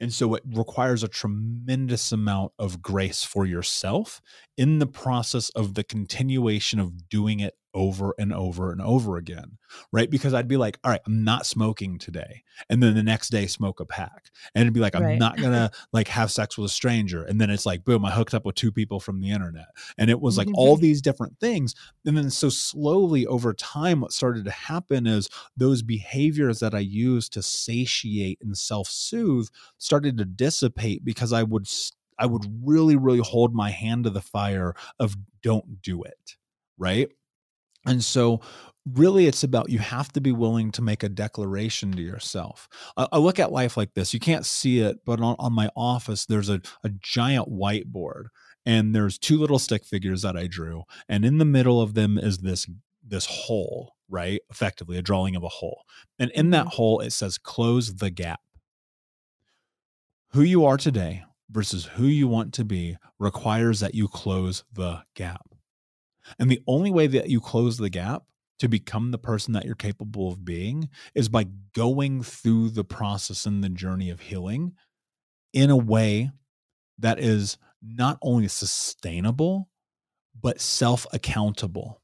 And 0.00 0.12
so 0.12 0.34
it 0.34 0.42
requires 0.44 1.04
a 1.04 1.08
tremendous 1.08 2.10
amount 2.10 2.52
of 2.58 2.82
grace 2.82 3.22
for 3.22 3.46
yourself 3.46 4.20
in 4.56 4.78
the 4.78 4.86
process 4.86 5.48
of 5.50 5.74
the 5.74 5.84
continuation 5.84 6.80
of 6.80 7.08
doing 7.08 7.40
it 7.40 7.54
over 7.74 8.14
and 8.18 8.32
over 8.32 8.70
and 8.70 8.80
over 8.82 9.16
again, 9.16 9.58
right? 9.92 10.10
Because 10.10 10.34
I'd 10.34 10.48
be 10.48 10.56
like, 10.56 10.78
all 10.84 10.90
right, 10.90 11.00
I'm 11.06 11.24
not 11.24 11.46
smoking 11.46 11.98
today. 11.98 12.42
And 12.68 12.82
then 12.82 12.94
the 12.94 13.02
next 13.02 13.30
day, 13.30 13.46
smoke 13.46 13.80
a 13.80 13.84
pack. 13.84 14.30
And 14.54 14.62
it'd 14.62 14.74
be 14.74 14.80
like, 14.80 14.94
I'm 14.94 15.02
right. 15.02 15.18
not 15.18 15.36
going 15.36 15.52
to 15.52 15.70
like 15.92 16.08
have 16.08 16.30
sex 16.30 16.58
with 16.58 16.70
a 16.70 16.72
stranger. 16.72 17.24
And 17.24 17.40
then 17.40 17.50
it's 17.50 17.66
like, 17.66 17.84
boom, 17.84 18.04
I 18.04 18.10
hooked 18.10 18.34
up 18.34 18.44
with 18.44 18.54
two 18.54 18.72
people 18.72 19.00
from 19.00 19.20
the 19.20 19.30
internet. 19.30 19.68
And 19.98 20.10
it 20.10 20.20
was 20.20 20.36
like 20.36 20.48
all 20.54 20.76
these 20.82 21.02
different 21.02 21.38
things. 21.40 21.74
And 22.04 22.16
then 22.16 22.30
so 22.30 22.48
slowly 22.48 23.26
over 23.26 23.52
time, 23.54 24.00
what 24.00 24.12
started 24.12 24.44
to 24.44 24.50
happen 24.50 25.06
is 25.06 25.28
those 25.56 25.82
behaviors 25.82 26.60
that 26.60 26.74
I 26.74 26.80
used 26.80 27.32
to 27.34 27.42
satiate 27.42 28.38
and 28.42 28.56
self 28.56 28.88
soothe 28.88 29.48
started 29.78 30.18
to 30.18 30.24
dissipate 30.24 31.04
because 31.04 31.32
I 31.32 31.42
would. 31.42 31.66
I 32.18 32.26
would 32.26 32.44
really, 32.62 32.94
really 32.94 33.18
hold 33.18 33.52
my 33.52 33.70
hand 33.70 34.04
to 34.04 34.10
the 34.10 34.20
fire 34.20 34.74
of 35.00 35.16
don't 35.42 35.82
do 35.82 36.04
it. 36.04 36.36
Right. 36.78 37.08
And 37.86 38.02
so, 38.02 38.40
really, 38.90 39.26
it's 39.26 39.42
about 39.42 39.70
you 39.70 39.78
have 39.78 40.12
to 40.12 40.20
be 40.20 40.32
willing 40.32 40.70
to 40.72 40.82
make 40.82 41.02
a 41.02 41.08
declaration 41.08 41.92
to 41.92 42.02
yourself. 42.02 42.68
I, 42.96 43.08
I 43.12 43.18
look 43.18 43.38
at 43.38 43.52
life 43.52 43.76
like 43.76 43.94
this. 43.94 44.14
You 44.14 44.20
can't 44.20 44.46
see 44.46 44.80
it, 44.80 44.98
but 45.04 45.20
on, 45.20 45.36
on 45.38 45.52
my 45.52 45.68
office, 45.76 46.26
there's 46.26 46.48
a, 46.48 46.60
a 46.84 46.90
giant 47.00 47.48
whiteboard, 47.48 48.26
and 48.64 48.94
there's 48.94 49.18
two 49.18 49.38
little 49.38 49.58
stick 49.58 49.84
figures 49.84 50.22
that 50.22 50.36
I 50.36 50.46
drew. 50.46 50.82
And 51.08 51.24
in 51.24 51.38
the 51.38 51.44
middle 51.44 51.80
of 51.80 51.94
them 51.94 52.18
is 52.18 52.38
this 52.38 52.66
this 53.06 53.26
hole, 53.26 53.94
right? 54.08 54.40
Effectively, 54.50 54.96
a 54.96 55.02
drawing 55.02 55.36
of 55.36 55.42
a 55.42 55.48
hole. 55.48 55.82
And 56.18 56.30
in 56.30 56.50
that 56.50 56.66
mm-hmm. 56.66 56.76
hole, 56.76 57.00
it 57.00 57.12
says, 57.12 57.36
close 57.38 57.96
the 57.96 58.10
gap. 58.10 58.40
Who 60.32 60.42
you 60.42 60.64
are 60.64 60.76
today 60.76 61.24
versus 61.50 61.84
who 61.84 62.04
you 62.06 62.28
want 62.28 62.54
to 62.54 62.64
be 62.64 62.96
requires 63.18 63.80
that 63.80 63.94
you 63.94 64.08
close 64.08 64.64
the 64.72 65.02
gap. 65.14 65.51
And 66.38 66.50
the 66.50 66.62
only 66.66 66.90
way 66.90 67.06
that 67.06 67.28
you 67.28 67.40
close 67.40 67.78
the 67.78 67.90
gap 67.90 68.24
to 68.58 68.68
become 68.68 69.10
the 69.10 69.18
person 69.18 69.52
that 69.54 69.64
you're 69.64 69.74
capable 69.74 70.28
of 70.28 70.44
being 70.44 70.88
is 71.14 71.28
by 71.28 71.46
going 71.74 72.22
through 72.22 72.70
the 72.70 72.84
process 72.84 73.46
and 73.46 73.62
the 73.62 73.68
journey 73.68 74.10
of 74.10 74.20
healing 74.20 74.72
in 75.52 75.70
a 75.70 75.76
way 75.76 76.30
that 76.98 77.18
is 77.18 77.58
not 77.82 78.18
only 78.22 78.48
sustainable, 78.48 79.68
but 80.40 80.60
self 80.60 81.06
accountable. 81.12 82.00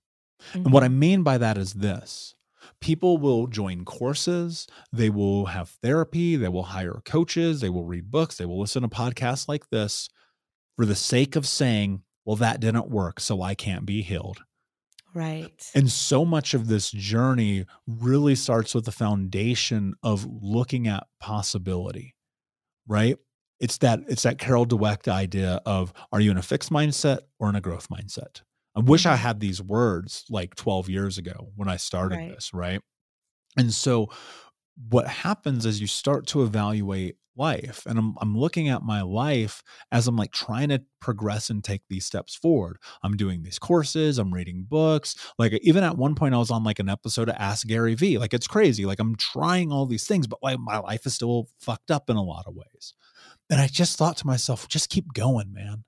Mm-hmm. 0.51 0.64
And 0.64 0.72
what 0.72 0.83
I 0.83 0.89
mm-hmm. 0.89 0.99
mean 0.99 1.22
by 1.22 1.39
that 1.39 1.57
is 1.59 1.74
this 1.74 2.35
People 2.81 3.18
will 3.18 3.47
join 3.47 3.85
courses, 3.85 4.66
they 4.93 5.11
will 5.11 5.47
have 5.47 5.70
therapy, 5.83 6.37
they 6.37 6.49
will 6.49 6.64
hire 6.64 7.01
coaches, 7.05 7.61
they 7.61 7.70
will 7.70 7.85
read 7.85 8.11
books, 8.11 8.37
they 8.37 8.47
will 8.47 8.61
listen 8.61 8.83
to 8.83 8.89
podcasts 8.89 9.49
like 9.49 9.70
this 9.70 10.09
for 10.76 10.87
the 10.87 10.95
sake 10.95 11.37
of 11.37 11.47
saying, 11.47 12.03
well, 12.29 12.37
that 12.37 12.61
didn't 12.61 12.91
work, 12.91 13.20
so 13.20 13.41
I 13.41 13.55
can't 13.55 13.87
be 13.87 14.03
healed. 14.03 14.45
Right. 15.14 15.62
And 15.74 15.91
so 15.91 16.24
much 16.24 16.55
of 16.55 16.66
this 16.66 16.91
journey 16.91 17.66
really 17.87 18.35
starts 18.35 18.74
with 18.74 18.85
the 18.85 18.93
foundation 18.93 19.95
of 20.03 20.26
looking 20.26 20.89
at 20.89 21.07
possibility, 21.20 22.14
right? 22.89 23.16
It's 23.61 23.79
that 23.79 24.01
it's 24.09 24.22
that 24.24 24.39
Carol 24.39 24.66
Dweck 24.66 25.09
idea 25.09 25.61
of 25.66 25.93
are 26.12 26.20
you 26.20 26.31
in 26.31 26.39
a 26.39 26.43
fixed 26.43 26.70
mindset 26.70 27.20
or 27.39 27.49
in 27.51 27.57
a 27.57 27.61
growth 27.61 27.89
mindset? 27.91 28.43
I 28.76 28.81
wish 28.81 29.07
I 29.07 29.16
Mhm. 29.16 29.18
had 29.18 29.41
these 29.41 29.62
words 29.62 30.24
like 30.31 30.55
12 30.57 30.89
years 30.91 31.18
ago 31.18 31.53
when 31.57 31.68
I 31.68 31.76
started 31.76 32.18
Right. 32.18 32.29
this, 32.29 32.55
right? 32.55 32.83
And 33.57 33.72
so 33.74 34.11
what 34.91 35.09
happens 35.09 35.66
is 35.66 35.81
you 35.81 35.87
start 35.87 36.26
to 36.29 36.43
evaluate 36.43 37.16
life 37.39 37.85
and 37.87 37.99
I'm 37.99 38.16
I'm 38.20 38.37
looking 38.37 38.68
at 38.68 38.83
my 38.83 39.01
life 39.01 39.62
as 39.93 40.09
I'm 40.09 40.16
like 40.16 40.33
trying 40.33 40.68
to 40.70 40.83
progress 41.01 41.51
and 41.51 41.62
take 41.62 41.83
these 41.89 42.05
steps 42.05 42.35
forward. 42.35 42.79
I'm 43.03 43.16
doing 43.16 43.43
these 43.43 43.59
courses, 43.59 44.18
I'm 44.18 44.35
reading 44.35 44.66
books. 44.68 45.14
Like 45.39 45.53
even 45.62 45.85
at 45.85 45.97
one 45.97 46.14
point 46.14 46.35
I 46.35 46.39
was 46.39 46.51
on 46.51 46.64
like 46.64 46.81
an 46.81 46.89
episode 46.89 47.29
of 47.29 47.37
Ask 47.39 47.66
Gary 47.66 47.95
Vee. 47.95 48.18
Like 48.18 48.35
it's 48.35 48.49
crazy. 48.49 48.85
Like 48.85 48.99
I'm 48.99 49.16
trying 49.16 49.72
all 49.72 49.87
these 49.87 50.07
things, 50.07 50.26
but 50.26 50.43
like 50.43 50.59
my 50.59 50.79
life 50.79 51.07
is 51.07 51.14
still 51.14 51.49
fucked 51.61 51.91
up 51.91 52.11
in 52.11 52.16
a 52.16 52.22
lot 52.22 52.47
of 52.47 52.55
ways. 52.55 52.93
And 53.51 53.61
I 53.61 53.66
just 53.66 53.97
thought 53.97 54.16
to 54.18 54.26
myself, 54.26 54.68
just 54.68 54.91
keep 54.91 55.14
going, 55.14 55.53
man. 55.53 55.85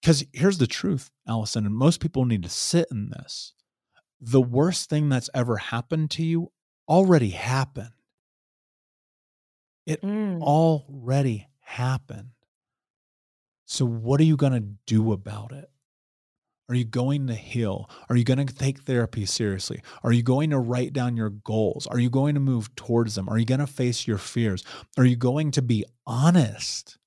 Because 0.00 0.24
here's 0.32 0.58
the 0.58 0.66
truth, 0.66 1.10
Allison, 1.26 1.64
and 1.64 1.74
most 1.74 2.00
people 2.00 2.26
need 2.26 2.42
to 2.42 2.48
sit 2.48 2.86
in 2.90 3.10
this. 3.10 3.54
The 4.20 4.42
worst 4.42 4.90
thing 4.90 5.08
that's 5.08 5.30
ever 5.34 5.56
happened 5.56 6.10
to 6.12 6.22
you 6.22 6.52
already 6.88 7.30
happened. 7.30 7.90
It 9.86 10.02
Mm. 10.02 10.42
already 10.42 11.48
happened. 11.60 12.30
So, 13.64 13.84
what 13.84 14.20
are 14.20 14.24
you 14.24 14.36
going 14.36 14.52
to 14.52 14.60
do 14.86 15.12
about 15.12 15.52
it? 15.52 15.70
Are 16.68 16.74
you 16.74 16.84
going 16.84 17.28
to 17.28 17.34
heal? 17.34 17.88
Are 18.08 18.16
you 18.16 18.24
going 18.24 18.44
to 18.44 18.52
take 18.54 18.82
therapy 18.82 19.24
seriously? 19.24 19.82
Are 20.02 20.12
you 20.12 20.22
going 20.24 20.50
to 20.50 20.58
write 20.58 20.92
down 20.92 21.16
your 21.16 21.30
goals? 21.30 21.86
Are 21.86 21.98
you 22.00 22.10
going 22.10 22.34
to 22.34 22.40
move 22.40 22.74
towards 22.74 23.14
them? 23.14 23.28
Are 23.28 23.38
you 23.38 23.44
going 23.46 23.60
to 23.60 23.68
face 23.68 24.06
your 24.06 24.18
fears? 24.18 24.64
Are 24.98 25.04
you 25.04 25.14
going 25.16 25.52
to 25.52 25.62
be 25.62 25.84
honest? 26.06 26.98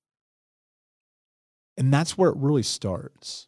And 1.78 1.94
that's 1.94 2.18
where 2.18 2.30
it 2.30 2.38
really 2.38 2.64
starts. 2.64 3.48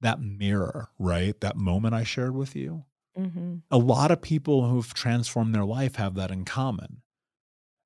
That 0.00 0.20
mirror, 0.20 0.90
right? 0.98 1.38
That 1.40 1.56
moment 1.56 1.94
I 1.94 2.04
shared 2.04 2.34
with 2.34 2.56
you. 2.56 2.84
hmm 3.16 3.56
A 3.70 3.78
lot 3.78 4.10
of 4.10 4.22
people 4.22 4.68
who've 4.68 4.92
transformed 4.94 5.54
their 5.54 5.64
life 5.64 5.96
have 5.96 6.14
that 6.14 6.30
in 6.30 6.44
common 6.44 7.01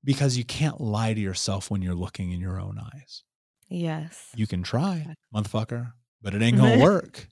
because 0.06 0.38
you 0.38 0.44
can't 0.44 0.80
lie 0.80 1.12
to 1.12 1.20
yourself 1.20 1.70
when 1.70 1.82
you're 1.82 1.94
looking 1.94 2.30
in 2.32 2.40
your 2.40 2.58
own 2.58 2.78
eyes. 2.78 3.22
Yes. 3.68 4.30
You 4.34 4.46
can 4.46 4.62
try, 4.62 5.14
motherfucker, 5.34 5.92
but 6.22 6.32
it 6.34 6.40
ain't 6.40 6.56
gonna 6.56 6.78
work. 6.82 7.28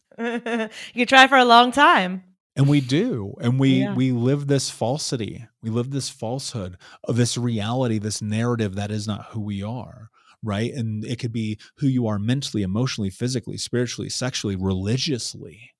you 0.92 1.06
try 1.06 1.26
for 1.28 1.38
a 1.38 1.44
long 1.46 1.72
time. 1.72 2.24
And 2.56 2.68
we 2.68 2.80
do. 2.80 3.34
And 3.40 3.58
we 3.58 3.80
Yeah. 3.80 3.94
we 3.94 4.12
live 4.12 4.46
this 4.46 4.70
falsity. 4.70 5.46
We 5.62 5.70
live 5.70 5.90
this 5.90 6.08
falsehood 6.10 6.76
of 7.04 7.16
this 7.16 7.36
reality, 7.38 7.98
this 7.98 8.20
narrative 8.22 8.74
that 8.76 8.90
is 8.92 9.06
not 9.08 9.26
who 9.30 9.40
we 9.40 9.62
are. 9.62 10.10
Right. 10.42 10.72
And 10.72 11.04
it 11.04 11.18
could 11.18 11.32
be 11.32 11.58
who 11.78 11.86
you 11.88 12.06
are 12.06 12.18
mentally, 12.18 12.62
emotionally, 12.62 13.10
physically, 13.10 13.56
spiritually, 13.56 14.08
sexually, 14.10 14.56
religiously. 14.56 15.70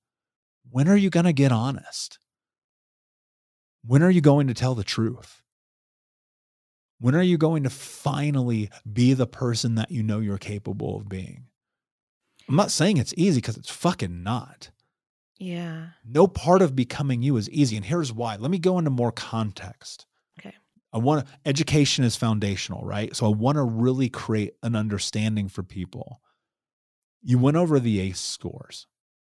When 0.70 0.88
are 0.88 0.96
you 0.96 1.10
going 1.10 1.26
to 1.26 1.32
get 1.34 1.52
honest? 1.52 2.18
When 3.84 4.02
are 4.02 4.10
you 4.10 4.22
going 4.22 4.46
to 4.48 4.54
tell 4.54 4.74
the 4.74 4.82
truth? 4.82 5.42
When 7.04 7.14
are 7.14 7.22
you 7.22 7.36
going 7.36 7.64
to 7.64 7.68
finally 7.68 8.70
be 8.90 9.12
the 9.12 9.26
person 9.26 9.74
that 9.74 9.90
you 9.90 10.02
know 10.02 10.20
you're 10.20 10.38
capable 10.38 10.96
of 10.96 11.06
being? 11.06 11.48
I'm 12.48 12.56
not 12.56 12.70
saying 12.70 12.96
it's 12.96 13.12
easy 13.14 13.42
because 13.42 13.58
it's 13.58 13.68
fucking 13.68 14.22
not. 14.22 14.70
Yeah. 15.38 15.88
No 16.02 16.26
part 16.26 16.62
of 16.62 16.74
becoming 16.74 17.20
you 17.20 17.36
is 17.36 17.50
easy. 17.50 17.76
And 17.76 17.84
here's 17.84 18.10
why. 18.10 18.36
Let 18.36 18.50
me 18.50 18.58
go 18.58 18.78
into 18.78 18.88
more 18.88 19.12
context. 19.12 20.06
Okay. 20.40 20.54
I 20.94 20.96
want 20.96 21.26
education 21.44 22.06
is 22.06 22.16
foundational, 22.16 22.86
right? 22.86 23.14
So 23.14 23.26
I 23.26 23.36
want 23.36 23.56
to 23.56 23.64
really 23.64 24.08
create 24.08 24.54
an 24.62 24.74
understanding 24.74 25.48
for 25.50 25.62
people. 25.62 26.22
You 27.22 27.36
went 27.36 27.58
over 27.58 27.78
the 27.78 28.00
ACE 28.00 28.18
scores. 28.18 28.86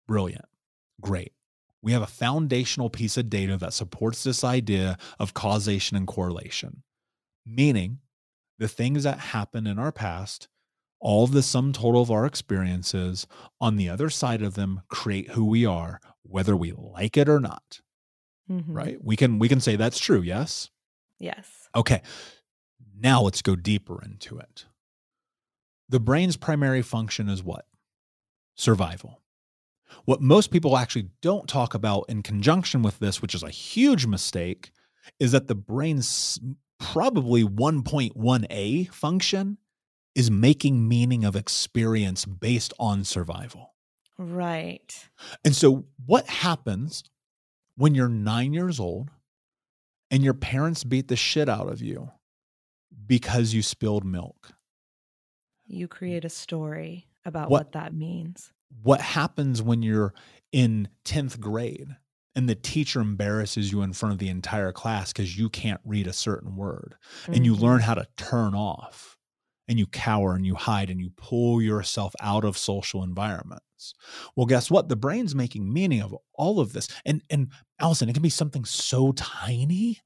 Brilliant. 0.08 0.46
Great. 1.02 1.34
We 1.82 1.94
have 1.94 2.04
a 2.04 2.06
foundational 2.06 2.92
piece 2.92 3.18
of 3.18 3.32
data 3.32 3.58
that 3.58 3.74
supports 3.74 4.24
this 4.24 4.44
idea 4.44 5.00
of 5.18 5.34
causation 5.34 5.98
and 5.98 6.06
correlation, 6.06 6.84
meaning 7.46 8.00
the 8.58 8.68
things 8.68 9.04
that 9.04 9.20
happen 9.20 9.68
in 9.68 9.78
our 9.78 9.92
past, 9.92 10.48
all 11.00 11.28
the 11.28 11.44
sum 11.44 11.74
total 11.74 12.02
of 12.02 12.12
our 12.12 12.26
experiences, 12.26 13.28
on 13.60 13.76
the 13.76 13.90
other 13.90 14.10
side 14.10 14.42
of 14.42 14.56
them 14.56 14.82
create 14.88 15.32
who 15.32 15.46
we 15.46 15.66
are, 15.66 16.00
whether 16.24 16.56
we 16.56 16.72
like 16.72 17.18
it 17.18 17.30
or 17.30 17.40
not. 17.40 17.82
Mhm. 18.50 18.64
Right? 18.68 19.04
We 19.04 19.16
can 19.16 19.40
we 19.40 19.50
can 19.50 19.60
say 19.60 19.76
that's 19.76 20.00
true, 20.00 20.22
yes? 20.22 20.70
Yes. 21.20 21.70
Okay. 21.76 22.02
Now 22.98 23.22
let's 23.22 23.42
go 23.42 23.56
deeper 23.56 24.02
into 24.04 24.38
it. 24.38 24.66
The 25.90 26.00
brain's 26.00 26.38
primary 26.38 26.82
function 26.82 27.30
is 27.30 27.44
what? 27.44 27.68
Survival. 28.56 29.22
What 30.06 30.22
most 30.22 30.50
people 30.52 30.78
actually 30.78 31.10
don't 31.22 31.48
talk 31.48 31.74
about 31.74 32.06
in 32.10 32.24
conjunction 32.24 32.82
with 32.82 33.00
this, 33.00 33.22
which 33.22 33.36
is 33.36 33.44
a 33.44 33.50
huge 33.50 34.06
mistake, 34.06 34.72
is 35.20 35.32
that 35.32 35.48
the 35.48 35.56
brain's 35.56 36.40
probably 36.94 37.44
1.1a 37.44 38.90
function 38.94 39.58
is 40.14 40.32
making 40.32 40.88
meaning 40.88 41.24
of 41.26 41.36
experience 41.36 42.26
based 42.26 42.74
on 42.80 43.04
survival. 43.04 43.74
Right. 44.18 45.08
And 45.44 45.56
so, 45.56 45.86
what 46.06 46.28
happens 46.28 47.04
when 47.76 47.96
you're 47.96 48.08
nine 48.08 48.54
years 48.54 48.80
old 48.80 49.10
and 50.10 50.24
your 50.24 50.34
parents 50.34 50.84
beat 50.86 51.10
the 51.10 51.18
shit 51.18 51.50
out 51.50 51.68
of 51.70 51.82
you 51.82 52.12
because 53.06 53.54
you 53.54 53.62
spilled 53.62 54.06
milk? 54.06 54.52
You 55.68 55.88
create 55.88 56.24
a 56.24 56.30
story 56.30 57.08
about 57.26 57.50
What- 57.50 57.66
what, 57.66 57.72
that 57.74 57.94
means. 57.94 58.52
What 58.84 59.02
happens 59.02 59.62
when 59.62 59.82
you're 59.82 60.14
in 60.52 60.88
10th 61.06 61.40
grade 61.40 61.96
and 62.36 62.50
the 62.50 62.56
teacher 62.56 63.00
embarrasses 63.02 63.72
you 63.72 63.82
in 63.82 63.94
front 63.94 64.14
of 64.14 64.20
the 64.20 64.30
entire 64.30 64.72
class 64.72 65.14
because 65.14 65.38
you 65.38 65.50
can't 65.50 65.82
read 65.86 66.08
a 66.08 66.14
certain 66.14 66.56
word 66.56 66.96
and 67.28 67.46
you 67.46 67.56
Mhm. 67.56 67.60
learn 67.62 67.82
how 67.82 67.94
to 67.94 68.08
turn 68.18 68.54
off 68.54 69.18
and 69.68 69.80
you 69.80 69.88
cower 69.88 70.36
and 70.36 70.46
you 70.46 70.56
hide 70.56 70.90
and 70.90 71.00
you 71.00 71.10
pull 71.18 71.62
yourself 71.62 72.14
out 72.22 72.44
of 72.44 72.58
social 72.58 73.04
environments. 73.04 73.94
Well, 74.36 74.46
guess 74.46 74.70
what? 74.70 74.90
The 74.90 74.96
brain's 74.96 75.34
making 75.36 75.72
meaning 75.72 76.02
of 76.02 76.16
all 76.34 76.60
of 76.60 76.74
this. 76.74 76.88
And 77.06 77.22
and 77.30 77.52
Allison, 77.80 78.10
it 78.10 78.14
can 78.14 78.22
be 78.24 78.30
something 78.30 78.66
so 78.66 79.12
tiny 79.14 80.00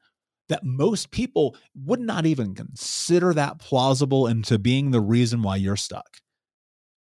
that 0.49 0.63
most 0.63 1.11
people 1.11 1.55
would 1.75 1.99
not 1.99 2.25
even 2.25 2.55
consider 2.55 3.33
that 3.33 3.59
plausible 3.59 4.27
into 4.27 4.57
being 4.57 4.91
the 4.91 5.01
reason 5.01 5.41
why 5.43 5.55
you're 5.57 5.75
stuck. 5.75 6.17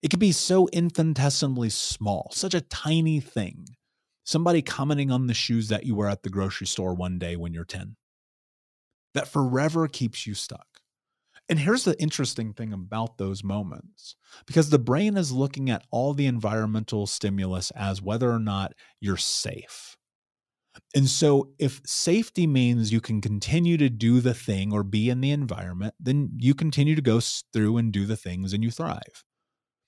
It 0.02 0.10
could 0.10 0.20
be 0.20 0.32
so 0.32 0.68
infinitesimally 0.70 1.70
small, 1.70 2.30
such 2.34 2.54
a 2.54 2.62
tiny 2.62 3.20
thing. 3.20 3.66
Somebody 4.30 4.62
commenting 4.62 5.12
on 5.12 5.28
the 5.28 5.34
shoes 5.34 5.70
that 5.70 5.86
you 5.86 5.96
wear 5.96 6.08
at 6.10 6.24
the 6.24 6.30
grocery 6.30 6.68
store 6.68 6.94
one 6.94 7.20
day 7.20 7.36
when 7.36 7.54
you're 7.54 7.66
10 7.66 7.98
that 9.14 9.28
forever 9.28 9.88
keeps 9.88 10.28
you 10.28 10.34
stuck. 10.34 10.68
And 11.50 11.60
here's 11.60 11.86
the 11.86 12.00
interesting 12.02 12.54
thing 12.54 12.74
about 12.74 13.18
those 13.18 13.44
moments 13.44 14.16
because 14.48 14.70
the 14.70 14.80
brain 14.80 15.18
is 15.18 15.32
looking 15.32 15.70
at 15.70 15.86
all 15.92 16.14
the 16.14 16.28
environmental 16.28 17.08
stimulus 17.08 17.72
as 17.72 18.02
whether 18.02 18.32
or 18.32 18.40
not 18.40 18.74
you're 19.02 19.18
safe. 19.18 19.98
And 20.96 21.10
so, 21.10 21.54
if 21.60 21.82
safety 21.86 22.48
means 22.48 22.92
you 22.92 23.02
can 23.02 23.22
continue 23.22 23.78
to 23.78 23.90
do 23.90 24.22
the 24.22 24.34
thing 24.34 24.74
or 24.74 24.84
be 24.84 25.10
in 25.10 25.22
the 25.22 25.32
environment, 25.32 25.96
then 26.00 26.32
you 26.38 26.56
continue 26.56 26.96
to 26.96 27.02
go 27.02 27.20
through 27.20 27.78
and 27.78 27.94
do 27.94 28.06
the 28.06 28.18
things 28.18 28.54
and 28.54 28.64
you 28.64 28.72
thrive. 28.72 29.24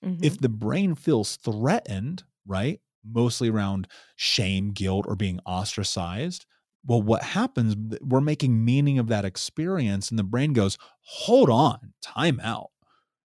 Mhm. 0.02 0.22
If 0.22 0.38
the 0.38 0.48
brain 0.50 0.94
feels 0.94 1.36
threatened, 1.36 2.24
right, 2.46 2.80
mostly 3.04 3.48
around 3.48 3.88
shame, 4.16 4.70
guilt, 4.70 5.06
or 5.08 5.16
being 5.16 5.40
ostracized, 5.46 6.46
well, 6.84 7.02
what 7.02 7.22
happens? 7.22 7.76
We're 8.00 8.20
making 8.20 8.64
meaning 8.64 8.98
of 8.98 9.08
that 9.08 9.24
experience, 9.24 10.10
and 10.10 10.18
the 10.18 10.24
brain 10.24 10.52
goes, 10.52 10.78
hold 11.02 11.48
on, 11.48 11.92
time 12.02 12.40
out. 12.42 12.70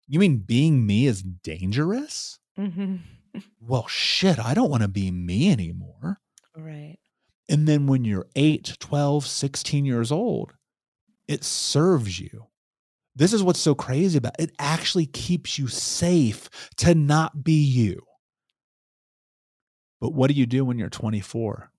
You 0.07 0.19
mean 0.19 0.38
being 0.38 0.86
me 0.86 1.07
is 1.07 1.21
dangerous? 1.21 2.39
Mhm. 2.57 3.01
Well, 3.59 3.88
shit, 3.88 4.39
I 4.39 4.53
don't 4.53 4.69
want 4.69 4.84
to 4.84 4.88
be 4.88 5.11
me 5.11 5.51
anymore. 5.51 6.19
Right. 6.55 6.97
And 7.49 7.67
then 7.67 7.88
when 7.88 8.03
you're 8.03 8.28
8, 8.36 8.78
12, 8.80 9.25
16 9.25 9.86
years 9.86 10.11
old, 10.11 10.53
it 11.28 11.43
serves 11.43 12.19
you. 12.19 12.47
This 13.15 13.34
is 13.34 13.43
what's 13.43 13.59
so 13.59 13.75
crazy 13.75 14.17
about 14.17 14.36
it. 14.39 14.49
It 14.49 14.55
actually 14.59 15.07
keeps 15.07 15.57
you 15.57 15.67
safe 15.67 16.49
to 16.78 16.95
not 16.95 17.43
be 17.43 17.61
you. 17.61 18.07
But 20.00 20.14
what 20.14 20.30
do 20.30 20.36
you 20.36 20.45
do 20.45 20.64
when 20.66 20.78
you're 20.78 20.89
24, 20.89 21.72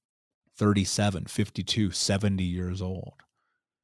37, 0.59 1.27
52, 1.27 1.91
70 1.93 2.45
years 2.45 2.83
old. 2.83 3.15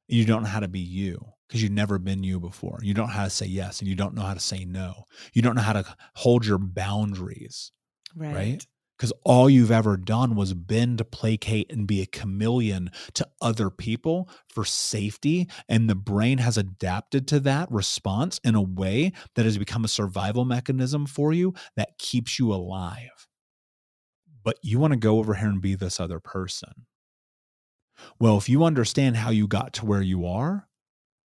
You 0.07 0.25
don't 0.25 0.43
know 0.43 0.49
how 0.49 0.59
to 0.59 0.67
be 0.67 0.81
you 0.81 1.25
because 1.47 1.63
you've 1.63 1.71
never 1.71 1.97
been 1.97 2.21
you 2.23 2.39
before. 2.39 2.79
You 2.83 2.93
don't 2.93 3.07
know 3.07 3.13
how 3.13 3.23
to 3.23 3.29
say 3.29 3.45
yes 3.45 3.79
and 3.79 3.87
you 3.87 3.95
don't 3.95 4.13
know 4.13 4.21
how 4.21 4.33
to 4.33 4.39
say 4.39 4.65
no. 4.65 5.05
You 5.33 5.41
don't 5.41 5.55
know 5.55 5.61
how 5.61 5.73
to 5.73 5.95
hold 6.15 6.45
your 6.45 6.57
boundaries, 6.57 7.71
Right. 8.13 8.35
right? 8.35 8.67
Because 8.97 9.11
all 9.23 9.49
you've 9.49 9.71
ever 9.71 9.97
done 9.97 10.35
was 10.35 10.53
been 10.53 10.95
to 10.97 11.05
placate 11.05 11.71
and 11.71 11.87
be 11.87 12.01
a 12.01 12.05
chameleon 12.05 12.91
to 13.15 13.27
other 13.41 13.69
people 13.69 14.29
for 14.47 14.63
safety. 14.63 15.49
And 15.67 15.89
the 15.89 15.95
brain 15.95 16.37
has 16.37 16.57
adapted 16.57 17.27
to 17.29 17.39
that 17.41 17.69
response 17.71 18.39
in 18.43 18.55
a 18.55 18.61
way 18.61 19.11
that 19.35 19.45
has 19.45 19.57
become 19.57 19.83
a 19.83 19.89
survival 19.89 20.45
mechanism 20.45 21.05
for 21.07 21.33
you 21.33 21.53
that 21.75 21.97
keeps 21.97 22.37
you 22.39 22.53
alive. 22.53 23.27
But 24.45 24.59
you 24.61 24.79
want 24.79 24.93
to 24.93 24.99
go 24.99 25.17
over 25.19 25.33
here 25.33 25.49
and 25.49 25.61
be 25.61 25.75
this 25.75 25.99
other 25.99 26.21
person. 26.21 26.85
Well, 28.19 28.37
if 28.37 28.47
you 28.47 28.63
understand 28.63 29.17
how 29.17 29.31
you 29.31 29.47
got 29.47 29.73
to 29.73 29.85
where 29.85 30.01
you 30.01 30.25
are, 30.25 30.69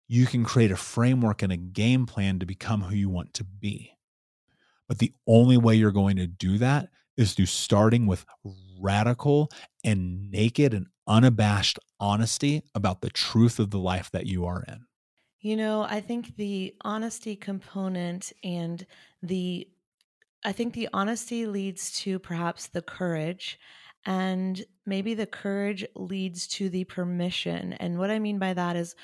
you 0.08 0.28
can 0.28 0.44
create 0.44 0.72
a 0.72 0.76
framework 0.76 1.42
and 1.42 1.52
a 1.52 1.58
game 1.58 2.06
plan 2.06 2.38
to 2.40 2.46
become 2.46 2.82
who 2.82 2.96
you 2.96 3.10
want 3.10 3.34
to 3.36 3.44
be. 3.44 3.94
But 4.88 5.00
the 5.00 5.14
only 5.26 5.58
way 5.58 5.76
you're 5.76 5.92
going 5.92 6.18
to 6.18 6.28
do 6.28 6.60
that 6.60 6.90
is 7.18 7.34
through 7.34 7.48
starting 7.48 8.06
with 8.06 8.26
radical 8.80 9.50
and 9.84 10.30
naked 10.30 10.74
and 10.74 10.88
unabashed 11.08 11.80
honesty 12.00 12.64
about 12.76 13.02
the 13.02 13.10
truth 13.10 13.60
of 13.60 13.72
the 13.72 13.80
life 13.80 14.12
that 14.12 14.26
you 14.28 14.46
are 14.46 14.64
in. 14.68 14.86
You 15.40 15.56
know, 15.56 15.84
I 15.84 16.02
think 16.02 16.36
the 16.36 16.76
honesty 16.82 17.36
component 17.36 18.34
and 18.44 18.86
the 19.24 19.68
I 20.46 20.52
think 20.52 20.74
the 20.74 20.90
honesty 20.94 21.48
leads 21.48 21.92
to 22.02 22.20
perhaps 22.20 22.68
the 22.68 22.82
courage 22.82 23.60
and 24.06 24.64
maybe 24.86 25.16
the 25.16 25.26
courage 25.26 25.84
leads 25.96 26.48
to 26.48 26.70
the 26.70 26.84
permission. 26.84 27.74
And 27.74 27.98
what 27.98 28.12
I 28.12 28.20
mean 28.20 28.38
by 28.38 28.54
that 28.54 28.76
is 28.76 28.96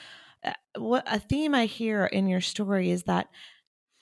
uh, 0.43 0.53
what 0.77 1.03
a 1.07 1.19
theme 1.19 1.55
I 1.55 1.65
hear 1.65 2.05
in 2.05 2.27
your 2.27 2.41
story 2.41 2.91
is 2.91 3.03
that 3.03 3.27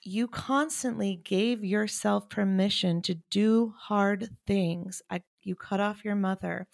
you 0.02 0.28
constantly 0.28 1.22
gave 1.24 1.64
yourself 1.64 2.30
permission 2.30 3.02
to 3.04 3.16
do 3.30 3.74
hard 3.78 4.30
things. 4.46 5.02
I, 5.10 5.24
you 5.42 5.56
cut 5.56 5.80
off 5.80 6.04
your 6.04 6.16
mother. 6.16 6.68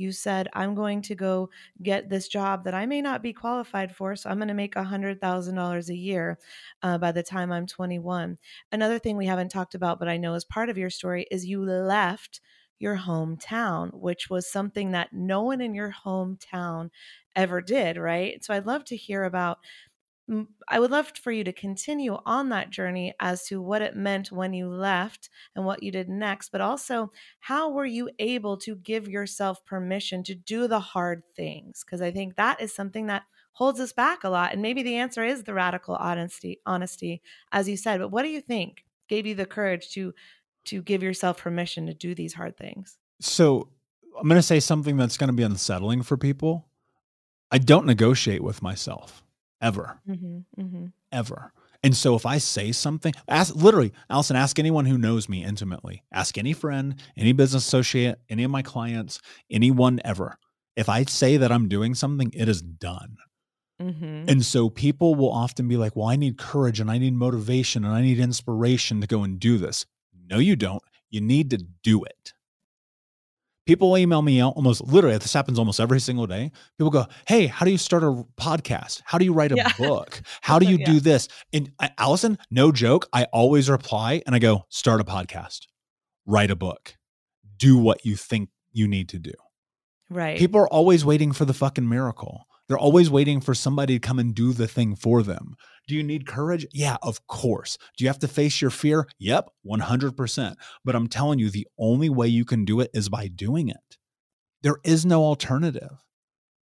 You 0.00 0.12
said, 0.12 0.48
I'm 0.54 0.74
going 0.74 1.02
to 1.02 1.14
go 1.14 1.50
get 1.82 2.08
this 2.08 2.26
job 2.26 2.64
that 2.64 2.74
I 2.74 2.86
may 2.86 3.02
not 3.02 3.22
be 3.22 3.32
qualified 3.32 3.94
for. 3.94 4.16
So 4.16 4.30
I'm 4.30 4.38
going 4.38 4.48
to 4.48 4.54
make 4.54 4.74
$100,000 4.74 5.88
a 5.88 5.96
year 5.96 6.38
uh, 6.82 6.98
by 6.98 7.12
the 7.12 7.22
time 7.22 7.52
I'm 7.52 7.66
21. 7.66 8.38
Another 8.72 8.98
thing 8.98 9.16
we 9.16 9.26
haven't 9.26 9.50
talked 9.50 9.74
about, 9.74 9.98
but 9.98 10.08
I 10.08 10.16
know 10.16 10.34
is 10.34 10.44
part 10.44 10.70
of 10.70 10.78
your 10.78 10.90
story, 10.90 11.26
is 11.30 11.44
you 11.44 11.62
left 11.62 12.40
your 12.78 12.96
hometown, 12.96 13.92
which 13.92 14.30
was 14.30 14.50
something 14.50 14.92
that 14.92 15.12
no 15.12 15.42
one 15.42 15.60
in 15.60 15.74
your 15.74 15.94
hometown 16.04 16.88
ever 17.36 17.60
did, 17.60 17.96
right? 17.96 18.42
So 18.42 18.54
I'd 18.54 18.66
love 18.66 18.84
to 18.86 18.96
hear 18.96 19.24
about 19.24 19.58
I 20.68 20.78
would 20.78 20.92
love 20.92 21.12
for 21.20 21.32
you 21.32 21.42
to 21.44 21.52
continue 21.52 22.16
on 22.24 22.50
that 22.50 22.70
journey 22.70 23.14
as 23.18 23.46
to 23.46 23.60
what 23.60 23.82
it 23.82 23.96
meant 23.96 24.30
when 24.30 24.52
you 24.52 24.68
left 24.68 25.28
and 25.56 25.64
what 25.64 25.82
you 25.82 25.90
did 25.90 26.08
next, 26.08 26.50
but 26.52 26.60
also 26.60 27.10
how 27.40 27.70
were 27.70 27.86
you 27.86 28.10
able 28.20 28.56
to 28.58 28.76
give 28.76 29.08
yourself 29.08 29.64
permission 29.64 30.22
to 30.24 30.34
do 30.34 30.68
the 30.68 30.78
hard 30.78 31.22
things? 31.34 31.82
Because 31.84 32.00
I 32.00 32.12
think 32.12 32.36
that 32.36 32.60
is 32.60 32.72
something 32.72 33.08
that 33.08 33.24
holds 33.52 33.80
us 33.80 33.92
back 33.92 34.22
a 34.22 34.28
lot. 34.28 34.52
And 34.52 34.62
maybe 34.62 34.84
the 34.84 34.96
answer 34.96 35.24
is 35.24 35.42
the 35.42 35.54
radical 35.54 35.96
honesty, 35.96 36.60
honesty, 36.64 37.22
as 37.50 37.68
you 37.68 37.76
said. 37.76 37.98
But 37.98 38.12
what 38.12 38.22
do 38.22 38.28
you 38.28 38.40
think 38.40 38.84
gave 39.08 39.26
you 39.26 39.34
the 39.34 39.46
courage 39.46 39.90
to 39.90 40.14
to 40.66 40.82
give 40.82 41.02
yourself 41.02 41.38
permission 41.38 41.86
to 41.86 41.94
do 41.94 42.14
these 42.14 42.34
hard 42.34 42.56
things? 42.56 42.98
So 43.20 43.68
I'm 44.16 44.28
going 44.28 44.38
to 44.38 44.42
say 44.42 44.60
something 44.60 44.96
that's 44.96 45.16
going 45.16 45.28
to 45.28 45.34
be 45.34 45.42
unsettling 45.42 46.02
for 46.02 46.16
people. 46.16 46.68
I 47.50 47.58
don't 47.58 47.86
negotiate 47.86 48.44
with 48.44 48.62
myself 48.62 49.24
ever, 49.60 50.00
Mm-hmm, 50.08 50.38
mm-hmm. 50.60 50.86
ever. 51.12 51.52
And 51.82 51.96
so 51.96 52.14
if 52.14 52.26
I 52.26 52.38
say 52.38 52.72
something, 52.72 53.14
ask 53.26 53.54
literally, 53.54 53.92
Allison, 54.10 54.36
ask 54.36 54.58
anyone 54.58 54.84
who 54.84 54.98
knows 54.98 55.28
me 55.28 55.42
intimately, 55.44 56.02
ask 56.12 56.36
any 56.36 56.52
friend, 56.52 56.96
any 57.16 57.32
business 57.32 57.66
associate, 57.66 58.18
any 58.28 58.44
of 58.44 58.50
my 58.50 58.62
clients, 58.62 59.20
anyone 59.50 60.00
ever. 60.04 60.36
If 60.76 60.88
I 60.88 61.04
say 61.04 61.38
that 61.38 61.50
I'm 61.50 61.68
doing 61.68 61.94
something, 61.94 62.30
it 62.34 62.48
is 62.48 62.60
done. 62.60 63.16
Mm-hmm. 63.80 64.28
And 64.28 64.44
so 64.44 64.68
people 64.68 65.14
will 65.14 65.32
often 65.32 65.68
be 65.68 65.78
like, 65.78 65.96
well, 65.96 66.08
I 66.08 66.16
need 66.16 66.36
courage 66.36 66.80
and 66.80 66.90
I 66.90 66.98
need 66.98 67.14
motivation 67.14 67.84
and 67.84 67.94
I 67.94 68.02
need 68.02 68.20
inspiration 68.20 69.00
to 69.00 69.06
go 69.06 69.22
and 69.22 69.40
do 69.40 69.56
this. 69.56 69.86
No, 70.28 70.38
you 70.38 70.56
don't. 70.56 70.82
You 71.08 71.22
need 71.22 71.50
to 71.50 71.58
do 71.82 72.04
it. 72.04 72.34
People 73.70 73.96
email 73.96 74.20
me 74.20 74.40
out 74.40 74.54
almost 74.56 74.82
literally, 74.82 75.16
this 75.18 75.32
happens 75.32 75.56
almost 75.56 75.78
every 75.78 76.00
single 76.00 76.26
day. 76.26 76.50
People 76.76 76.90
go, 76.90 77.06
Hey, 77.28 77.46
how 77.46 77.64
do 77.64 77.70
you 77.70 77.78
start 77.78 78.02
a 78.02 78.24
podcast? 78.36 79.00
How 79.04 79.16
do 79.16 79.24
you 79.24 79.32
write 79.32 79.52
a 79.52 79.54
Yeah. 79.54 79.70
book? 79.78 80.22
How 80.40 80.58
do 80.58 80.66
you 80.70 80.78
Yeah. 80.78 80.86
do 80.86 80.98
this? 80.98 81.28
And 81.52 81.70
Allison, 81.96 82.36
no 82.50 82.72
joke, 82.72 83.08
I 83.12 83.26
always 83.32 83.70
reply 83.70 84.22
and 84.26 84.34
I 84.34 84.40
go, 84.40 84.64
Start 84.70 85.00
a 85.00 85.04
podcast, 85.04 85.68
write 86.26 86.50
a 86.50 86.56
book, 86.56 86.96
do 87.58 87.78
what 87.78 88.04
you 88.04 88.16
think 88.16 88.48
you 88.72 88.88
need 88.88 89.08
to 89.10 89.20
do. 89.20 89.34
Right. 90.08 90.36
People 90.36 90.60
are 90.62 90.68
always 90.68 91.04
waiting 91.04 91.30
for 91.30 91.44
the 91.44 91.54
fucking 91.54 91.88
miracle. 91.88 92.48
They're 92.70 92.78
always 92.78 93.10
waiting 93.10 93.40
for 93.40 93.52
somebody 93.52 93.94
to 93.94 93.98
come 93.98 94.20
and 94.20 94.32
do 94.32 94.52
the 94.52 94.68
thing 94.68 94.94
for 94.94 95.24
them. 95.24 95.56
Do 95.88 95.96
you 95.96 96.04
need 96.04 96.24
courage? 96.24 96.64
Yeah, 96.70 96.98
of 97.02 97.26
course. 97.26 97.76
Do 97.98 98.04
you 98.04 98.08
have 98.08 98.20
to 98.20 98.28
face 98.28 98.60
your 98.60 98.70
fear? 98.70 99.08
Yep, 99.18 99.50
100%. 99.66 100.54
But 100.84 100.94
I'm 100.94 101.08
telling 101.08 101.40
you, 101.40 101.50
the 101.50 101.66
only 101.80 102.08
way 102.08 102.28
you 102.28 102.44
can 102.44 102.64
do 102.64 102.78
it 102.78 102.92
is 102.94 103.08
by 103.08 103.26
doing 103.26 103.70
it. 103.70 103.96
There 104.62 104.76
is 104.84 105.04
no 105.04 105.24
alternative. 105.24 106.04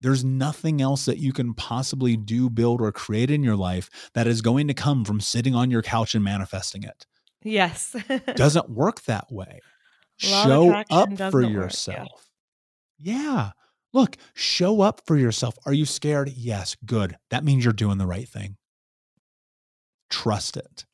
There's 0.01 0.25
nothing 0.25 0.81
else 0.81 1.05
that 1.05 1.19
you 1.19 1.35
can 1.35 1.53
possibly 1.53 2.17
do, 2.17 2.49
build, 2.49 2.81
or 2.81 2.91
create 2.91 3.31
in 3.31 3.43
your 3.43 3.57
life 3.57 3.91
that 4.15 4.27
is 4.27 4.41
going 4.41 4.67
to 4.69 4.75
come 4.75 5.05
from 5.05 5.21
sitting 5.21 5.55
on 5.55 5.71
your 5.71 5.83
couch 5.83 6.15
and 6.15 6.25
manifesting 6.25 6.85
it. 6.85 7.05
yes. 7.45 7.95
Doesn't 8.35 8.71
work 8.71 9.03
that 9.03 9.31
way. 9.31 9.61
Show 10.17 10.73
up 10.91 11.19
for 11.31 11.43
work, 11.43 11.45
yeah. 11.45 11.49
yourself. 11.51 12.31
yeah. 12.99 13.51
Look, 13.99 14.17
show 14.35 14.81
up 14.81 15.01
for 15.07 15.17
yourself. 15.17 15.59
Are 15.67 15.73
you 15.73 15.85
scared? 15.85 16.29
Yes. 16.37 16.77
Good. 16.87 17.17
That 17.31 17.43
means 17.45 17.65
you're 17.65 17.73
doing 17.73 17.99
the 17.99 18.07
right 18.07 18.29
thing. 18.29 18.57
Trust 20.09 20.57
it. 20.57 20.85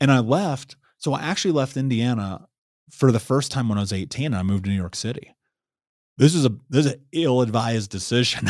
And 0.00 0.12
I 0.12 0.20
left. 0.20 0.76
So 0.98 1.12
I 1.12 1.22
actually 1.22 1.52
left 1.52 1.76
Indiana 1.76 2.46
for 2.90 3.10
the 3.10 3.18
first 3.18 3.50
time 3.50 3.68
when 3.68 3.78
I 3.78 3.80
was 3.80 3.92
18 3.92 4.26
and 4.26 4.36
I 4.36 4.42
moved 4.44 4.64
to 4.64 4.70
New 4.70 4.76
York 4.76 4.94
City. 4.94 5.34
This 6.18 6.34
is 6.36 6.44
a 6.46 6.50
this 6.70 6.86
is 6.86 6.92
an 6.92 7.00
ill-advised 7.12 7.90
decision. 7.90 8.48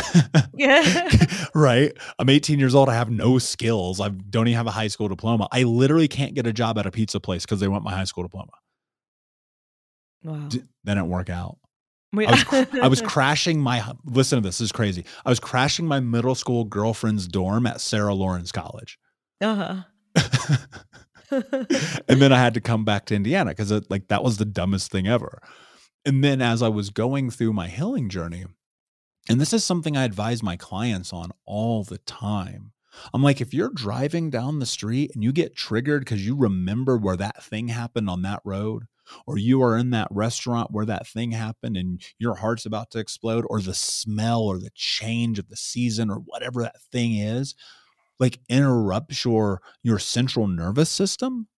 Yeah. 0.54 1.08
right? 1.54 1.92
I'm 2.18 2.28
18 2.28 2.58
years 2.58 2.74
old. 2.74 2.90
I 2.90 2.94
have 2.94 3.08
no 3.08 3.38
skills. 3.38 3.98
I 4.00 4.10
don't 4.10 4.46
even 4.48 4.56
have 4.58 4.66
a 4.66 4.70
high 4.72 4.88
school 4.88 5.08
diploma. 5.08 5.48
I 5.50 5.62
literally 5.62 6.08
can't 6.08 6.34
get 6.34 6.46
a 6.46 6.52
job 6.52 6.76
at 6.78 6.84
a 6.86 6.90
pizza 6.90 7.18
place 7.20 7.44
because 7.46 7.60
they 7.60 7.68
want 7.68 7.82
my 7.84 7.92
high 7.92 8.04
school 8.04 8.24
diploma. 8.24 8.52
wow. 10.22 10.48
D- 10.48 10.62
That 10.84 10.94
didn't 10.96 11.08
work 11.08 11.30
out. 11.30 11.56
I 12.14 12.30
was 12.30 12.66
I 12.82 12.88
was 12.88 13.00
crashing 13.06 13.60
my 13.60 13.94
listen 14.04 14.36
to 14.42 14.46
this, 14.46 14.58
this 14.58 14.66
is 14.66 14.72
crazy. 14.72 15.04
I 15.24 15.30
was 15.30 15.40
crashing 15.40 15.86
my 15.86 16.00
middle 16.00 16.34
school 16.34 16.64
girlfriend's 16.64 17.26
dorm 17.26 17.66
at 17.66 17.80
Sarah 17.80 18.14
Lawrence 18.14 18.52
College. 18.52 18.98
uh-huh. 19.40 19.82
and 21.30 22.20
then 22.20 22.32
I 22.32 22.38
had 22.38 22.54
to 22.54 22.60
come 22.60 22.84
back 22.84 23.06
to 23.06 23.14
Indiana 23.14 23.50
because 23.50 23.72
like 23.88 24.08
that 24.08 24.22
was 24.22 24.36
the 24.36 24.44
dumbest 24.44 24.90
thing 24.90 25.06
ever. 25.08 25.40
And 26.04 26.22
then 26.22 26.42
as 26.42 26.62
I 26.62 26.68
was 26.68 26.90
going 26.90 27.30
through 27.30 27.52
my 27.52 27.68
healing 27.68 28.08
journey, 28.08 28.44
and 29.28 29.40
this 29.40 29.52
is 29.52 29.64
something 29.64 29.96
I 29.96 30.04
advise 30.04 30.42
my 30.42 30.56
clients 30.56 31.12
on 31.12 31.30
all 31.46 31.84
the 31.84 31.98
time. 31.98 32.72
I'm 33.14 33.22
like, 33.22 33.40
if 33.40 33.54
you're 33.54 33.70
driving 33.70 34.28
down 34.30 34.58
the 34.58 34.66
street 34.66 35.12
and 35.14 35.24
you 35.24 35.32
get 35.32 35.56
triggered 35.56 36.04
because 36.04 36.26
you 36.26 36.36
remember 36.36 36.98
where 36.98 37.16
that 37.16 37.42
thing 37.42 37.68
happened 37.68 38.10
on 38.10 38.22
that 38.22 38.42
road, 38.44 38.84
or 39.26 39.38
you 39.38 39.62
are 39.62 39.76
in 39.76 39.90
that 39.90 40.08
restaurant 40.10 40.70
where 40.70 40.86
that 40.86 41.06
thing 41.06 41.32
happened 41.32 41.76
and 41.76 42.02
your 42.18 42.34
heart's 42.36 42.66
about 42.66 42.90
to 42.92 42.98
explode, 42.98 43.44
or 43.48 43.60
the 43.60 43.74
smell 43.74 44.42
or 44.42 44.58
the 44.58 44.70
change 44.74 45.38
of 45.38 45.48
the 45.48 45.56
season 45.56 46.10
or 46.10 46.16
whatever 46.16 46.62
that 46.62 46.80
thing 46.90 47.16
is, 47.16 47.54
like 48.18 48.38
interrupts 48.48 49.24
your 49.24 49.60
your 49.82 49.98
central 49.98 50.46
nervous 50.46 50.90
system, 50.90 51.48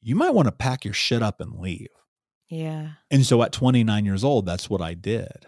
you 0.00 0.16
might 0.16 0.34
want 0.34 0.46
to 0.46 0.52
pack 0.52 0.84
your 0.84 0.94
shit 0.94 1.22
up 1.22 1.40
and 1.40 1.58
leave. 1.60 1.88
yeah. 2.48 2.92
And 3.10 3.24
so 3.24 3.42
at 3.42 3.52
29 3.52 4.04
years 4.04 4.24
old, 4.24 4.46
that's 4.46 4.68
what 4.70 4.80
I 4.82 4.94
did. 4.94 5.46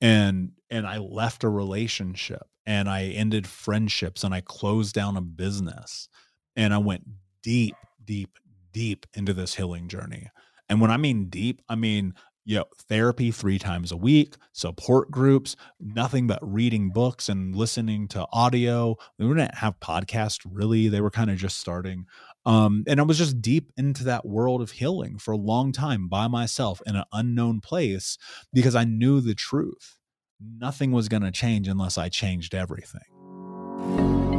And 0.00 0.52
and 0.70 0.86
I 0.86 0.98
left 0.98 1.44
a 1.44 1.48
relationship 1.48 2.42
and 2.66 2.88
I 2.88 3.04
ended 3.04 3.46
friendships 3.46 4.24
and 4.24 4.34
I 4.34 4.40
closed 4.40 4.94
down 4.94 5.16
a 5.16 5.20
business. 5.22 6.08
And 6.56 6.72
I 6.74 6.78
went 6.78 7.04
deep, 7.42 7.76
deep, 8.04 8.38
deep 8.72 9.06
into 9.14 9.32
this 9.32 9.54
healing 9.54 9.88
journey. 9.88 10.30
And 10.68 10.80
when 10.80 10.90
I 10.90 10.96
mean 10.96 11.26
deep, 11.28 11.62
I 11.68 11.74
mean 11.74 12.14
you 12.44 12.58
know, 12.58 12.64
therapy 12.88 13.30
three 13.30 13.58
times 13.58 13.90
a 13.90 13.96
week, 13.96 14.36
support 14.52 15.10
groups, 15.10 15.56
nothing 15.80 16.26
but 16.26 16.38
reading 16.42 16.90
books 16.90 17.28
and 17.28 17.56
listening 17.56 18.06
to 18.08 18.26
audio. 18.32 18.96
We 19.18 19.26
didn't 19.28 19.54
have 19.56 19.80
podcasts 19.80 20.40
really. 20.44 20.88
They 20.88 21.00
were 21.00 21.10
kind 21.10 21.30
of 21.30 21.38
just 21.38 21.58
starting. 21.58 22.06
Um, 22.44 22.84
and 22.86 23.00
I 23.00 23.04
was 23.04 23.16
just 23.16 23.40
deep 23.40 23.72
into 23.78 24.04
that 24.04 24.26
world 24.26 24.60
of 24.60 24.72
healing 24.72 25.18
for 25.18 25.32
a 25.32 25.38
long 25.38 25.72
time 25.72 26.08
by 26.08 26.28
myself 26.28 26.82
in 26.86 26.96
an 26.96 27.04
unknown 27.12 27.60
place 27.60 28.18
because 28.52 28.74
I 28.74 28.84
knew 28.84 29.20
the 29.20 29.34
truth. 29.34 29.96
nothing 30.46 30.90
was 30.92 31.08
going 31.08 31.22
to 31.22 31.30
change 31.30 31.68
unless 31.68 31.96
I 31.96 32.10
changed 32.10 32.54
everything. 32.54 34.33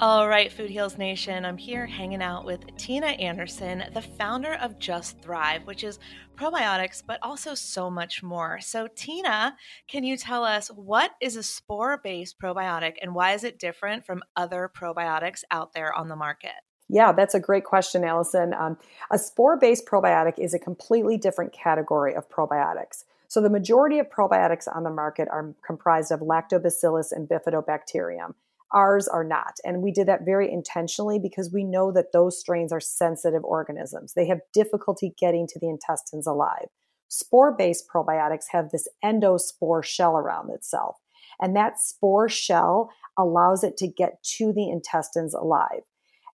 All 0.00 0.30
right, 0.30 0.50
Food 0.50 0.70
Heals 0.70 0.96
Nation, 0.96 1.44
I'm 1.44 1.58
here 1.58 1.84
hanging 1.84 2.22
out 2.22 2.46
with 2.46 2.74
Tina 2.78 3.08
Anderson, 3.08 3.84
the 3.92 4.00
founder 4.00 4.54
of 4.54 4.78
Just 4.78 5.20
Thrive, 5.20 5.66
which 5.66 5.84
is 5.84 5.98
probiotics, 6.36 7.02
but 7.06 7.18
also 7.20 7.54
so 7.54 7.90
much 7.90 8.22
more. 8.22 8.60
So, 8.62 8.88
Tina, 8.96 9.58
can 9.88 10.02
you 10.02 10.16
tell 10.16 10.42
us 10.42 10.68
what 10.68 11.10
is 11.20 11.36
a 11.36 11.42
spore 11.42 12.00
based 12.02 12.40
probiotic 12.40 12.94
and 13.02 13.14
why 13.14 13.34
is 13.34 13.44
it 13.44 13.58
different 13.58 14.06
from 14.06 14.22
other 14.36 14.70
probiotics 14.74 15.44
out 15.50 15.74
there 15.74 15.92
on 15.92 16.08
the 16.08 16.16
market? 16.16 16.56
Yeah, 16.88 17.12
that's 17.12 17.34
a 17.34 17.40
great 17.40 17.64
question, 17.64 18.02
Allison. 18.02 18.54
Um, 18.54 18.78
a 19.10 19.18
spore 19.18 19.58
based 19.58 19.84
probiotic 19.84 20.38
is 20.38 20.54
a 20.54 20.58
completely 20.58 21.18
different 21.18 21.52
category 21.52 22.14
of 22.14 22.26
probiotics. 22.30 23.04
So, 23.28 23.42
the 23.42 23.50
majority 23.50 23.98
of 23.98 24.08
probiotics 24.08 24.66
on 24.74 24.82
the 24.82 24.90
market 24.90 25.28
are 25.30 25.54
comprised 25.62 26.10
of 26.10 26.20
lactobacillus 26.20 27.12
and 27.12 27.28
bifidobacterium. 27.28 28.32
Ours 28.72 29.08
are 29.08 29.24
not. 29.24 29.56
And 29.64 29.82
we 29.82 29.90
did 29.90 30.06
that 30.08 30.24
very 30.24 30.50
intentionally 30.50 31.18
because 31.18 31.50
we 31.52 31.64
know 31.64 31.90
that 31.92 32.12
those 32.12 32.38
strains 32.38 32.72
are 32.72 32.80
sensitive 32.80 33.44
organisms. 33.44 34.14
They 34.14 34.28
have 34.28 34.40
difficulty 34.52 35.12
getting 35.18 35.46
to 35.48 35.58
the 35.58 35.68
intestines 35.68 36.26
alive. 36.26 36.68
Spore 37.08 37.56
based 37.56 37.86
probiotics 37.92 38.44
have 38.52 38.70
this 38.70 38.86
endospore 39.04 39.82
shell 39.82 40.16
around 40.16 40.50
itself. 40.50 40.96
And 41.40 41.56
that 41.56 41.80
spore 41.80 42.28
shell 42.28 42.90
allows 43.18 43.64
it 43.64 43.76
to 43.78 43.88
get 43.88 44.22
to 44.36 44.52
the 44.52 44.70
intestines 44.70 45.34
alive. 45.34 45.82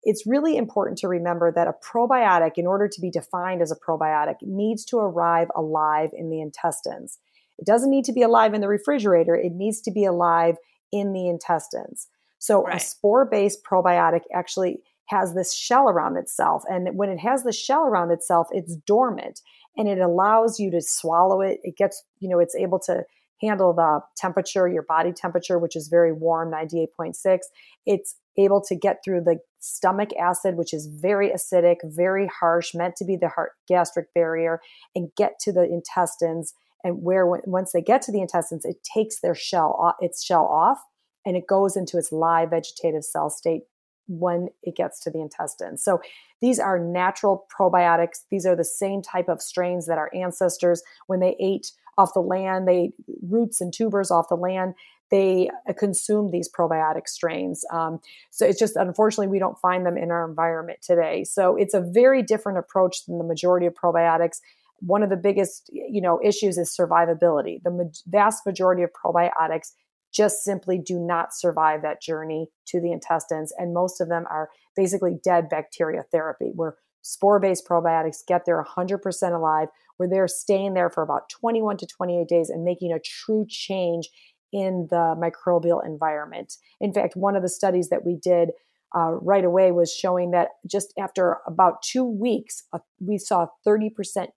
It's 0.03 0.27
really 0.27 0.57
important 0.57 0.97
to 0.99 1.07
remember 1.07 1.51
that 1.51 1.67
a 1.67 1.73
probiotic, 1.73 2.53
in 2.57 2.67
order 2.67 2.87
to 2.87 3.01
be 3.01 3.09
defined 3.09 3.61
as 3.61 3.71
a 3.71 3.75
probiotic, 3.75 4.35
needs 4.41 4.85
to 4.85 4.97
arrive 4.97 5.47
alive 5.55 6.09
in 6.13 6.29
the 6.29 6.41
intestines. 6.41 7.17
It 7.57 7.65
doesn't 7.65 7.89
need 7.89 8.05
to 8.05 8.13
be 8.13 8.21
alive 8.21 8.53
in 8.53 8.61
the 8.61 8.67
refrigerator, 8.67 9.35
it 9.35 9.53
needs 9.53 9.81
to 9.81 9.91
be 9.91 10.05
alive 10.05 10.57
in 10.91 11.13
the 11.13 11.27
intestines. 11.27 12.07
So 12.45 12.63
right. 12.63 12.75
a 12.75 12.79
spore 12.79 13.25
based 13.25 13.63
probiotic 13.63 14.21
actually 14.31 14.77
has 15.07 15.33
this 15.33 15.51
shell 15.51 15.89
around 15.89 16.15
itself. 16.15 16.63
And 16.69 16.95
when 16.95 17.09
it 17.09 17.17
has 17.17 17.41
the 17.41 17.51
shell 17.51 17.87
around 17.87 18.11
itself, 18.11 18.49
it's 18.51 18.75
dormant 18.75 19.41
and 19.75 19.87
it 19.87 19.97
allows 19.97 20.59
you 20.59 20.69
to 20.69 20.79
swallow 20.79 21.41
it. 21.41 21.59
It 21.63 21.75
gets, 21.75 22.03
you 22.19 22.29
know, 22.29 22.37
it's 22.37 22.53
able 22.53 22.77
to 22.81 23.03
handle 23.41 23.73
the 23.73 24.01
temperature, 24.15 24.67
your 24.67 24.83
body 24.83 25.11
temperature, 25.11 25.57
which 25.57 25.75
is 25.75 25.87
very 25.87 26.13
warm, 26.13 26.51
98.6. 26.51 27.39
It's 27.87 28.15
able 28.37 28.61
to 28.61 28.75
get 28.75 28.99
through 29.03 29.21
the 29.21 29.39
stomach 29.57 30.11
acid, 30.15 30.55
which 30.55 30.71
is 30.71 30.85
very 30.85 31.31
acidic, 31.31 31.77
very 31.83 32.27
harsh, 32.27 32.75
meant 32.75 32.95
to 32.97 33.05
be 33.05 33.15
the 33.15 33.29
heart 33.29 33.53
gastric 33.67 34.13
barrier, 34.13 34.61
and 34.93 35.09
get 35.17 35.39
to 35.39 35.51
the 35.51 35.63
intestines. 35.63 36.53
And 36.83 37.01
where 37.01 37.25
once 37.25 37.71
they 37.71 37.81
get 37.81 38.03
to 38.03 38.11
the 38.11 38.21
intestines, 38.21 38.65
it 38.65 38.77
takes 38.83 39.19
their 39.19 39.33
shell, 39.33 39.75
off, 39.79 39.95
its 39.99 40.23
shell 40.23 40.45
off, 40.45 40.77
and 41.25 41.35
it 41.35 41.47
goes 41.47 41.75
into 41.75 41.97
its 41.97 42.11
live 42.11 42.51
vegetative 42.51 43.03
cell 43.03 43.29
state 43.29 43.63
when 44.07 44.49
it 44.63 44.75
gets 44.75 44.99
to 45.01 45.09
the 45.09 45.19
intestines. 45.19 45.83
So 45.83 45.99
these 46.41 46.59
are 46.59 46.77
natural 46.77 47.47
probiotics. 47.57 48.19
These 48.29 48.45
are 48.45 48.55
the 48.55 48.63
same 48.63 49.01
type 49.01 49.29
of 49.29 49.41
strains 49.41 49.87
that 49.87 49.97
our 49.97 50.11
ancestors, 50.13 50.83
when 51.07 51.19
they 51.19 51.35
ate 51.39 51.71
off 51.97 52.13
the 52.13 52.19
land, 52.19 52.67
they 52.67 52.91
roots 53.27 53.61
and 53.61 53.73
tubers 53.73 54.11
off 54.11 54.29
the 54.29 54.35
land, 54.35 54.75
they 55.11 55.49
consumed 55.77 56.31
these 56.31 56.49
probiotic 56.49 57.07
strains. 57.07 57.63
Um, 57.71 57.99
so 58.31 58.45
it's 58.45 58.59
just 58.59 58.75
unfortunately 58.75 59.27
we 59.27 59.39
don't 59.39 59.57
find 59.59 59.85
them 59.85 59.97
in 59.97 60.11
our 60.11 60.27
environment 60.27 60.79
today. 60.81 61.23
So 61.23 61.55
it's 61.55 61.73
a 61.73 61.81
very 61.81 62.21
different 62.21 62.57
approach 62.57 63.05
than 63.05 63.17
the 63.17 63.23
majority 63.23 63.65
of 63.65 63.73
probiotics. 63.73 64.39
One 64.79 65.03
of 65.03 65.09
the 65.09 65.15
biggest, 65.15 65.69
you 65.71 66.01
know, 66.01 66.19
issues 66.23 66.57
is 66.57 66.75
survivability. 66.75 67.61
The 67.63 67.71
ma- 67.71 67.83
vast 68.07 68.45
majority 68.45 68.83
of 68.83 68.89
probiotics 68.91 69.71
just 70.15 70.43
simply 70.43 70.77
do 70.77 70.97
not 70.97 71.33
survive 71.33 71.81
that 71.81 72.01
journey 72.01 72.47
to 72.67 72.79
the 72.79 72.91
intestines. 72.91 73.53
And 73.57 73.73
most 73.73 73.99
of 73.99 74.07
them 74.07 74.25
are 74.29 74.49
basically 74.75 75.17
dead 75.23 75.49
bacteria 75.49 76.03
therapy, 76.11 76.51
where 76.55 76.77
spore 77.01 77.39
based 77.39 77.67
probiotics 77.67 78.25
get 78.25 78.45
there 78.45 78.63
100% 78.63 79.35
alive, 79.35 79.67
where 79.97 80.09
they're 80.09 80.27
staying 80.27 80.73
there 80.73 80.89
for 80.89 81.03
about 81.03 81.29
21 81.29 81.77
to 81.77 81.85
28 81.85 82.27
days 82.27 82.49
and 82.49 82.63
making 82.63 82.93
a 82.93 82.99
true 82.99 83.45
change 83.49 84.09
in 84.53 84.87
the 84.89 85.15
microbial 85.19 85.85
environment. 85.85 86.55
In 86.79 86.93
fact, 86.93 87.15
one 87.15 87.35
of 87.35 87.41
the 87.41 87.49
studies 87.49 87.89
that 87.89 88.05
we 88.05 88.15
did 88.15 88.51
uh, 88.95 89.11
right 89.21 89.43
away 89.43 89.71
was 89.71 89.93
showing 89.93 90.31
that 90.31 90.49
just 90.65 90.93
after 90.97 91.39
about 91.45 91.81
two 91.81 92.05
weeks, 92.05 92.63
uh, 92.71 92.79
we 92.99 93.17
saw 93.17 93.43
a 93.43 93.69
30% 93.69 94.27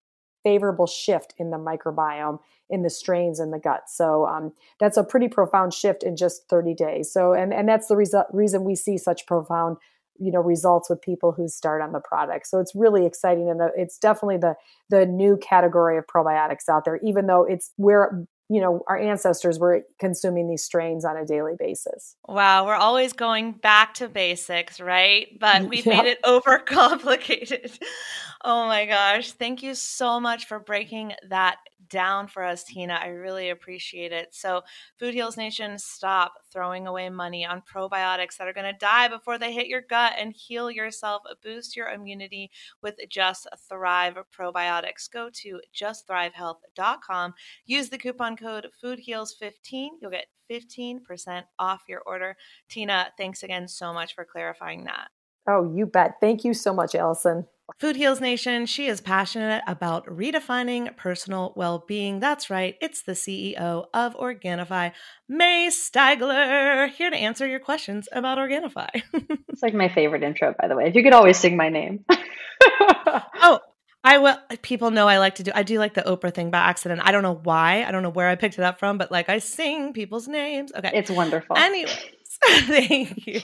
favorable 0.42 0.86
shift 0.86 1.34
in 1.38 1.50
the 1.50 1.56
microbiome 1.56 2.38
in 2.70 2.82
the 2.82 2.90
strains 2.90 3.40
in 3.40 3.50
the 3.50 3.58
gut. 3.58 3.88
So 3.88 4.26
um, 4.26 4.52
that's 4.78 4.96
a 4.96 5.04
pretty 5.04 5.28
profound 5.28 5.74
shift 5.74 6.02
in 6.02 6.16
just 6.16 6.48
30 6.48 6.74
days. 6.74 7.12
So 7.12 7.32
and 7.32 7.52
and 7.52 7.68
that's 7.68 7.88
the 7.88 7.96
reason 7.96 8.22
reason 8.32 8.64
we 8.64 8.74
see 8.74 8.98
such 8.98 9.26
profound 9.26 9.76
you 10.18 10.32
know 10.32 10.40
results 10.40 10.90
with 10.90 11.00
people 11.00 11.32
who 11.32 11.48
start 11.48 11.82
on 11.82 11.92
the 11.92 12.00
product. 12.00 12.46
So 12.46 12.58
it's 12.60 12.74
really 12.74 13.06
exciting 13.06 13.48
and 13.48 13.60
it's 13.76 13.98
definitely 13.98 14.38
the 14.38 14.56
the 14.90 15.06
new 15.06 15.36
category 15.36 15.98
of 15.98 16.06
probiotics 16.06 16.68
out 16.68 16.84
there. 16.84 16.98
Even 17.02 17.26
though 17.26 17.44
it's 17.44 17.72
where 17.76 18.26
you 18.48 18.60
know 18.60 18.82
our 18.88 18.98
ancestors 18.98 19.58
were 19.58 19.82
consuming 19.98 20.48
these 20.48 20.64
strains 20.64 21.04
on 21.04 21.16
a 21.16 21.24
daily 21.24 21.54
basis 21.58 22.16
wow 22.26 22.64
we're 22.64 22.74
always 22.74 23.12
going 23.12 23.52
back 23.52 23.94
to 23.94 24.08
basics 24.08 24.80
right 24.80 25.38
but 25.38 25.62
we've 25.68 25.86
made 25.86 26.06
it 26.06 26.22
overcomplicated 26.22 27.78
oh 28.44 28.66
my 28.66 28.86
gosh 28.86 29.32
thank 29.32 29.62
you 29.62 29.74
so 29.74 30.18
much 30.18 30.46
for 30.46 30.58
breaking 30.58 31.12
that 31.28 31.58
down 31.88 32.26
for 32.26 32.42
us, 32.42 32.64
Tina. 32.64 32.98
I 33.00 33.08
really 33.08 33.50
appreciate 33.50 34.12
it. 34.12 34.34
So, 34.34 34.62
Food 34.98 35.14
Heals 35.14 35.36
Nation, 35.36 35.78
stop 35.78 36.34
throwing 36.52 36.86
away 36.86 37.08
money 37.08 37.46
on 37.46 37.62
probiotics 37.62 38.36
that 38.36 38.48
are 38.48 38.52
going 38.52 38.72
to 38.72 38.78
die 38.78 39.08
before 39.08 39.38
they 39.38 39.52
hit 39.52 39.68
your 39.68 39.82
gut 39.82 40.14
and 40.18 40.32
heal 40.32 40.70
yourself. 40.70 41.22
Boost 41.42 41.76
your 41.76 41.88
immunity 41.88 42.50
with 42.82 42.96
Just 43.08 43.46
Thrive 43.68 44.16
probiotics. 44.36 45.10
Go 45.10 45.30
to 45.34 45.60
justthrivehealth.com. 45.74 47.34
Use 47.66 47.88
the 47.88 47.98
coupon 47.98 48.36
code 48.36 48.68
FoodHeals15. 48.82 49.88
You'll 50.00 50.10
get 50.10 50.26
15% 50.50 51.44
off 51.58 51.82
your 51.88 52.00
order. 52.06 52.36
Tina, 52.68 53.08
thanks 53.16 53.42
again 53.42 53.68
so 53.68 53.92
much 53.92 54.14
for 54.14 54.24
clarifying 54.24 54.84
that. 54.84 55.08
Oh, 55.48 55.72
you 55.74 55.86
bet. 55.86 56.16
Thank 56.20 56.44
you 56.44 56.52
so 56.52 56.74
much, 56.74 56.94
Allison. 56.94 57.46
Food 57.78 57.96
Heals 57.96 58.20
Nation, 58.20 58.66
she 58.66 58.86
is 58.86 59.00
passionate 59.00 59.62
about 59.66 60.06
redefining 60.06 60.96
personal 60.96 61.52
well 61.54 61.84
being. 61.86 62.18
That's 62.18 62.48
right, 62.50 62.76
it's 62.80 63.02
the 63.02 63.12
CEO 63.12 63.86
of 63.92 64.16
Organifi, 64.16 64.92
May 65.28 65.68
Steigler, 65.68 66.90
here 66.90 67.10
to 67.10 67.16
answer 67.16 67.46
your 67.46 67.60
questions 67.60 68.08
about 68.10 68.38
Organifi. 68.38 69.02
it's 69.48 69.62
like 69.62 69.74
my 69.74 69.88
favorite 69.88 70.22
intro, 70.22 70.54
by 70.58 70.66
the 70.66 70.76
way. 70.76 70.88
If 70.88 70.94
you 70.94 71.02
could 71.02 71.12
always 71.12 71.38
sing 71.38 71.56
my 71.56 71.68
name. 71.68 72.04
oh, 72.10 73.60
I 74.02 74.18
will. 74.18 74.38
People 74.62 74.90
know 74.90 75.06
I 75.06 75.18
like 75.18 75.34
to 75.36 75.42
do. 75.42 75.52
I 75.54 75.62
do 75.62 75.78
like 75.78 75.92
the 75.92 76.02
Oprah 76.02 76.32
thing 76.32 76.50
by 76.50 76.58
accident. 76.58 77.02
I 77.04 77.12
don't 77.12 77.22
know 77.22 77.38
why. 77.42 77.84
I 77.84 77.90
don't 77.90 78.02
know 78.02 78.10
where 78.10 78.28
I 78.28 78.36
picked 78.36 78.58
it 78.58 78.64
up 78.64 78.78
from, 78.78 78.96
but 78.96 79.10
like 79.10 79.28
I 79.28 79.38
sing 79.38 79.92
people's 79.92 80.26
names. 80.26 80.72
Okay, 80.74 80.90
it's 80.94 81.10
wonderful. 81.10 81.58
Anyways, 81.58 81.94
thank 82.66 83.26
you. 83.26 83.40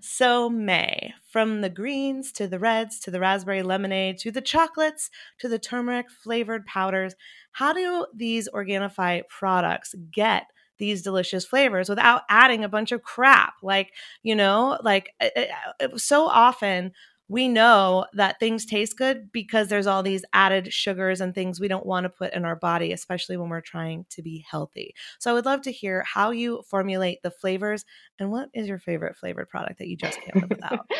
So 0.00 0.48
May, 0.50 1.14
from 1.30 1.60
the 1.60 1.70
greens 1.70 2.32
to 2.32 2.48
the 2.48 2.58
reds 2.58 2.98
to 3.00 3.10
the 3.10 3.20
raspberry 3.20 3.62
lemonade 3.62 4.18
to 4.18 4.30
the 4.30 4.40
chocolates 4.40 5.10
to 5.38 5.48
the 5.48 5.58
turmeric 5.58 6.10
flavored 6.10 6.66
powders, 6.66 7.14
how 7.52 7.72
do 7.72 8.06
these 8.14 8.48
Organifi 8.48 9.22
products 9.28 9.94
get 10.10 10.44
these 10.78 11.02
delicious 11.02 11.44
flavors 11.46 11.88
without 11.88 12.22
adding 12.28 12.64
a 12.64 12.68
bunch 12.68 12.92
of 12.92 13.02
crap? 13.02 13.54
Like, 13.62 13.92
you 14.22 14.34
know, 14.34 14.78
like 14.82 15.10
it, 15.20 15.32
it, 15.36 15.50
it, 15.80 16.00
so 16.00 16.26
often 16.26 16.92
we 17.28 17.48
know 17.48 18.06
that 18.12 18.38
things 18.38 18.64
taste 18.64 18.96
good 18.96 19.32
because 19.32 19.68
there's 19.68 19.86
all 19.86 20.02
these 20.02 20.24
added 20.32 20.72
sugars 20.72 21.20
and 21.20 21.34
things 21.34 21.58
we 21.58 21.68
don't 21.68 21.86
want 21.86 22.04
to 22.04 22.10
put 22.10 22.32
in 22.32 22.44
our 22.44 22.56
body, 22.56 22.92
especially 22.92 23.36
when 23.36 23.48
we're 23.48 23.60
trying 23.60 24.06
to 24.10 24.22
be 24.22 24.44
healthy. 24.48 24.94
So 25.18 25.30
I 25.30 25.34
would 25.34 25.44
love 25.44 25.62
to 25.62 25.72
hear 25.72 26.04
how 26.06 26.30
you 26.30 26.62
formulate 26.70 27.22
the 27.22 27.30
flavors 27.30 27.84
and 28.18 28.30
what 28.30 28.48
is 28.54 28.68
your 28.68 28.78
favorite 28.78 29.16
flavored 29.16 29.48
product 29.48 29.78
that 29.78 29.88
you 29.88 29.96
just 29.96 30.20
can't 30.20 30.36
live 30.36 30.50
without. 30.50 30.86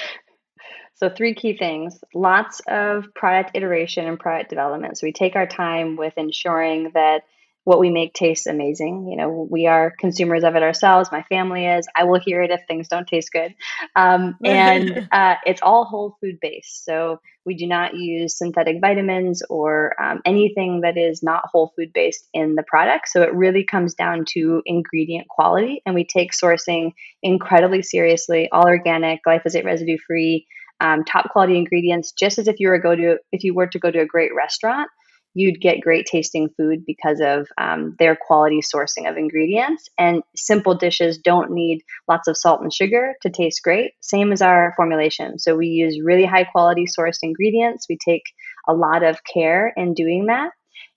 So, 0.98 1.10
three 1.10 1.34
key 1.34 1.56
things 1.56 2.00
lots 2.14 2.62
of 2.68 3.12
product 3.14 3.50
iteration 3.52 4.06
and 4.06 4.18
product 4.18 4.48
development. 4.48 4.96
So, 4.96 5.06
we 5.06 5.12
take 5.12 5.36
our 5.36 5.46
time 5.46 5.96
with 5.96 6.14
ensuring 6.16 6.90
that 6.94 7.24
what 7.66 7.80
we 7.80 7.90
make 7.90 8.14
tastes 8.14 8.46
amazing. 8.46 9.08
You 9.10 9.16
know, 9.16 9.48
we 9.50 9.66
are 9.66 9.92
consumers 9.98 10.44
of 10.44 10.54
it 10.54 10.62
ourselves. 10.62 11.10
My 11.10 11.24
family 11.24 11.66
is. 11.66 11.88
I 11.96 12.04
will 12.04 12.20
hear 12.20 12.40
it 12.40 12.52
if 12.52 12.60
things 12.68 12.86
don't 12.86 13.08
taste 13.08 13.32
good. 13.32 13.56
Um, 13.96 14.36
and 14.44 15.08
uh, 15.10 15.34
it's 15.44 15.62
all 15.62 15.84
whole 15.84 16.16
food 16.20 16.38
based. 16.40 16.84
So 16.84 17.18
we 17.44 17.56
do 17.56 17.66
not 17.66 17.96
use 17.96 18.38
synthetic 18.38 18.76
vitamins 18.80 19.42
or 19.50 20.00
um, 20.00 20.20
anything 20.24 20.82
that 20.82 20.96
is 20.96 21.24
not 21.24 21.42
whole 21.50 21.72
food 21.74 21.92
based 21.92 22.28
in 22.32 22.54
the 22.54 22.62
product. 22.62 23.08
So 23.08 23.22
it 23.22 23.34
really 23.34 23.64
comes 23.64 23.94
down 23.94 24.26
to 24.34 24.62
ingredient 24.64 25.26
quality. 25.26 25.82
And 25.84 25.96
we 25.96 26.06
take 26.06 26.30
sourcing 26.30 26.92
incredibly 27.20 27.82
seriously, 27.82 28.48
all 28.52 28.68
organic, 28.68 29.22
glyphosate 29.26 29.64
residue 29.64 29.98
free. 30.06 30.46
um, 30.80 31.02
top 31.02 31.30
quality 31.32 31.58
ingredients, 31.58 32.12
just 32.12 32.38
as 32.38 32.46
if 32.46 32.60
you 32.60 32.68
were 32.68 32.78
go 32.78 32.94
to 32.94 33.16
if 33.32 33.42
you 33.42 33.54
were 33.54 33.66
to 33.66 33.78
go 33.80 33.90
to 33.90 34.00
a 34.00 34.06
great 34.06 34.32
restaurant 34.36 34.88
you'd 35.36 35.60
get 35.60 35.82
great 35.82 36.06
tasting 36.06 36.48
food 36.56 36.86
because 36.86 37.20
of 37.20 37.46
um, 37.58 37.94
their 37.98 38.16
quality 38.16 38.60
sourcing 38.62 39.08
of 39.08 39.18
ingredients. 39.18 39.90
And 39.98 40.22
simple 40.34 40.74
dishes 40.74 41.18
don't 41.18 41.50
need 41.50 41.82
lots 42.08 42.26
of 42.26 42.38
salt 42.38 42.62
and 42.62 42.72
sugar 42.72 43.12
to 43.20 43.28
taste 43.28 43.62
great, 43.62 43.92
same 44.00 44.32
as 44.32 44.40
our 44.40 44.72
formulation. 44.76 45.38
So 45.38 45.54
we 45.54 45.66
use 45.66 46.00
really 46.02 46.24
high 46.24 46.44
quality 46.44 46.86
sourced 46.86 47.18
ingredients. 47.22 47.84
We 47.86 47.98
take 48.02 48.22
a 48.66 48.72
lot 48.72 49.02
of 49.02 49.20
care 49.30 49.74
in 49.76 49.92
doing 49.92 50.26
that. 50.26 50.52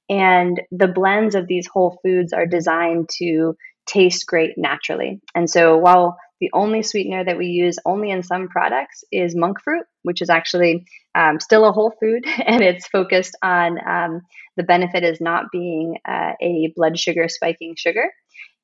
And 0.10 0.62
the 0.72 0.88
blends 0.88 1.36
of 1.36 1.48
these 1.48 1.68
whole 1.68 2.00
foods 2.02 2.32
are 2.32 2.46
designed 2.46 3.10
to 3.18 3.58
taste 3.86 4.26
great 4.26 4.52
naturally. 4.56 5.20
And 5.36 5.50
so 5.50 5.78
while 5.78 6.18
the 6.40 6.50
only 6.54 6.84
sweetener 6.84 7.24
that 7.24 7.38
we 7.38 7.48
use 7.48 7.78
only 7.86 8.12
in 8.12 8.24
some 8.24 8.48
products 8.48 9.04
is 9.12 9.36
monk 9.36 9.62
fruit, 9.62 9.86
which 10.04 10.22
is 10.22 10.30
actually 10.30 10.86
um, 11.16 11.40
still 11.40 11.66
a 11.66 11.72
whole 11.72 11.94
food, 12.00 12.26
and 12.46 12.62
it's 12.62 12.88
focused 12.88 13.36
on 13.42 13.78
um, 13.88 14.22
the 14.58 14.64
benefit 14.64 15.04
is 15.04 15.20
not 15.22 15.46
being 15.52 15.98
uh, 16.08 16.34
a 16.42 16.74
blood 16.76 16.98
sugar 16.98 17.28
spiking 17.30 17.76
sugar, 17.78 18.12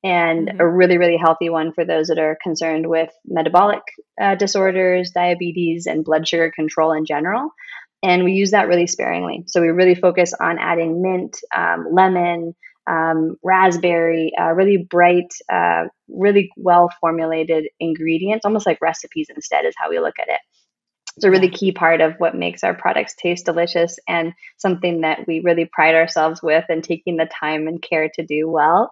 and 0.02 0.48
mm-hmm. 0.48 0.60
a 0.60 0.68
really 0.68 0.98
really 0.98 1.16
healthy 1.16 1.50
one 1.50 1.72
for 1.72 1.84
those 1.84 2.08
that 2.08 2.18
are 2.18 2.38
concerned 2.42 2.86
with 2.88 3.10
metabolic 3.26 3.82
uh, 4.20 4.34
disorders, 4.34 5.10
diabetes, 5.10 5.86
and 5.86 6.04
blood 6.04 6.26
sugar 6.26 6.50
control 6.54 6.92
in 6.92 7.04
general. 7.04 7.50
And 8.02 8.24
we 8.24 8.32
use 8.32 8.50
that 8.50 8.68
really 8.68 8.86
sparingly. 8.86 9.44
So 9.46 9.60
we 9.60 9.68
really 9.68 9.94
focus 9.94 10.32
on 10.38 10.58
adding 10.58 11.02
mint, 11.02 11.38
um, 11.54 11.86
lemon, 11.90 12.54
um, 12.86 13.36
raspberry, 13.42 14.32
uh, 14.40 14.52
really 14.52 14.86
bright, 14.88 15.32
uh, 15.52 15.84
really 16.08 16.50
well 16.56 16.90
formulated 17.00 17.68
ingredients, 17.80 18.44
almost 18.44 18.66
like 18.66 18.80
recipes 18.80 19.28
instead, 19.34 19.64
is 19.64 19.74
how 19.76 19.90
we 19.90 19.98
look 19.98 20.18
at 20.20 20.28
it. 20.28 20.40
It's 21.16 21.24
a 21.24 21.30
really 21.30 21.48
key 21.48 21.72
part 21.72 22.00
of 22.00 22.14
what 22.18 22.34
makes 22.34 22.62
our 22.62 22.74
products 22.74 23.14
taste 23.16 23.46
delicious 23.46 23.98
and 24.06 24.34
something 24.58 25.00
that 25.00 25.26
we 25.26 25.40
really 25.40 25.68
pride 25.72 25.94
ourselves 25.94 26.40
with 26.42 26.64
and 26.68 26.84
taking 26.84 27.16
the 27.16 27.28
time 27.40 27.68
and 27.68 27.80
care 27.80 28.10
to 28.14 28.26
do 28.26 28.48
well. 28.50 28.90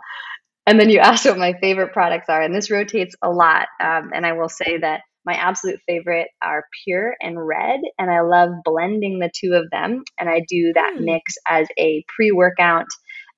And 0.66 0.80
then 0.80 0.88
you 0.88 0.98
asked 1.00 1.26
what 1.26 1.38
my 1.38 1.52
favorite 1.60 1.92
products 1.92 2.28
are, 2.28 2.42
and 2.42 2.54
this 2.54 2.70
rotates 2.70 3.14
a 3.22 3.30
lot. 3.30 3.68
Um, 3.82 4.10
and 4.14 4.24
I 4.24 4.32
will 4.32 4.48
say 4.48 4.78
that 4.78 5.02
my 5.26 5.34
absolute 5.34 5.80
favorite 5.86 6.28
are 6.42 6.66
pure 6.84 7.14
and 7.20 7.46
red, 7.46 7.80
and 7.98 8.10
I 8.10 8.20
love 8.20 8.50
blending 8.64 9.18
the 9.18 9.30
two 9.34 9.54
of 9.54 9.70
them. 9.70 10.02
And 10.18 10.28
I 10.28 10.42
do 10.48 10.72
that 10.74 10.96
mm. 10.98 11.04
mix 11.04 11.34
as 11.46 11.68
a 11.78 12.04
pre 12.14 12.30
workout 12.30 12.86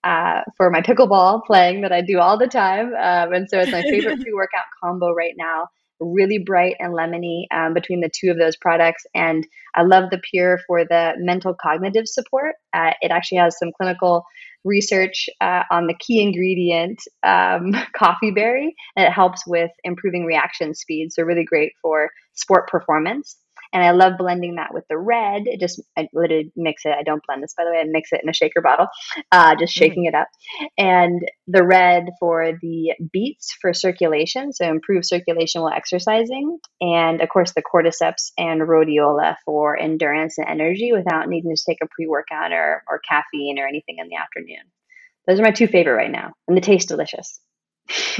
uh, 0.06 0.42
for 0.56 0.70
my 0.70 0.80
pickleball 0.80 1.44
playing 1.44 1.82
that 1.82 1.92
I 1.92 2.00
do 2.00 2.20
all 2.20 2.38
the 2.38 2.46
time. 2.46 2.94
Um, 2.94 3.32
and 3.32 3.50
so 3.50 3.58
it's 3.58 3.72
my 3.72 3.82
favorite 3.82 4.20
pre 4.22 4.32
workout 4.32 4.64
combo 4.82 5.12
right 5.12 5.34
now. 5.36 5.66
Really 5.98 6.38
bright 6.38 6.76
and 6.78 6.94
lemony 6.94 7.46
um, 7.50 7.74
between 7.74 8.00
the 8.00 8.10
two 8.14 8.30
of 8.30 8.38
those 8.38 8.56
products. 8.56 9.04
And 9.14 9.46
I 9.74 9.82
love 9.82 10.10
the 10.10 10.20
Pure 10.30 10.60
for 10.66 10.84
the 10.84 11.14
mental 11.18 11.54
cognitive 11.60 12.06
support. 12.06 12.54
Uh, 12.72 12.92
it 13.00 13.10
actually 13.10 13.38
has 13.38 13.58
some 13.58 13.72
clinical 13.76 14.24
research 14.64 15.28
uh, 15.40 15.62
on 15.70 15.86
the 15.86 15.94
key 15.98 16.22
ingredient, 16.22 17.00
um, 17.22 17.72
coffee 17.96 18.30
berry, 18.30 18.74
and 18.94 19.06
it 19.06 19.12
helps 19.12 19.46
with 19.46 19.70
improving 19.84 20.24
reaction 20.24 20.74
speed. 20.74 21.12
So, 21.12 21.22
really 21.22 21.44
great 21.44 21.72
for 21.82 22.10
sport 22.34 22.68
performance. 22.68 23.36
And 23.76 23.84
I 23.84 23.90
love 23.90 24.14
blending 24.16 24.54
that 24.54 24.72
with 24.72 24.84
the 24.88 24.96
red. 24.96 25.42
It 25.44 25.60
just, 25.60 25.82
I 25.98 26.08
literally 26.14 26.50
mix 26.56 26.86
it. 26.86 26.94
I 26.98 27.02
don't 27.02 27.22
blend 27.26 27.42
this, 27.42 27.52
by 27.54 27.64
the 27.64 27.72
way. 27.72 27.76
I 27.76 27.84
mix 27.84 28.10
it 28.10 28.22
in 28.22 28.28
a 28.30 28.32
shaker 28.32 28.62
bottle, 28.62 28.86
uh, 29.30 29.54
just 29.54 29.74
mm. 29.74 29.78
shaking 29.78 30.04
mm. 30.04 30.08
it 30.08 30.14
up. 30.14 30.28
And 30.78 31.20
the 31.46 31.62
red 31.62 32.06
for 32.18 32.52
the 32.62 32.94
beets 33.12 33.54
for 33.60 33.74
circulation, 33.74 34.54
so 34.54 34.66
improve 34.66 35.04
circulation 35.04 35.60
while 35.60 35.74
exercising. 35.74 36.56
And 36.80 37.20
of 37.20 37.28
course, 37.28 37.52
the 37.52 37.62
cordyceps 37.62 38.30
and 38.38 38.62
rhodiola 38.62 39.36
for 39.44 39.78
endurance 39.78 40.38
and 40.38 40.48
energy 40.48 40.92
without 40.94 41.28
needing 41.28 41.54
to 41.54 41.62
take 41.68 41.80
a 41.82 41.86
pre 41.86 42.06
workout 42.06 42.52
or, 42.52 42.82
or 42.88 43.02
caffeine 43.06 43.58
or 43.58 43.68
anything 43.68 43.96
in 43.98 44.08
the 44.08 44.16
afternoon. 44.16 44.64
Those 45.28 45.38
are 45.38 45.42
my 45.42 45.50
two 45.50 45.66
favorite 45.66 45.96
right 45.96 46.10
now, 46.10 46.32
and 46.48 46.56
they 46.56 46.62
taste 46.62 46.88
delicious 46.88 47.40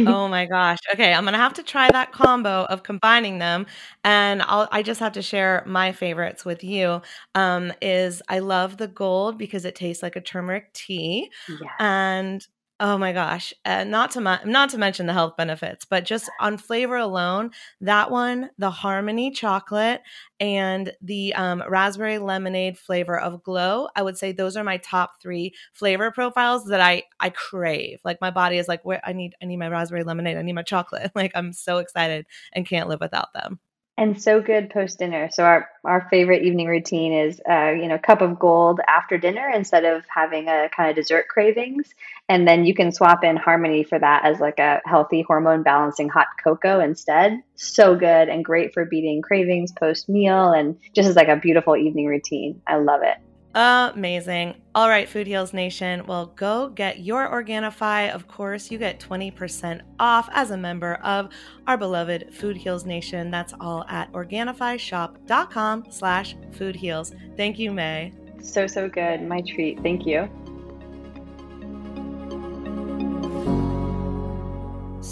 oh 0.06 0.28
my 0.28 0.46
gosh. 0.46 0.78
Okay, 0.94 1.12
I'm 1.12 1.24
gonna 1.24 1.38
have 1.38 1.54
to 1.54 1.62
try 1.62 1.90
that 1.90 2.12
combo 2.12 2.64
of 2.66 2.82
combining 2.82 3.38
them, 3.38 3.66
and 4.04 4.42
I'll. 4.42 4.68
I 4.72 4.82
just 4.82 5.00
have 5.00 5.12
to 5.14 5.22
share 5.22 5.62
my 5.66 5.92
favorites 5.92 6.44
with 6.44 6.62
you. 6.64 7.02
Um, 7.34 7.72
is 7.82 8.22
I 8.28 8.38
love 8.40 8.76
the 8.76 8.88
gold 8.88 9.38
because 9.38 9.64
it 9.64 9.74
tastes 9.74 10.02
like 10.02 10.16
a 10.16 10.20
turmeric 10.20 10.72
tea, 10.72 11.30
yes. 11.48 11.70
and 11.78 12.46
Oh 12.78 12.98
my 12.98 13.14
gosh! 13.14 13.54
Uh, 13.64 13.84
not 13.84 14.10
to 14.10 14.20
mu- 14.20 14.44
not 14.44 14.68
to 14.70 14.76
mention 14.78 15.06
the 15.06 15.14
health 15.14 15.34
benefits, 15.38 15.86
but 15.86 16.04
just 16.04 16.28
on 16.40 16.58
flavor 16.58 16.96
alone, 16.96 17.52
that 17.80 18.10
one, 18.10 18.50
the 18.58 18.70
Harmony 18.70 19.30
chocolate 19.30 20.02
and 20.40 20.92
the 21.00 21.32
um, 21.36 21.62
raspberry 21.66 22.18
lemonade 22.18 22.76
flavor 22.78 23.18
of 23.18 23.42
Glow, 23.42 23.88
I 23.96 24.02
would 24.02 24.18
say 24.18 24.30
those 24.32 24.58
are 24.58 24.64
my 24.64 24.76
top 24.76 25.22
three 25.22 25.54
flavor 25.72 26.10
profiles 26.10 26.66
that 26.66 26.82
I 26.82 27.04
I 27.18 27.30
crave. 27.30 27.98
Like 28.04 28.20
my 28.20 28.30
body 28.30 28.58
is 28.58 28.68
like, 28.68 28.84
where 28.84 29.00
I 29.04 29.14
need 29.14 29.34
I 29.42 29.46
need 29.46 29.56
my 29.56 29.68
raspberry 29.68 30.04
lemonade, 30.04 30.36
I 30.36 30.42
need 30.42 30.52
my 30.52 30.62
chocolate. 30.62 31.12
Like 31.16 31.32
I'm 31.34 31.54
so 31.54 31.78
excited 31.78 32.26
and 32.52 32.66
can't 32.68 32.88
live 32.90 33.00
without 33.00 33.32
them 33.32 33.58
and 33.98 34.20
so 34.20 34.40
good 34.40 34.70
post 34.70 34.98
dinner. 34.98 35.28
So 35.32 35.44
our 35.44 35.68
our 35.84 36.06
favorite 36.10 36.42
evening 36.42 36.66
routine 36.66 37.12
is 37.12 37.40
uh, 37.48 37.70
you 37.70 37.88
know 37.88 37.98
cup 37.98 38.20
of 38.20 38.38
gold 38.38 38.80
after 38.86 39.18
dinner 39.18 39.50
instead 39.54 39.84
of 39.84 40.04
having 40.08 40.48
a 40.48 40.68
kind 40.74 40.90
of 40.90 40.96
dessert 40.96 41.28
cravings, 41.28 41.88
and 42.28 42.46
then 42.46 42.64
you 42.64 42.74
can 42.74 42.92
swap 42.92 43.24
in 43.24 43.36
harmony 43.36 43.84
for 43.84 43.98
that 43.98 44.24
as 44.24 44.40
like 44.40 44.58
a 44.58 44.80
healthy 44.84 45.22
hormone 45.22 45.62
balancing 45.62 46.08
hot 46.08 46.28
cocoa 46.42 46.80
instead. 46.80 47.40
So 47.54 47.96
good 47.96 48.28
and 48.28 48.44
great 48.44 48.74
for 48.74 48.84
beating 48.84 49.22
cravings 49.22 49.72
post 49.72 50.08
meal 50.08 50.52
and 50.52 50.76
just 50.94 51.08
as 51.08 51.16
like 51.16 51.28
a 51.28 51.36
beautiful 51.36 51.76
evening 51.76 52.06
routine. 52.06 52.60
I 52.66 52.76
love 52.76 53.02
it. 53.02 53.16
Amazing. 53.56 54.54
All 54.74 54.86
right, 54.86 55.08
Food 55.08 55.26
Heals 55.26 55.54
Nation. 55.54 56.04
Well, 56.06 56.26
go 56.36 56.68
get 56.68 57.00
your 57.00 57.26
Organifi. 57.26 58.10
Of 58.10 58.28
course, 58.28 58.70
you 58.70 58.76
get 58.76 59.00
20% 59.00 59.80
off 59.98 60.28
as 60.32 60.50
a 60.50 60.58
member 60.58 60.96
of 60.96 61.30
our 61.66 61.78
beloved 61.78 62.34
Food 62.34 62.58
Heals 62.58 62.84
Nation. 62.84 63.30
That's 63.30 63.54
all 63.58 63.84
at 63.88 64.12
OrganifiShop.com 64.12 65.86
slash 65.88 66.36
Food 66.52 66.76
Heals. 66.76 67.14
Thank 67.38 67.58
you, 67.58 67.72
May. 67.72 68.12
So, 68.42 68.66
so 68.66 68.90
good. 68.90 69.22
My 69.22 69.40
treat. 69.40 69.80
Thank 69.82 70.04
you. 70.04 70.28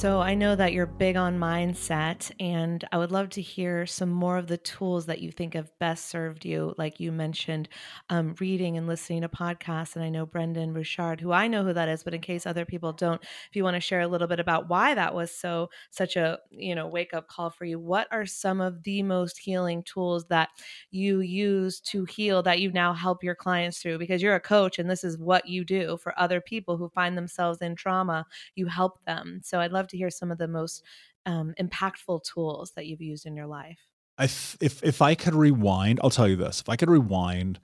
So 0.05 0.21
I 0.21 0.35
know 0.35 0.55
that 0.55 0.75
you're 0.75 0.85
big 0.85 1.17
on 1.17 1.39
mindset, 1.39 2.31
and 2.39 2.85
I 2.93 2.99
would 2.99 3.11
love 3.11 3.31
to 3.31 3.41
hear 3.41 3.87
some 3.87 4.11
more 4.11 4.37
of 4.37 4.49
the 4.49 4.59
tools 4.59 5.07
that 5.07 5.23
you 5.23 5.33
think 5.33 5.55
have 5.55 5.71
best 5.79 6.11
served 6.11 6.45
you. 6.45 6.75
Like 6.77 7.01
you 7.01 7.11
mentioned, 7.11 7.71
um, 8.11 8.35
reading 8.39 8.77
and 8.77 8.87
listening 8.87 9.23
to 9.23 9.31
podcasts. 9.31 9.97
And 9.97 10.05
I 10.05 10.11
know 10.11 10.27
Brendon 10.27 10.75
Burchard, 10.75 11.23
who 11.23 11.33
I 11.33 11.49
know 11.49 11.65
who 11.65 11.73
that 11.73 11.89
is, 11.89 12.05
but 12.05 12.13
in 12.13 12.21
case 12.21 12.45
other 12.45 12.67
people 12.67 12.93
don't, 12.93 13.23
if 13.23 13.57
you 13.57 13.65
want 13.65 13.77
to 13.77 13.81
share 13.81 14.03
a 14.03 14.07
little 14.07 14.29
bit 14.29 14.41
about 14.41 14.69
why 14.69 14.93
that 14.95 15.15
was 15.15 15.31
so 15.31 15.71
such 15.91 16.17
a 16.17 16.39
you 16.51 16.75
know 16.75 16.87
wake 16.87 17.15
up 17.15 17.27
call 17.27 17.49
for 17.49 17.65
you, 17.65 17.79
what 17.79 18.07
are 18.11 18.27
some 18.27 18.61
of 18.61 18.83
the 18.83 19.03
most 19.03 19.39
healing 19.39 19.83
tools 19.85 20.27
that 20.27 20.51
you 20.91 21.21
use 21.21 21.81
to 21.81 22.05
heal 22.05 22.43
that 22.43 22.61
you 22.61 22.71
now 22.73 22.93
help 22.93 23.25
your 23.25 23.35
clients 23.35 23.79
through? 23.79 23.97
Because 23.97 24.21
you're 24.21 24.35
a 24.35 24.41
coach, 24.41 24.79
and 24.79 24.91
this 24.91 25.03
is 25.03 25.17
what 25.17 25.49
you 25.49 25.65
do 25.65 25.97
for 25.97 26.13
other 26.21 26.43
people 26.43 26.77
who 26.77 26.91
find 26.91 27.17
themselves 27.17 27.63
in 27.63 27.75
trauma. 27.75 28.27
You 28.55 28.67
help 28.67 29.03
them. 29.07 29.41
So 29.43 29.61
I'd 29.61 29.73
love 29.73 29.89
to 29.89 29.94
to 29.95 29.99
hear 29.99 30.11
some 30.11 30.31
of 30.31 30.39
the 30.39 30.49
most 30.49 30.83
um, 31.25 31.55
impactful 31.61 32.23
tools 32.25 32.73
that 32.77 32.87
you've 32.87 33.01
used 33.01 33.27
in 33.27 33.37
your 33.37 33.47
life. 33.47 33.79
I 34.19 34.27
th- 34.27 34.57
if 34.61 34.83
if 34.83 35.03
I 35.03 35.15
could 35.15 35.35
rewind, 35.35 36.01
I'll 36.03 36.11
tell 36.11 36.29
you 36.29 36.37
this: 36.37 36.61
if 36.61 36.69
I 36.69 36.77
could 36.77 36.91
rewind, 36.91 37.59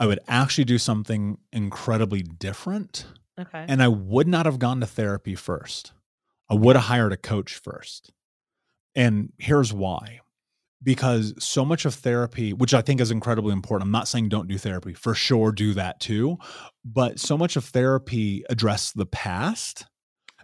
I 0.00 0.06
would 0.06 0.20
actually 0.26 0.64
do 0.64 0.78
something 0.78 1.38
incredibly 1.52 2.22
different. 2.22 3.06
Okay. 3.38 3.64
And 3.68 3.82
I 3.82 3.88
would 3.88 4.28
not 4.28 4.46
have 4.46 4.58
gone 4.58 4.80
to 4.80 4.86
therapy 4.86 5.34
first. 5.34 5.92
I 6.48 6.54
would 6.54 6.76
have 6.76 6.84
hired 6.86 7.12
a 7.12 7.16
coach 7.16 7.54
first. 7.54 8.12
And 8.94 9.32
here's 9.38 9.72
why. 9.72 10.20
Because 10.82 11.34
so 11.38 11.64
much 11.64 11.84
of 11.84 11.94
therapy, 11.94 12.52
which 12.52 12.74
I 12.74 12.82
think 12.82 13.00
is 13.00 13.10
incredibly 13.10 13.52
important, 13.52 13.86
I'm 13.86 13.92
not 13.92 14.06
saying 14.06 14.28
don't 14.28 14.48
do 14.48 14.58
therapy, 14.58 14.92
for 14.92 15.14
sure 15.14 15.50
do 15.50 15.72
that 15.74 15.98
too. 15.98 16.38
But 16.84 17.18
so 17.18 17.38
much 17.38 17.56
of 17.56 17.64
therapy 17.64 18.44
address 18.50 18.92
the 18.92 19.06
past 19.06 19.86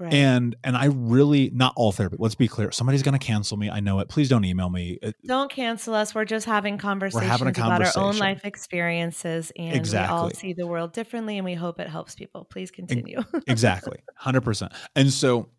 Right. 0.01 0.15
And 0.15 0.57
and 0.65 0.79
I 0.79 0.87
really 0.87 1.51
not 1.53 1.75
all 1.77 1.93
therapy. 1.93 2.17
Let's 2.19 2.35
be 2.35 2.49
clear. 2.49 2.73
Somebody's 2.73 3.03
going 3.03 3.19
to 3.19 3.25
cancel 3.25 3.59
me. 3.59 3.69
I 3.69 3.81
know 3.81 3.99
it. 3.99 4.09
Please 4.09 4.31
don't 4.31 4.47
email 4.47 4.71
me. 4.71 4.99
Don't 5.27 5.51
cancel 5.51 5.95
us. 5.95 6.15
We're 6.15 6.25
just 6.25 6.47
having 6.47 6.79
conversations 6.79 7.31
having 7.31 7.49
about 7.49 7.83
our 7.83 8.03
own 8.03 8.17
life 8.17 8.47
experiences, 8.47 9.53
and 9.59 9.77
exactly. 9.77 10.15
we 10.15 10.19
all 10.19 10.31
see 10.31 10.55
the 10.55 10.67
world 10.67 10.95
differently, 10.95 11.37
and 11.37 11.45
we 11.45 11.53
hope 11.53 11.79
it 11.81 11.89
helps 11.89 12.15
people. 12.15 12.47
Please 12.47 12.71
continue. 12.71 13.21
exactly, 13.47 13.99
hundred 14.17 14.41
percent. 14.41 14.73
And 14.97 15.13
so, 15.13 15.51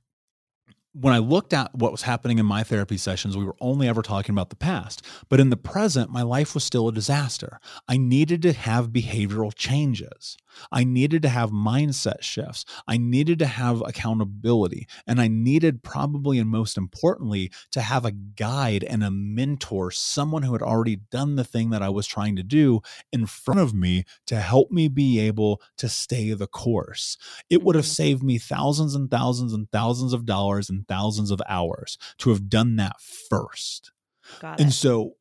when 0.93 1.13
I 1.13 1.19
looked 1.19 1.53
at 1.53 1.75
what 1.75 1.91
was 1.91 2.01
happening 2.01 2.39
in 2.39 2.45
my 2.47 2.63
therapy 2.63 2.97
sessions, 2.97 3.37
we 3.37 3.45
were 3.45 3.55
only 3.61 3.87
ever 3.87 4.01
talking 4.01 4.33
about 4.33 4.49
the 4.49 4.55
past. 4.55 5.05
But 5.29 5.39
in 5.39 5.51
the 5.51 5.57
present, 5.57 6.09
my 6.09 6.23
life 6.23 6.55
was 6.55 6.63
still 6.63 6.87
a 6.87 6.91
disaster. 6.91 7.59
I 7.87 7.97
needed 7.97 8.41
to 8.41 8.53
have 8.53 8.89
behavioral 8.89 9.53
changes. 9.53 10.35
I 10.71 10.83
needed 10.83 11.21
to 11.23 11.29
have 11.29 11.51
mindset 11.51 12.21
shifts. 12.21 12.65
I 12.87 12.97
needed 12.97 13.39
to 13.39 13.45
have 13.47 13.81
accountability. 13.81 14.87
And 15.07 15.21
I 15.21 15.27
needed, 15.27 15.83
probably 15.83 16.39
and 16.39 16.49
most 16.49 16.77
importantly, 16.77 17.51
to 17.71 17.81
have 17.81 18.05
a 18.05 18.11
guide 18.11 18.83
and 18.83 19.03
a 19.03 19.11
mentor, 19.11 19.91
someone 19.91 20.43
who 20.43 20.53
had 20.53 20.61
already 20.61 20.97
done 20.97 21.35
the 21.35 21.43
thing 21.43 21.69
that 21.71 21.81
I 21.81 21.89
was 21.89 22.07
trying 22.07 22.35
to 22.35 22.43
do 22.43 22.81
in 23.11 23.25
front 23.25 23.59
of 23.59 23.73
me 23.73 24.03
to 24.27 24.39
help 24.39 24.71
me 24.71 24.87
be 24.87 25.19
able 25.19 25.61
to 25.77 25.89
stay 25.89 26.33
the 26.33 26.47
course. 26.47 27.17
It 27.49 27.63
would 27.63 27.75
have 27.75 27.85
Mhm. 27.85 27.87
saved 27.87 28.23
me 28.23 28.37
thousands 28.37 28.95
and 28.95 29.09
thousands 29.09 29.53
and 29.53 29.69
thousands 29.71 30.13
of 30.13 30.25
dollars 30.25 30.69
and 30.69 30.87
thousands 30.87 31.31
of 31.31 31.41
hours 31.47 31.97
to 32.19 32.29
have 32.29 32.49
done 32.49 32.75
that 32.77 32.99
first. 33.01 33.91
Got 34.39 34.59
And 34.59 34.73
so 34.73 35.15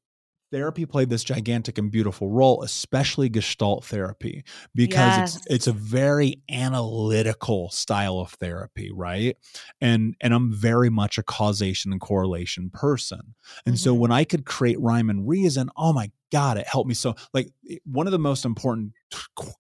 therapy 0.51 0.86
played 0.86 1.09
this 1.11 1.24
gigantic 1.24 1.78
and 1.78 1.90
beautiful 1.90 2.28
role, 2.30 2.62
especially 2.62 3.28
gestalt 3.28 3.84
therapy, 3.84 4.44
because 4.74 5.16
it's 5.18 5.34
Yes. 5.36 5.46
it's 5.46 5.66
a 5.66 5.72
very 5.72 6.42
analytical 6.51 7.70
style 7.70 8.18
of 8.18 8.32
therapy, 8.32 8.90
right? 8.92 9.36
And 9.80 10.14
and 10.20 10.34
I'm 10.34 10.53
very 10.53 10.90
much 10.90 11.18
a 11.18 11.22
causation 11.22 11.92
and 11.92 12.01
correlation 12.01 12.70
person. 12.70 13.34
And 13.66 13.78
so 13.78 13.94
Mhm. 13.94 13.98
when 13.98 14.12
I 14.12 14.24
could 14.24 14.44
create 14.46 14.80
rhyme 14.80 15.11
and 15.11 15.28
reason, 15.28 15.70
oh 15.76 15.92
my 15.92 16.11
God, 16.32 16.59
it 16.59 16.66
helped 16.66 16.88
me 16.88 16.94
so. 16.94 17.14
Like 17.34 17.53
one 17.84 18.07
of 18.07 18.12
the 18.12 18.18
most 18.18 18.44
important 18.44 18.92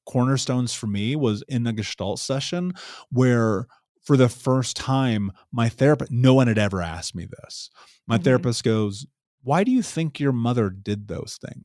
cornerstones 0.06 0.72
for 0.74 0.86
me 0.86 1.16
was 1.16 1.42
in 1.48 1.66
a 1.66 1.72
gestalt 1.72 2.18
session 2.20 2.72
where 3.10 3.66
for 4.02 4.16
the 4.16 4.28
first 4.28 4.76
time, 4.76 5.30
my 5.52 5.68
therapist, 5.68 6.10
no 6.10 6.32
one 6.34 6.48
had 6.48 6.58
ever 6.58 6.80
asked 6.80 7.14
me 7.14 7.26
this. 7.42 7.70
My 8.06 8.18
Mhm. 8.18 8.24
therapist 8.24 8.64
goes, 8.64 9.06
Why 9.42 9.64
do 9.64 9.70
you 9.70 9.82
think 9.82 10.20
your 10.20 10.32
mother 10.32 10.70
did 10.70 11.08
those 11.08 11.38
things? 11.40 11.64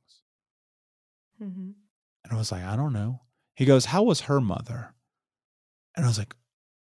Mm-hmm. 1.42 1.72
And 2.24 2.34
I 2.34 2.36
was 2.36 2.52
like, 2.52 2.64
I 2.64 2.76
don't 2.76 2.94
know. 2.94 3.22
He 3.56 3.66
goes, 3.66 3.86
How 3.86 4.04
was 4.04 4.22
her 4.22 4.42
mother? 4.42 4.94
And 5.96 6.06
I 6.06 6.08
was 6.08 6.18
like, 6.18 6.36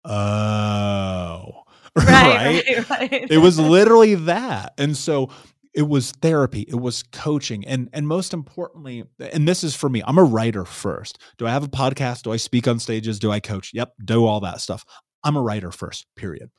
Oh, 0.05 1.63
Right, 1.97 2.63
right, 2.67 2.91
right. 2.91 3.31
it 3.31 3.39
was 3.39 3.59
literally 3.59 4.15
that. 4.15 4.73
And 4.79 4.97
so 4.97 5.31
it 5.75 5.83
was 5.89 6.13
therapy, 6.13 6.63
it 6.69 6.81
was 6.81 7.03
coaching, 7.13 7.67
and 7.67 7.89
and 7.93 8.07
most 8.07 8.35
importantly, 8.35 9.05
and 9.19 9.49
this 9.49 9.65
is 9.65 9.75
for 9.75 9.89
me, 9.89 10.03
I'm 10.07 10.19
a 10.19 10.25
writer 10.25 10.65
first. 10.65 11.19
Do 11.39 11.47
I 11.47 11.51
have 11.51 11.65
a 11.65 11.69
podcast? 11.69 12.23
Do 12.23 12.33
I 12.33 12.37
speak 12.37 12.69
on 12.69 12.79
stages? 12.79 13.19
Do 13.19 13.31
I 13.31 13.41
coach? 13.41 13.71
Yep, 13.73 13.93
do 14.05 14.27
all 14.27 14.41
that 14.41 14.61
stuff. 14.61 14.85
I'm 15.25 15.37
a 15.37 15.43
writer 15.43 15.71
first, 15.71 16.07
period. 16.15 16.51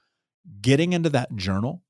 Getting 0.61 0.93
into 0.93 1.09
that 1.11 1.36
journal, 1.36 1.82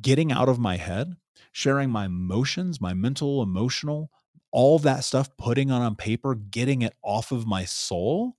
getting 0.00 0.32
out 0.32 0.48
of 0.48 0.58
my 0.58 0.76
head, 0.76 1.16
sharing 1.52 1.90
my 1.90 2.06
emotions, 2.06 2.80
my 2.80 2.94
mental, 2.94 3.42
emotional, 3.42 4.10
all 4.50 4.78
that 4.80 5.04
stuff, 5.04 5.28
putting 5.36 5.68
it 5.70 5.72
on 5.74 5.96
paper, 5.96 6.34
getting 6.34 6.82
it 6.82 6.94
off 7.02 7.32
of 7.32 7.46
my 7.46 7.64
soul. 7.64 8.36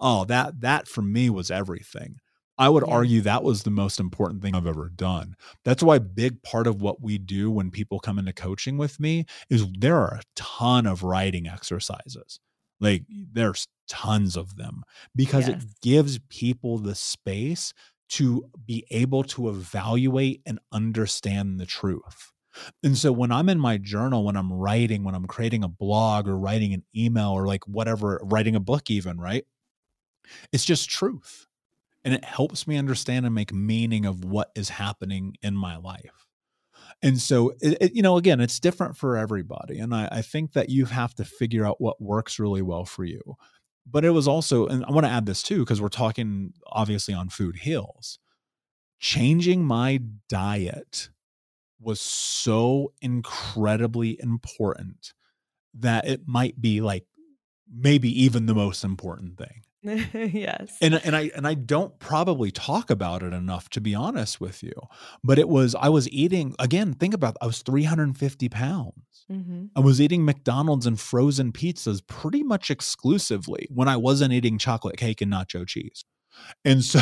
Oh, 0.00 0.24
that 0.26 0.60
that 0.60 0.88
for 0.88 1.02
me 1.02 1.30
was 1.30 1.50
everything. 1.50 2.18
I 2.58 2.68
would 2.68 2.84
Yeah. 2.84 2.90
argue 2.90 3.20
that 3.22 3.42
was 3.44 3.62
the 3.62 3.70
most 3.70 4.00
important 4.00 4.42
thing 4.42 4.54
I've 4.54 4.66
ever 4.66 4.88
done. 4.88 5.36
That's 5.64 5.82
why 5.82 5.96
a 5.96 6.00
big 6.00 6.42
part 6.42 6.66
of 6.66 6.80
what 6.80 7.02
we 7.02 7.18
do 7.18 7.50
when 7.50 7.70
people 7.70 8.00
come 8.00 8.18
into 8.18 8.32
coaching 8.32 8.78
with 8.78 8.98
me 8.98 9.26
is 9.50 9.66
there 9.78 9.96
are 9.98 10.14
a 10.16 10.22
ton 10.34 10.86
of 10.86 11.02
writing 11.02 11.46
exercises. 11.46 12.40
Like 12.80 13.04
there's 13.08 13.68
tons 13.88 14.36
of 14.36 14.56
them 14.56 14.82
because 15.14 15.48
Yes. 15.48 15.48
it 15.48 15.80
gives 15.82 16.18
people 16.28 16.78
the 16.78 16.94
space 16.94 17.72
to 18.08 18.48
be 18.64 18.86
able 18.90 19.24
to 19.24 19.48
evaluate 19.48 20.42
and 20.46 20.58
understand 20.72 21.58
the 21.60 21.66
truth. 21.66 22.32
And 22.82 22.96
so 22.96 23.12
when 23.12 23.32
I'm 23.32 23.48
in 23.48 23.58
my 23.60 23.78
journal, 23.78 24.24
when 24.24 24.36
I'm 24.36 24.52
writing, 24.52 25.04
when 25.04 25.14
I'm 25.14 25.26
creating 25.26 25.62
a 25.64 25.68
blog 25.68 26.26
or 26.28 26.38
writing 26.38 26.72
an 26.72 26.84
email 26.96 27.30
or 27.30 27.46
like 27.46 27.66
whatever, 27.68 28.20
writing 28.24 28.54
a 28.56 28.60
book, 28.60 28.90
even, 28.90 29.18
right? 29.20 29.44
It's 30.52 30.64
just 30.64 30.88
truth. 30.88 31.46
And 32.04 32.14
it 32.14 32.24
helps 32.24 32.66
me 32.66 32.78
understand 32.78 33.26
and 33.26 33.34
make 33.34 33.52
meaning 33.52 34.06
of 34.06 34.24
what 34.24 34.52
is 34.56 34.70
happening 34.70 35.36
in 35.42 35.56
my 35.56 35.76
life. 35.76 36.26
And 37.02 37.20
so, 37.20 37.50
it, 37.60 37.78
it- 37.80 37.94
you 37.94 38.02
know, 38.02 38.16
again, 38.18 38.40
it's 38.40 38.60
different 38.60 38.96
for 38.96 39.16
everybody. 39.16 39.78
And 39.78 39.94
I, 39.94 40.08
I 40.12 40.22
think 40.22 40.52
that 40.54 40.70
you 40.70 40.86
have 40.86 41.14
to 41.16 41.24
figure 41.24 41.66
out 41.66 41.80
what 41.80 42.00
works 42.00 42.38
really 42.38 42.62
well 42.62 42.84
for 42.86 43.04
you. 43.04 43.36
But 43.88 44.04
it 44.04 44.10
was 44.10 44.26
also, 44.26 44.66
and 44.66 44.84
I 44.84 44.90
want 44.90 45.06
to 45.06 45.12
add 45.12 45.26
this 45.26 45.42
too, 45.42 45.60
because 45.60 45.80
we're 45.80 45.88
talking 45.88 46.52
obviously 46.66 47.14
on 47.14 47.28
food 47.28 47.56
heals. 47.56 48.18
Changing 48.98 49.64
my 49.64 50.00
diet 50.28 51.10
was 51.80 52.00
so 52.00 52.92
incredibly 53.00 54.18
important 54.20 55.12
that 55.74 56.06
it 56.08 56.22
might 56.26 56.60
be 56.60 56.80
like 56.80 57.04
maybe 57.72 58.08
even 58.22 58.46
the 58.46 58.54
most 58.54 58.82
important 58.82 59.36
thing 59.36 59.62
yes. 60.14 60.76
and 60.80 60.94
and 61.04 61.16
I 61.16 61.30
and 61.34 61.46
I 61.46 61.54
don't 61.54 61.98
probably 61.98 62.50
talk 62.50 62.90
about 62.90 63.22
it 63.22 63.32
enough 63.32 63.68
to 63.70 63.80
be 63.80 63.94
honest 63.94 64.40
with 64.40 64.62
you. 64.62 64.72
But 65.22 65.38
it 65.38 65.48
was 65.48 65.74
I 65.74 65.88
was 65.88 66.08
eating 66.10 66.54
again. 66.58 66.92
Think 66.94 67.14
about 67.14 67.36
I 67.40 67.46
was 67.46 67.62
350 67.62 68.48
pounds. 68.48 68.94
hmm 69.28 69.66
I 69.74 69.80
was 69.80 70.00
eating 70.00 70.24
McDonald's 70.24 70.86
and 70.86 70.98
frozen 70.98 71.52
pizzas 71.52 72.06
pretty 72.06 72.42
much 72.42 72.70
exclusively 72.70 73.66
when 73.70 73.88
I 73.88 73.96
wasn't 73.96 74.32
eating 74.32 74.58
chocolate 74.58 74.96
cake 74.96 75.20
and 75.20 75.32
nacho 75.32 75.66
cheese. 75.66 76.04
And 76.64 76.84
so, 76.84 77.00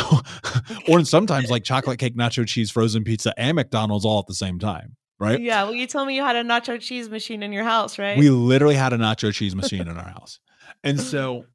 or 0.89 1.05
sometimes 1.05 1.51
like 1.51 1.64
chocolate 1.64 1.99
cake, 1.99 2.16
nacho 2.16 2.47
cheese, 2.47 2.70
frozen 2.70 3.05
pizza, 3.05 3.35
and 3.37 3.57
McDonald's 3.57 4.05
all 4.05 4.20
at 4.20 4.26
the 4.26 4.35
same 4.35 4.59
time, 4.59 4.97
right? 5.18 5.41
Yeah. 5.41 5.64
Well, 5.64 5.74
you 5.74 5.87
told 5.87 6.07
me 6.07 6.14
you 6.14 6.22
had 6.22 6.37
a 6.37 6.43
nacho 6.43 6.80
cheese 6.80 7.09
machine 7.09 7.43
in 7.43 7.53
your 7.53 7.64
house, 7.64 7.99
right? 7.99 8.16
We 8.16 8.30
literally 8.30 8.76
had 8.76 8.93
a 8.93 8.97
nacho 8.97 9.32
cheese 9.32 9.55
machine 9.55 9.82
in 9.89 9.97
our 9.97 10.09
house. 10.09 10.39
And 10.82 11.01
so 11.01 11.47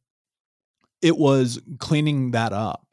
it 1.01 1.17
was 1.17 1.59
cleaning 1.79 2.31
that 2.31 2.53
up 2.53 2.89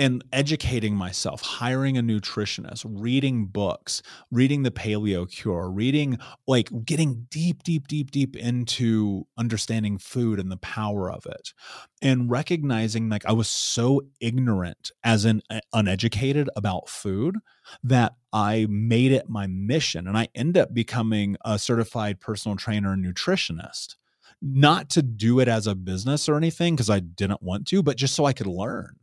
and 0.00 0.24
educating 0.32 0.94
myself, 0.94 1.42
hiring 1.42 1.98
a 1.98 2.02
nutritionist, 2.02 2.86
reading 2.88 3.44
books, 3.44 4.02
reading 4.30 4.62
the 4.62 4.70
paleo 4.70 5.30
cure, 5.30 5.70
reading 5.70 6.18
like 6.46 6.70
getting 6.86 7.26
deep, 7.28 7.62
deep, 7.62 7.86
deep, 7.86 8.10
deep 8.10 8.34
into 8.34 9.26
understanding 9.36 9.98
food 9.98 10.40
and 10.40 10.50
the 10.50 10.56
power 10.56 11.12
of 11.12 11.26
it. 11.26 11.52
And 12.00 12.30
recognizing 12.30 13.10
like 13.10 13.26
I 13.26 13.32
was 13.32 13.48
so 13.48 14.00
ignorant 14.20 14.90
as 15.04 15.26
an 15.26 15.42
uh, 15.50 15.60
uneducated 15.74 16.48
about 16.56 16.88
food 16.88 17.36
that 17.84 18.14
I 18.32 18.66
made 18.70 19.12
it 19.12 19.28
my 19.28 19.46
mission 19.48 20.08
and 20.08 20.16
I 20.16 20.28
end 20.34 20.56
up 20.56 20.72
becoming 20.72 21.36
a 21.44 21.58
certified 21.58 22.20
personal 22.20 22.56
trainer 22.56 22.94
and 22.94 23.04
nutritionist. 23.04 23.96
Not 24.42 24.88
to 24.90 25.02
do 25.02 25.40
it 25.40 25.48
as 25.48 25.66
a 25.66 25.74
business 25.74 26.28
or 26.28 26.36
anything 26.36 26.74
because 26.74 26.90
I 26.90 27.00
didn't 27.00 27.42
want 27.42 27.66
to, 27.68 27.82
but 27.82 27.96
just 27.96 28.14
so 28.14 28.24
I 28.24 28.32
could 28.32 28.46
learn. 28.46 28.96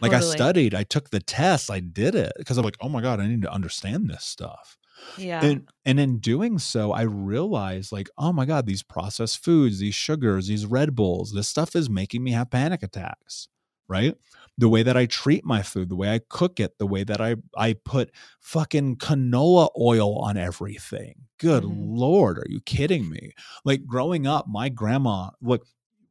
Like 0.00 0.12
I 0.12 0.20
studied, 0.20 0.74
I 0.74 0.84
took 0.84 1.10
the 1.10 1.20
test, 1.20 1.70
I 1.70 1.80
did 1.80 2.14
it 2.14 2.32
because 2.38 2.56
I'm 2.56 2.64
like, 2.64 2.76
oh 2.80 2.88
my 2.88 3.02
God, 3.02 3.20
I 3.20 3.26
need 3.26 3.42
to 3.42 3.52
understand 3.52 4.08
this 4.08 4.24
stuff. 4.24 4.78
Yeah. 5.18 5.44
And 5.44 5.68
and 5.84 5.98
in 6.00 6.18
doing 6.18 6.58
so, 6.58 6.92
I 6.92 7.02
realized 7.02 7.92
like, 7.92 8.08
oh 8.16 8.32
my 8.32 8.46
God, 8.46 8.66
these 8.66 8.82
processed 8.82 9.42
foods, 9.44 9.78
these 9.78 9.94
sugars, 9.94 10.46
these 10.46 10.66
Red 10.66 10.94
Bulls, 10.94 11.32
this 11.32 11.48
stuff 11.48 11.74
is 11.76 11.90
making 11.90 12.22
me 12.22 12.32
have 12.32 12.50
panic 12.50 12.82
attacks. 12.82 13.48
Right. 13.88 14.16
The 14.60 14.68
way 14.68 14.82
that 14.82 14.96
I 14.96 15.06
treat 15.06 15.44
my 15.44 15.62
food, 15.62 15.88
the 15.88 15.96
way 15.96 16.12
I 16.14 16.20
cook 16.28 16.60
it, 16.60 16.78
the 16.78 16.86
way 16.86 17.02
that 17.04 17.20
I 17.20 17.36
I 17.56 17.74
put 17.74 18.10
fucking 18.40 18.96
canola 18.98 19.68
oil 19.80 20.18
on 20.18 20.36
everything. 20.36 21.14
Good 21.38 21.64
Mhm. 21.64 21.98
lord, 21.98 22.38
are 22.38 22.46
you 22.48 22.60
kidding 22.60 23.08
me? 23.08 23.32
Like 23.64 23.86
growing 23.86 24.26
up, 24.26 24.46
my 24.48 24.68
grandma, 24.68 25.30
look, 25.40 25.66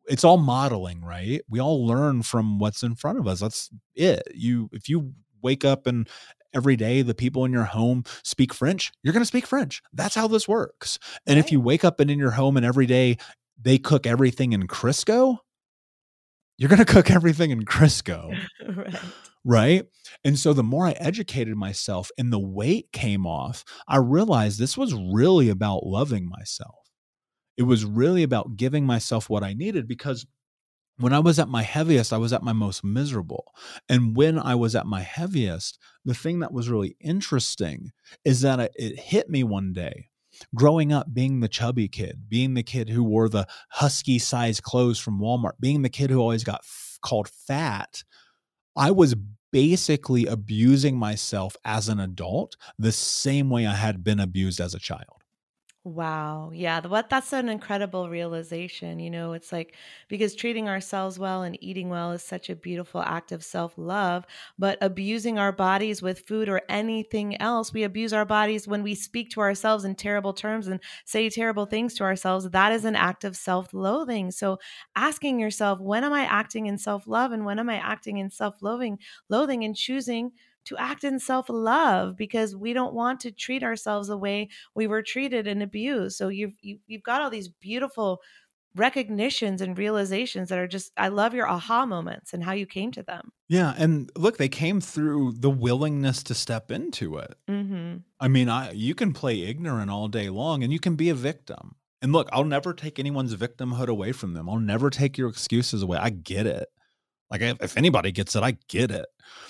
it's 0.08 0.24
all 0.24 0.38
modeling, 0.38 1.02
right? 1.04 1.42
We 1.50 1.60
all 1.60 1.86
learn 1.86 2.24
from 2.24 2.60
what's 2.60 2.82
in 2.84 2.96
front 2.96 3.20
of 3.20 3.28
us. 3.28 3.40
That's 3.42 3.70
it. 3.96 4.24
You 4.34 4.70
if 4.74 4.90
you 4.90 5.14
wake 5.42 5.64
up 5.64 5.88
and 5.88 6.10
every 6.54 6.76
day 6.76 7.02
the 7.04 7.14
people 7.14 7.46
in 7.46 7.52
your 7.54 7.66
home 7.66 8.04
speak 8.24 8.54
French, 8.54 8.92
you're 9.04 9.14
going 9.14 9.22
to 9.22 9.28
speak 9.28 9.46
French. 9.46 9.82
That's 9.94 10.16
how 10.16 10.28
this 10.28 10.48
works. 10.48 10.98
And 11.28 11.38
if 11.40 11.52
you 11.52 11.62
wake 11.62 11.86
up 11.86 12.00
and 12.00 12.10
in 12.10 12.18
your 12.20 12.32
home 12.32 12.58
and 12.58 12.66
every 12.66 12.88
day 12.88 13.18
they 13.62 13.78
cook 13.78 14.08
everything 14.08 14.54
in 14.54 14.68
Crisco, 14.68 15.38
you're 16.60 16.70
going 16.70 16.80
to 16.86 16.86
cook 16.86 17.10
everything 17.12 17.52
in 17.52 17.66
Crisco 17.66 18.32
right. 18.76 18.96
right? 19.46 19.86
And 20.26 20.38
so 20.40 20.54
the 20.54 20.64
more 20.64 20.86
I 20.88 20.92
educated 20.94 21.56
myself 21.56 22.12
and 22.20 22.32
the 22.34 22.40
weight 22.40 22.92
came 22.94 23.26
off, 23.26 23.66
I 23.88 23.98
realized 23.98 24.60
this 24.60 24.78
was 24.78 24.94
really 24.94 25.50
about 25.50 25.88
loving 25.88 26.30
myself. 26.30 26.76
It 27.58 27.64
was 27.64 27.86
really 27.86 28.24
about 28.24 28.58
giving 28.58 28.86
myself 28.86 29.30
what 29.30 29.44
I 29.44 29.54
needed 29.54 29.88
because 29.88 30.26
when 31.00 31.14
I 31.14 31.20
was 31.20 31.40
at 31.40 31.50
my 31.50 31.64
heaviest, 31.64 32.14
I 32.14 32.18
was 32.18 32.34
at 32.34 32.44
my 32.44 32.54
most 32.54 32.84
miserable. 32.84 33.46
And 33.90 34.16
when 34.16 34.38
I 34.40 34.56
was 34.56 34.76
at 34.76 34.86
my 34.88 35.02
heaviest, 35.02 35.80
the 36.06 36.14
thing 36.14 36.40
that 36.40 36.54
was 36.54 36.70
really 36.70 36.98
interesting 37.00 37.92
is 38.26 38.42
that 38.42 38.60
it- 38.60 38.74
it 38.78 39.00
hit 39.00 39.30
me 39.30 39.44
one 39.44 39.74
day. 39.74 40.09
Growing 40.56 40.92
up, 40.92 41.14
being 41.14 41.40
the 41.40 41.48
chubby 41.48 41.88
kid, 41.88 42.30
being 42.30 42.54
the 42.54 42.64
kid 42.64 42.90
who 42.90 43.04
wore 43.04 43.30
the 43.30 43.48
husky 43.70 44.20
size 44.20 44.60
clothes 44.60 45.00
from 45.00 45.20
Walmart, 45.20 45.60
being 45.60 45.82
the 45.82 45.90
kid 45.90 46.10
who 46.10 46.20
always 46.20 46.44
got 46.44 46.62
f- 46.64 46.98
called 47.02 47.28
fat, 47.28 48.04
I 48.76 48.92
was 48.92 49.16
basically 49.52 50.26
abusing 50.26 50.98
myself 50.98 51.56
as 51.66 51.90
an 51.90 52.00
adult 52.00 52.56
the 52.78 52.92
same 52.92 53.50
way 53.50 53.66
I 53.66 53.76
had 53.76 54.04
been 54.04 54.20
abused 54.20 54.60
as 54.60 54.74
a 54.74 54.80
child. 54.80 55.19
Wow. 55.92 56.52
Yeah. 56.54 56.86
What 56.86 57.10
that's 57.10 57.32
an 57.32 57.48
incredible 57.48 58.10
realization. 58.10 59.00
You 59.00 59.10
know, 59.10 59.32
it's 59.32 59.54
like 59.54 59.76
because 60.10 60.36
treating 60.36 60.68
ourselves 60.68 61.18
well 61.18 61.42
and 61.44 61.58
eating 61.64 61.88
well 61.88 62.12
is 62.12 62.22
such 62.22 62.50
a 62.50 62.56
beautiful 62.56 63.02
act 63.02 63.32
of 63.32 63.46
self-love, 63.46 64.26
but 64.58 64.78
abusing 64.82 65.40
our 65.40 65.54
bodies 65.54 66.02
with 66.02 66.28
food 66.28 66.50
or 66.50 66.62
anything 66.68 67.42
else, 67.42 67.72
we 67.74 67.84
abuse 67.84 68.12
our 68.12 68.26
bodies 68.26 68.68
when 68.68 68.84
we 68.84 68.94
speak 68.94 69.30
to 69.32 69.40
ourselves 69.40 69.86
in 69.86 69.96
terrible 69.96 70.34
terms 70.34 70.68
and 70.68 70.82
say 71.06 71.30
terrible 71.30 71.66
things 71.66 71.94
to 71.96 72.04
ourselves. 72.04 72.50
That 72.50 72.74
is 72.74 72.84
an 72.84 72.98
act 72.98 73.24
of 73.24 73.38
self-loathing. 73.38 74.32
So 74.32 74.60
asking 74.98 75.40
yourself, 75.40 75.80
when 75.80 76.04
am 76.04 76.12
I 76.12 76.26
acting 76.26 76.66
in 76.66 76.78
self-love 76.78 77.32
and 77.32 77.46
when 77.46 77.58
am 77.58 77.70
I 77.70 77.76
acting 77.76 78.18
in 78.18 78.30
self-loathing, 78.30 79.00
loathing 79.30 79.64
and 79.64 79.76
choosing 79.76 80.32
to 80.70 80.78
act 80.78 81.04
in 81.04 81.20
self 81.20 81.50
love 81.50 82.16
because 82.16 82.56
we 82.56 82.74
don't 82.74 82.94
want 82.94 83.20
to 83.22 83.32
treat 83.32 83.64
ourselves 83.64 84.08
the 84.08 84.18
way 84.18 84.50
we 84.74 84.88
were 84.88 85.02
treated 85.02 85.48
and 85.48 85.62
abused. 85.62 86.18
So 86.18 86.30
you've 86.30 86.54
you, 86.62 86.76
have 86.76 86.82
you 86.88 86.98
have 86.98 87.04
got 87.04 87.22
all 87.22 87.30
these 87.30 87.50
beautiful 87.50 88.22
recognitions 88.76 89.62
and 89.62 89.78
realizations 89.78 90.50
that 90.50 90.60
are 90.60 90.68
just 90.68 90.92
I 90.96 91.08
love 91.08 91.34
your 91.34 91.50
aha 91.50 91.86
moments 91.86 92.34
and 92.34 92.44
how 92.44 92.54
you 92.54 92.66
came 92.66 92.92
to 92.94 93.04
them. 93.04 93.32
Yeah, 93.48 93.74
and 93.78 94.12
look, 94.16 94.38
they 94.38 94.50
came 94.50 94.80
through 94.80 95.34
the 95.34 95.50
willingness 95.50 96.24
to 96.24 96.36
step 96.36 96.72
into 96.72 97.18
it. 97.18 97.36
Mm-hmm. 97.48 97.98
I 98.20 98.28
mean, 98.28 98.50
I 98.50 98.72
you 98.72 98.96
can 98.96 99.14
play 99.14 99.42
ignorant 99.42 99.90
all 99.90 100.08
day 100.08 100.30
long, 100.30 100.64
and 100.64 100.72
you 100.72 100.80
can 100.80 100.96
be 100.96 101.10
a 101.10 101.16
victim. 101.16 101.76
And 102.02 102.14
look, 102.14 102.30
I'll 102.32 102.46
never 102.46 102.74
take 102.74 102.98
anyone's 102.98 103.36
victimhood 103.36 103.88
away 103.88 104.14
from 104.14 104.34
them. 104.34 104.50
I'll 104.50 104.60
never 104.60 104.90
take 104.90 105.18
your 105.18 105.30
excuses 105.30 105.84
away. 105.84 105.98
I 105.98 106.12
get 106.12 106.46
it. 106.46 106.70
Like 107.32 107.42
if, 107.42 107.62
if 107.62 107.78
anybody 107.78 108.12
gets 108.12 108.36
it, 108.36 108.44
I 108.44 108.58
get 108.68 108.92
it. 108.92 109.06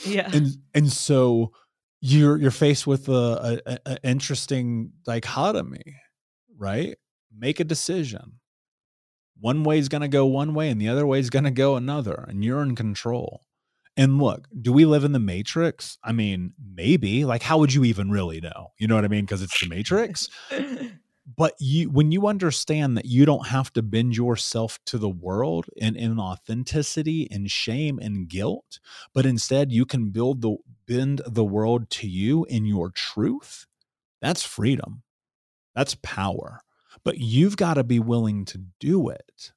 Yeah. 0.05 0.29
And 0.33 0.57
and 0.73 0.91
so 0.91 1.53
you're 2.01 2.37
you're 2.37 2.51
faced 2.51 2.87
with 2.87 3.09
a, 3.09 3.61
a, 3.65 3.79
a 3.85 3.97
interesting 4.03 4.91
dichotomy, 5.05 5.95
right? 6.57 6.97
Make 7.35 7.59
a 7.59 7.63
decision. 7.63 8.39
One 9.39 9.63
way 9.63 9.79
is 9.79 9.87
going 9.87 10.01
to 10.01 10.09
go 10.09 10.25
one 10.25 10.53
way, 10.53 10.69
and 10.69 10.81
the 10.81 10.89
other 10.89 11.07
way 11.07 11.19
is 11.19 11.29
going 11.29 11.45
to 11.45 11.51
go 11.51 11.77
another, 11.77 12.25
and 12.27 12.43
you're 12.43 12.61
in 12.61 12.75
control. 12.75 13.41
And 13.95 14.17
look, 14.17 14.47
do 14.61 14.71
we 14.71 14.85
live 14.85 15.03
in 15.03 15.11
the 15.11 15.19
Matrix? 15.19 15.97
I 16.03 16.11
mean, 16.11 16.53
maybe. 16.73 17.25
Like, 17.25 17.43
how 17.43 17.57
would 17.57 17.73
you 17.73 17.83
even 17.83 18.11
really 18.11 18.39
know? 18.39 18.71
You 18.77 18.87
know 18.87 18.95
what 18.95 19.05
I 19.05 19.09
mean? 19.09 19.25
Because 19.25 19.41
it's 19.41 19.59
the 19.59 19.67
Matrix 19.67 20.27
but 21.35 21.53
you 21.59 21.89
when 21.89 22.11
you 22.11 22.27
understand 22.27 22.97
that 22.97 23.05
you 23.05 23.25
don't 23.25 23.47
have 23.47 23.71
to 23.73 23.81
bend 23.81 24.15
yourself 24.15 24.79
to 24.85 24.97
the 24.97 25.09
world 25.09 25.65
in, 25.75 25.95
in 25.95 26.19
authenticity 26.19 27.27
and 27.29 27.51
shame 27.51 27.99
and 27.99 28.27
guilt 28.27 28.79
but 29.13 29.25
instead 29.25 29.71
you 29.71 29.85
can 29.85 30.09
build 30.09 30.41
the 30.41 30.55
bend 30.87 31.21
the 31.27 31.43
world 31.43 31.89
to 31.89 32.07
you 32.07 32.45
in 32.45 32.65
your 32.65 32.89
truth 32.89 33.65
that's 34.21 34.43
freedom. 34.43 35.03
That's 35.75 35.95
power. 36.01 36.61
But 37.03 37.19
you've 37.19 37.57
got 37.57 37.75
to 37.75 37.83
be 37.83 37.99
willing 37.99 38.45
to 38.45 38.61
do 38.79 39.09
it. 39.09 39.51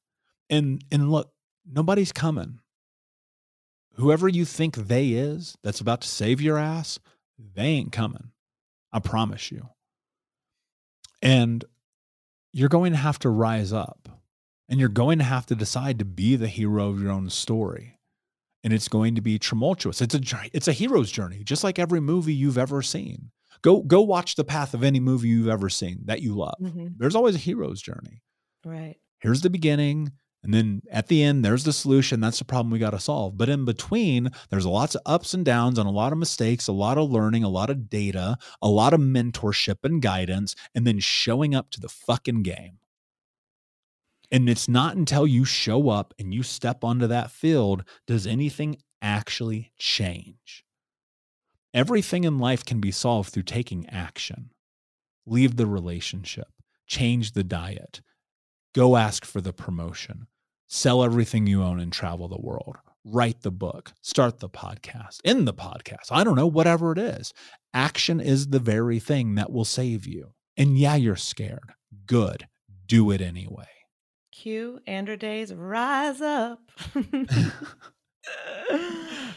And 0.49 0.85
and 0.91 1.11
look 1.11 1.33
nobody's 1.71 2.13
coming. 2.13 2.61
Whoever 3.95 4.29
you 4.29 4.45
think 4.45 4.77
they 4.77 5.09
is 5.11 5.57
that's 5.63 5.81
about 5.81 6.03
to 6.03 6.09
save 6.09 6.41
your 6.41 6.59
ass 6.59 6.99
they 7.55 7.65
ain't 7.65 7.93
coming. 7.93 8.31
I 8.93 9.01
promise 9.01 9.51
you 9.51 9.69
and 11.23 11.65
you're 12.53 12.69
going 12.69 12.93
to 12.93 12.99
have 12.99 13.19
to 13.21 13.31
rise 13.31 13.73
up 13.73 14.09
and 14.69 14.79
you're 14.79 14.89
going 14.89 15.19
to 15.19 15.25
have 15.25 15.47
to 15.47 15.55
decide 15.55 15.99
to 15.99 16.05
be 16.05 16.37
the 16.37 16.49
hero 16.49 16.89
of 16.89 17.01
your 17.01 17.13
own 17.13 17.31
story. 17.31 17.99
And 18.65 18.73
it's 18.73 18.89
going 18.89 19.15
to 19.17 19.21
be 19.21 19.39
tumultuous. 19.39 20.01
It's 20.01 20.15
a 20.15 20.21
it's 20.53 20.69
a 20.69 20.73
hero's 20.73 21.11
journey, 21.11 21.43
just 21.43 21.65
like 21.65 21.81
every 21.81 22.01
movie 22.01 22.35
you've 22.35 22.59
ever 22.59 22.81
seen. 22.81 23.31
Go 23.61 23.83
go 23.83 24.03
watch 24.03 24.37
the 24.37 24.45
path 24.45 24.73
of 24.73 24.85
any 24.85 25.01
movie 25.01 25.29
you've 25.29 25.49
ever 25.49 25.69
seen 25.69 26.03
that 26.05 26.23
you 26.23 26.35
love. 26.35 26.59
Mm-hmm. 26.61 26.89
There's 26.97 27.17
always 27.17 27.35
a 27.35 27.39
hero's 27.39 27.83
journey. 27.83 28.23
Right. 28.65 28.97
Here's 29.19 29.41
the 29.41 29.51
beginning, 29.51 30.13
and 30.43 30.53
then 30.53 30.83
at 30.91 31.07
the 31.07 31.23
end, 31.23 31.45
there's 31.45 31.65
the 31.65 31.73
solution. 31.73 32.21
That's 32.21 32.41
the 32.41 32.45
problem 32.45 32.73
we 32.73 32.81
got 32.81 32.91
to 32.91 32.99
solve. 32.99 33.39
But 33.39 33.49
in 33.49 33.65
between, 33.65 34.31
there's 34.51 34.67
lots 34.67 34.97
of 34.97 35.03
ups 35.07 35.35
and 35.35 35.45
downs 35.45 35.79
and 35.79 35.89
a 35.89 35.93
lot 35.93 36.13
of 36.13 36.19
mistakes, 36.19 36.67
a 36.67 36.73
lot 36.73 36.99
of 36.99 37.11
learning, 37.11 37.45
a 37.45 37.49
lot 37.49 37.71
of 37.71 37.89
data, 37.89 38.37
a 38.61 38.69
lot 38.69 38.93
of 38.93 39.01
mentorship 39.01 39.85
and 39.85 40.03
guidance, 40.03 40.57
and 40.75 40.85
then 40.85 40.99
showing 40.99 41.55
up 41.55 41.71
to 41.71 41.81
the 41.81 41.89
fucking 41.89 42.43
game. 42.43 42.79
And 44.33 44.49
it's 44.49 44.69
not 44.69 44.97
until 44.97 45.27
you 45.27 45.45
show 45.45 45.91
up 45.91 46.13
and 46.19 46.35
you 46.35 46.43
step 46.43 46.83
onto 46.83 47.07
that 47.07 47.31
field 47.31 47.85
does 48.07 48.27
anything 48.27 48.79
actually 49.01 49.73
change. 49.79 50.65
Everything 51.75 52.25
in 52.25 52.39
life 52.39 52.65
can 52.65 52.81
be 52.81 52.91
solved 52.91 53.31
through 53.31 53.45
taking 53.45 53.89
action. 53.89 54.51
Leave 55.25 55.57
the 55.57 55.67
relationship, 55.67 56.49
change 56.87 57.33
the 57.33 57.45
diet, 57.45 58.01
go 58.75 58.97
ask 58.97 59.25
for 59.25 59.41
the 59.41 59.53
promotion, 59.53 60.27
sell 60.73 61.05
everything 61.05 61.47
you 61.47 61.63
own 61.63 61.79
and 61.79 61.93
travel 61.93 62.29
the 62.29 62.41
world, 62.41 62.79
write 63.05 63.43
the 63.43 63.51
book, 63.51 63.93
start 64.01 64.41
the 64.41 64.49
podcast, 64.49 65.21
end 65.23 65.47
the 65.47 65.53
podcast. 65.53 66.07
I 66.11 66.25
don't 66.25 66.35
know, 66.35 66.47
whatever 66.47 66.93
it 66.93 66.99
is. 66.99 67.35
Action 67.75 68.21
is 68.21 68.49
the 68.49 68.59
very 68.59 68.99
thing 68.99 69.35
that 69.35 69.53
will 69.53 69.67
save 69.67 70.07
you. 70.07 70.33
And 70.57 70.79
yeah, 70.79 70.95
you're 70.95 71.15
scared. 71.17 71.75
Good. 72.07 72.49
Do 72.87 73.11
it 73.11 73.21
anyway. 73.21 73.69
Cue 74.33 74.81
Andra 74.87 75.19
Day's 75.19 75.53
Rise 75.53 76.23
Up. 76.23 76.63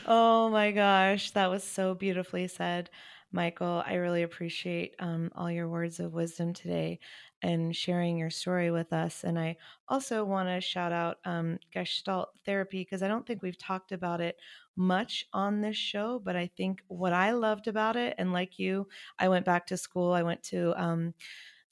oh 0.08 0.50
my 0.50 0.72
gosh, 0.72 1.32
that 1.32 1.50
was 1.50 1.66
so 1.66 1.96
beautifully 1.96 2.48
said. 2.48 2.90
Michael, 3.34 3.84
I 3.86 3.96
really 3.96 4.24
appreciate 4.24 4.96
um, 5.00 5.32
all 5.36 5.52
your 5.52 5.68
words 5.68 6.00
of 6.00 6.14
wisdom 6.14 6.54
today 6.54 7.00
and 7.46 7.76
sharing 7.76 8.18
your 8.18 8.32
story 8.32 8.72
with 8.72 8.92
us. 8.92 9.24
And 9.24 9.38
I 9.40 9.58
also 9.88 10.26
want 10.26 10.50
to 10.50 10.60
shout 10.60 10.92
out 10.92 11.20
um, 11.26 11.60
Gestalt 11.72 12.30
therapy 12.44 12.82
because 12.82 13.04
I 13.04 13.08
don't 13.08 13.26
think 13.26 13.44
we've 13.44 13.58
talked 13.58 13.92
about 13.92 14.20
it 14.20 14.38
much 14.76 15.28
on 15.32 15.62
this 15.62 15.78
show, 15.78 16.20
but 16.20 16.36
I 16.36 16.48
think 16.58 16.82
what 16.88 17.14
I 17.14 17.32
loved 17.32 17.68
about 17.68 17.96
it, 17.96 18.16
and 18.18 18.34
like 18.34 18.58
you, 18.58 18.88
I 19.20 19.30
went 19.30 19.46
back 19.46 19.68
to 19.68 19.78
school. 19.78 20.12
I 20.12 20.24
went 20.24 20.44
to 20.46 20.74
um, 20.82 21.14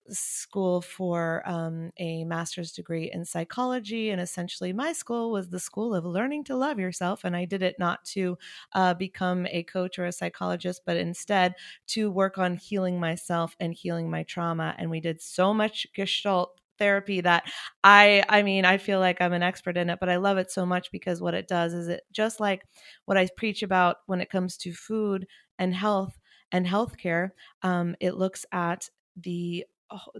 school 0.09 0.81
for 0.81 1.41
um, 1.47 1.91
a 1.97 2.23
master's 2.25 2.71
degree 2.71 3.09
in 3.11 3.25
psychology. 3.25 4.09
And 4.09 4.19
essentially, 4.21 4.73
my 4.73 4.93
school 4.93 5.31
was 5.31 5.49
the 5.49 5.59
school 5.59 5.95
of 5.95 6.05
learning 6.05 6.43
to 6.45 6.55
love 6.55 6.79
yourself. 6.79 7.23
And 7.23 7.35
I 7.35 7.45
did 7.45 7.61
it 7.61 7.77
not 7.79 8.03
to 8.05 8.37
uh, 8.73 8.93
become 8.93 9.47
a 9.47 9.63
coach 9.63 9.97
or 9.99 10.05
a 10.05 10.11
psychologist, 10.11 10.81
but 10.85 10.97
instead 10.97 11.55
to 11.87 12.11
work 12.11 12.37
on 12.37 12.57
healing 12.57 12.99
myself 12.99 13.55
and 13.59 13.73
healing 13.73 14.09
my 14.09 14.23
trauma. 14.23 14.75
And 14.77 14.89
we 14.89 14.99
did 14.99 15.21
so 15.21 15.53
much 15.53 15.87
gestalt 15.93 16.59
therapy 16.79 17.21
that 17.21 17.43
I 17.83 18.23
I 18.29 18.41
mean 18.41 18.65
I 18.65 18.77
feel 18.77 18.99
like 18.99 19.21
I'm 19.21 19.31
an 19.33 19.43
expert 19.43 19.77
in 19.77 19.91
it 19.91 19.99
but 19.99 20.09
I 20.09 20.15
love 20.15 20.39
it 20.39 20.49
so 20.51 20.65
much 20.65 20.91
because 20.91 21.21
what 21.21 21.35
it 21.35 21.47
does 21.47 21.71
is 21.71 21.87
it 21.87 22.01
just 22.11 22.39
like 22.39 22.63
what 23.05 23.15
I 23.15 23.27
preach 23.37 23.61
about 23.63 23.97
when 24.07 24.21
it 24.21 24.29
comes 24.31 24.57
to 24.57 24.73
food 24.73 25.27
and 25.59 25.73
health 25.75 26.19
and 26.51 26.65
healthcare 26.65 27.29
um, 27.61 27.95
it 27.99 28.15
looks 28.15 28.45
at 28.51 28.89
the 29.15 29.65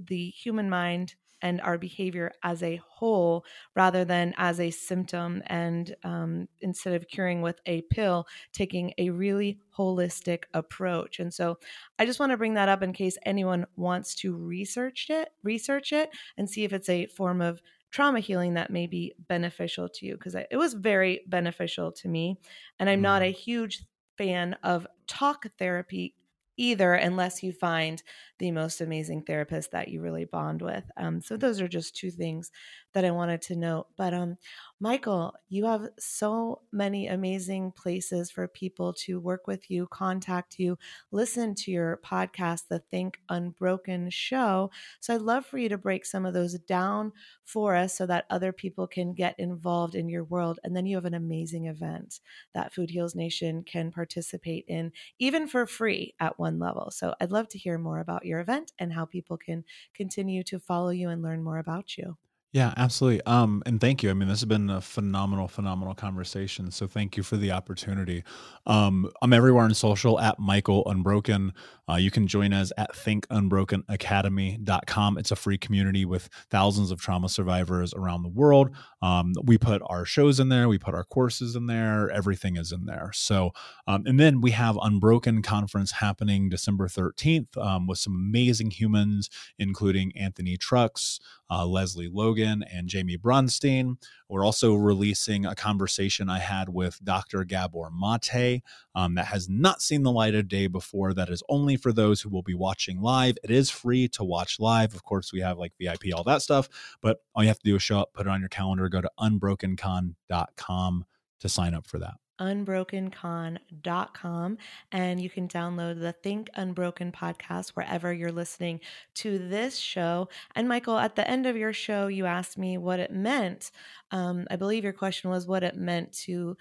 the 0.07 0.29
human 0.29 0.69
mind 0.69 1.15
and 1.43 1.59
our 1.59 1.77
behavior 1.77 2.31
as 2.41 2.63
a 2.63 2.79
whole 2.87 3.45
rather 3.75 4.05
than 4.05 4.33
as 4.37 4.59
a 4.59 4.71
symptom 4.71 5.43
and 5.47 5.93
um, 6.03 6.47
instead 6.61 6.95
of 6.95 7.07
curing 7.07 7.41
with 7.41 7.59
a 7.67 7.81
pill 7.91 8.25
taking 8.53 8.93
a 8.97 9.09
really 9.11 9.59
holistic 9.77 10.43
approach 10.53 11.19
and 11.19 11.31
so 11.31 11.57
i 11.99 12.05
just 12.05 12.19
want 12.19 12.31
to 12.31 12.37
bring 12.37 12.55
that 12.55 12.69
up 12.69 12.81
in 12.81 12.93
case 12.93 13.17
anyone 13.25 13.65
wants 13.75 14.15
to 14.15 14.33
research 14.35 15.07
it 15.09 15.29
research 15.43 15.91
it 15.91 16.09
and 16.37 16.49
see 16.49 16.63
if 16.63 16.73
it's 16.73 16.89
a 16.89 17.05
form 17.07 17.41
of 17.41 17.61
trauma 17.91 18.19
healing 18.19 18.55
that 18.55 18.71
may 18.71 18.87
be 18.87 19.13
beneficial 19.27 19.87
to 19.87 20.05
you 20.05 20.13
because 20.13 20.33
it 20.35 20.57
was 20.57 20.73
very 20.73 21.21
beneficial 21.27 21.91
to 21.91 22.07
me 22.07 22.37
and 22.79 22.89
i'm 22.89 22.99
mm. 22.99 23.03
not 23.03 23.21
a 23.21 23.31
huge 23.31 23.83
fan 24.17 24.55
of 24.63 24.87
talk 25.07 25.45
therapy 25.57 26.15
either 26.57 26.93
unless 26.93 27.43
you 27.43 27.51
find 27.51 28.03
the 28.39 28.51
most 28.51 28.81
amazing 28.81 29.23
therapist 29.23 29.71
that 29.71 29.87
you 29.87 30.01
really 30.01 30.25
bond 30.25 30.61
with. 30.61 30.83
Um, 30.97 31.21
so 31.21 31.37
those 31.37 31.61
are 31.61 31.67
just 31.67 31.95
two 31.95 32.11
things 32.11 32.51
that 32.93 33.05
I 33.05 33.11
wanted 33.11 33.41
to 33.43 33.55
note. 33.55 33.87
But 33.97 34.13
um, 34.13 34.37
Michael, 34.79 35.33
you 35.49 35.65
have 35.65 35.87
so 35.97 36.61
many 36.71 37.07
amazing 37.07 37.71
places 37.71 38.29
for 38.29 38.47
people 38.47 38.93
to 39.05 39.19
work 39.19 39.47
with 39.47 39.69
you, 39.71 39.87
contact 39.87 40.59
you, 40.59 40.77
listen 41.11 41.55
to 41.55 41.71
your 41.71 41.99
podcast, 42.05 42.63
the 42.69 42.79
Think 42.79 43.19
Unbroken 43.29 44.09
Show. 44.09 44.71
So 44.99 45.15
I'd 45.15 45.21
love 45.21 45.45
for 45.45 45.57
you 45.57 45.69
to 45.69 45.77
break 45.77 46.05
some 46.05 46.25
of 46.25 46.33
those 46.33 46.59
down 46.59 47.13
for 47.45 47.75
us 47.75 47.97
so 47.97 48.05
that 48.07 48.25
other 48.29 48.51
people 48.51 48.87
can 48.87 49.13
get 49.13 49.35
involved 49.39 49.95
in 49.95 50.09
your 50.09 50.23
world. 50.23 50.59
And 50.63 50.75
then 50.75 50.85
you 50.85 50.97
have 50.97 51.05
an 51.05 51.13
amazing 51.13 51.67
event 51.67 52.19
that 52.53 52.73
Food 52.73 52.89
Heals 52.89 53.15
Nation 53.15 53.63
can 53.63 53.91
participate 53.91 54.65
in, 54.67 54.91
even 55.17 55.47
for 55.47 55.65
free 55.65 56.13
at 56.19 56.37
one 56.43 56.59
level. 56.59 56.91
So 56.91 57.15
I'd 57.21 57.31
love 57.31 57.47
to 57.49 57.57
hear 57.57 57.77
more 57.77 57.99
about 57.99 58.25
your 58.25 58.39
event 58.41 58.73
and 58.79 58.93
how 58.93 59.05
people 59.05 59.37
can 59.37 59.63
continue 59.95 60.43
to 60.43 60.59
follow 60.59 60.89
you 60.91 61.09
and 61.09 61.21
learn 61.23 61.43
more 61.43 61.59
about 61.59 61.97
you. 61.97 62.17
Yeah, 62.53 62.73
absolutely. 62.77 63.21
Um, 63.25 63.61
and 63.65 63.81
thank 63.81 64.03
you. 64.03 64.11
I 64.11 64.13
mean, 64.13 64.29
this 64.29 64.41
has 64.41 64.45
been 64.45 64.69
a 64.69 64.79
phenomenal, 64.79 65.47
phenomenal 65.47 65.95
conversation. 65.95 66.69
So 66.69 66.85
thank 66.85 67.17
you 67.17 67.23
for 67.23 67.35
the 67.35 67.51
opportunity. 67.51 68.23
Um, 68.67 69.09
I'm 69.23 69.33
everywhere 69.33 69.63
on 69.63 69.73
social 69.73 70.19
at 70.19 70.37
Michael 70.37 70.87
Unbroken. 70.87 71.53
Uh, 71.89 71.95
you 71.95 72.11
can 72.11 72.27
join 72.27 72.53
us 72.53 72.71
at 72.77 72.93
thinkunbrokenacademy.com. 72.93 75.17
It's 75.17 75.31
a 75.31 75.35
free 75.35 75.57
community 75.57 76.05
with 76.05 76.29
thousands 76.51 76.91
of 76.91 77.01
trauma 77.01 77.27
survivors 77.27 77.91
around 77.95 78.21
the 78.21 78.29
world. 78.29 78.69
Um, 79.01 79.33
we 79.43 79.57
put 79.57 79.81
our 79.87 80.05
shows 80.05 80.39
in 80.39 80.49
there, 80.49 80.69
we 80.69 80.77
put 80.77 80.93
our 80.93 81.03
courses 81.03 81.55
in 81.55 81.65
there, 81.65 82.11
everything 82.11 82.55
is 82.55 82.71
in 82.71 82.85
there. 82.85 83.09
So, 83.13 83.49
um, 83.87 84.03
and 84.05 84.19
then 84.19 84.41
we 84.41 84.51
have 84.51 84.77
Unbroken 84.81 85.41
Conference 85.41 85.93
happening 85.93 86.49
December 86.49 86.87
13th 86.87 87.57
um, 87.57 87.87
with 87.87 87.97
some 87.97 88.13
amazing 88.15 88.69
humans, 88.71 89.31
including 89.57 90.15
Anthony 90.15 90.55
Trucks, 90.55 91.19
uh, 91.53 91.65
Leslie 91.65 92.09
Logan, 92.11 92.63
and 92.63 92.87
Jamie 92.87 93.17
Bronstein. 93.17 93.95
We're 94.27 94.45
also 94.45 94.73
releasing 94.73 95.45
a 95.45 95.53
conversation 95.53 96.29
I 96.29 96.39
had 96.39 96.69
with 96.69 96.99
Dr. 97.03 97.43
Gabor 97.43 97.91
Mate 97.91 98.63
um, 98.95 99.15
that 99.15 99.25
has 99.27 99.47
not 99.47 99.81
seen 99.81 100.01
the 100.01 100.11
light 100.11 100.33
of 100.33 100.47
day 100.47 100.67
before. 100.67 101.13
That 101.13 101.29
is 101.29 101.43
only 101.49 101.77
for 101.77 101.93
those 101.93 102.21
who 102.21 102.29
will 102.29 102.41
be 102.41 102.55
watching 102.55 103.01
live. 103.01 103.37
It 103.43 103.51
is 103.51 103.69
free 103.69 104.07
to 104.09 104.23
watch 104.23 104.59
live. 104.59 104.95
Of 104.95 105.03
course, 105.03 105.31
we 105.31 105.41
have 105.41 105.59
like 105.59 105.73
VIP, 105.79 106.05
all 106.15 106.23
that 106.23 106.41
stuff, 106.41 106.67
but 107.01 107.19
all 107.35 107.43
you 107.43 107.49
have 107.49 107.59
to 107.59 107.69
do 107.69 107.75
is 107.75 107.83
show 107.83 107.99
up, 107.99 108.13
put 108.13 108.25
it 108.25 108.29
on 108.29 108.39
your 108.39 108.49
calendar, 108.49 108.89
go 108.89 109.01
to 109.01 109.11
unbrokencon.com 109.19 111.05
to 111.39 111.49
sign 111.49 111.73
up 111.73 111.85
for 111.85 111.99
that 111.99 112.13
unbrokencon.com 112.43 114.57
and 114.91 115.21
you 115.21 115.29
can 115.29 115.47
download 115.47 116.01
the 116.01 116.11
Think 116.11 116.49
Unbroken 116.55 117.13
podcast 117.13 117.69
wherever 117.69 118.11
you're 118.11 118.33
listening 118.33 118.81
to 119.15 119.39
this 119.39 119.77
show. 119.77 120.27
And 120.55 120.67
Michael, 120.67 120.97
at 120.97 121.15
the 121.15 121.29
end 121.29 121.45
of 121.45 121.55
your 121.55 121.71
show, 121.71 122.07
you 122.07 122.25
asked 122.25 122.57
me 122.57 122.77
what 122.77 122.99
it 122.99 123.13
meant. 123.13 123.71
Um, 124.11 124.45
I 124.51 124.57
believe 124.57 124.83
your 124.83 124.91
question 124.91 125.29
was 125.29 125.47
what 125.47 125.63
it 125.63 125.77
meant 125.77 126.11
to 126.23 126.57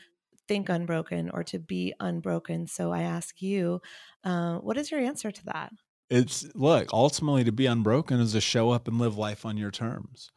think 0.46 0.68
unbroken 0.68 1.30
or 1.30 1.42
to 1.44 1.58
be 1.58 1.94
unbroken. 1.98 2.68
So 2.68 2.92
I 2.92 3.02
ask 3.02 3.42
you, 3.42 3.82
uh, 4.22 4.58
what 4.58 4.78
is 4.78 4.92
your 4.92 5.00
answer 5.00 5.32
to 5.32 5.44
that? 5.46 5.72
It's 6.10 6.46
look, 6.54 6.92
ultimately, 6.92 7.42
to 7.44 7.52
be 7.52 7.66
unbroken 7.66 8.20
is 8.20 8.32
to 8.32 8.40
show 8.40 8.70
up 8.70 8.86
and 8.86 8.98
live 8.98 9.16
life 9.16 9.46
on 9.46 9.56
your 9.56 9.70
terms 9.70 10.30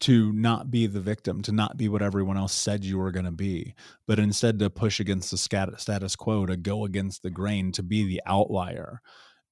to 0.00 0.32
not 0.32 0.70
be 0.70 0.86
the 0.86 1.00
victim, 1.00 1.42
to 1.42 1.52
not 1.52 1.76
be 1.76 1.88
what 1.88 2.02
everyone 2.02 2.36
else 2.36 2.54
said 2.54 2.84
you 2.84 2.98
were 2.98 3.10
going 3.10 3.26
to 3.26 3.30
be, 3.30 3.74
but 4.06 4.18
instead 4.18 4.58
to 4.58 4.70
push 4.70 4.98
against 4.98 5.30
the 5.30 5.36
status 5.36 6.16
quo, 6.16 6.46
to 6.46 6.56
go 6.56 6.84
against 6.84 7.22
the 7.22 7.30
grain, 7.30 7.70
to 7.72 7.82
be 7.82 8.06
the 8.06 8.22
outlier, 8.24 9.02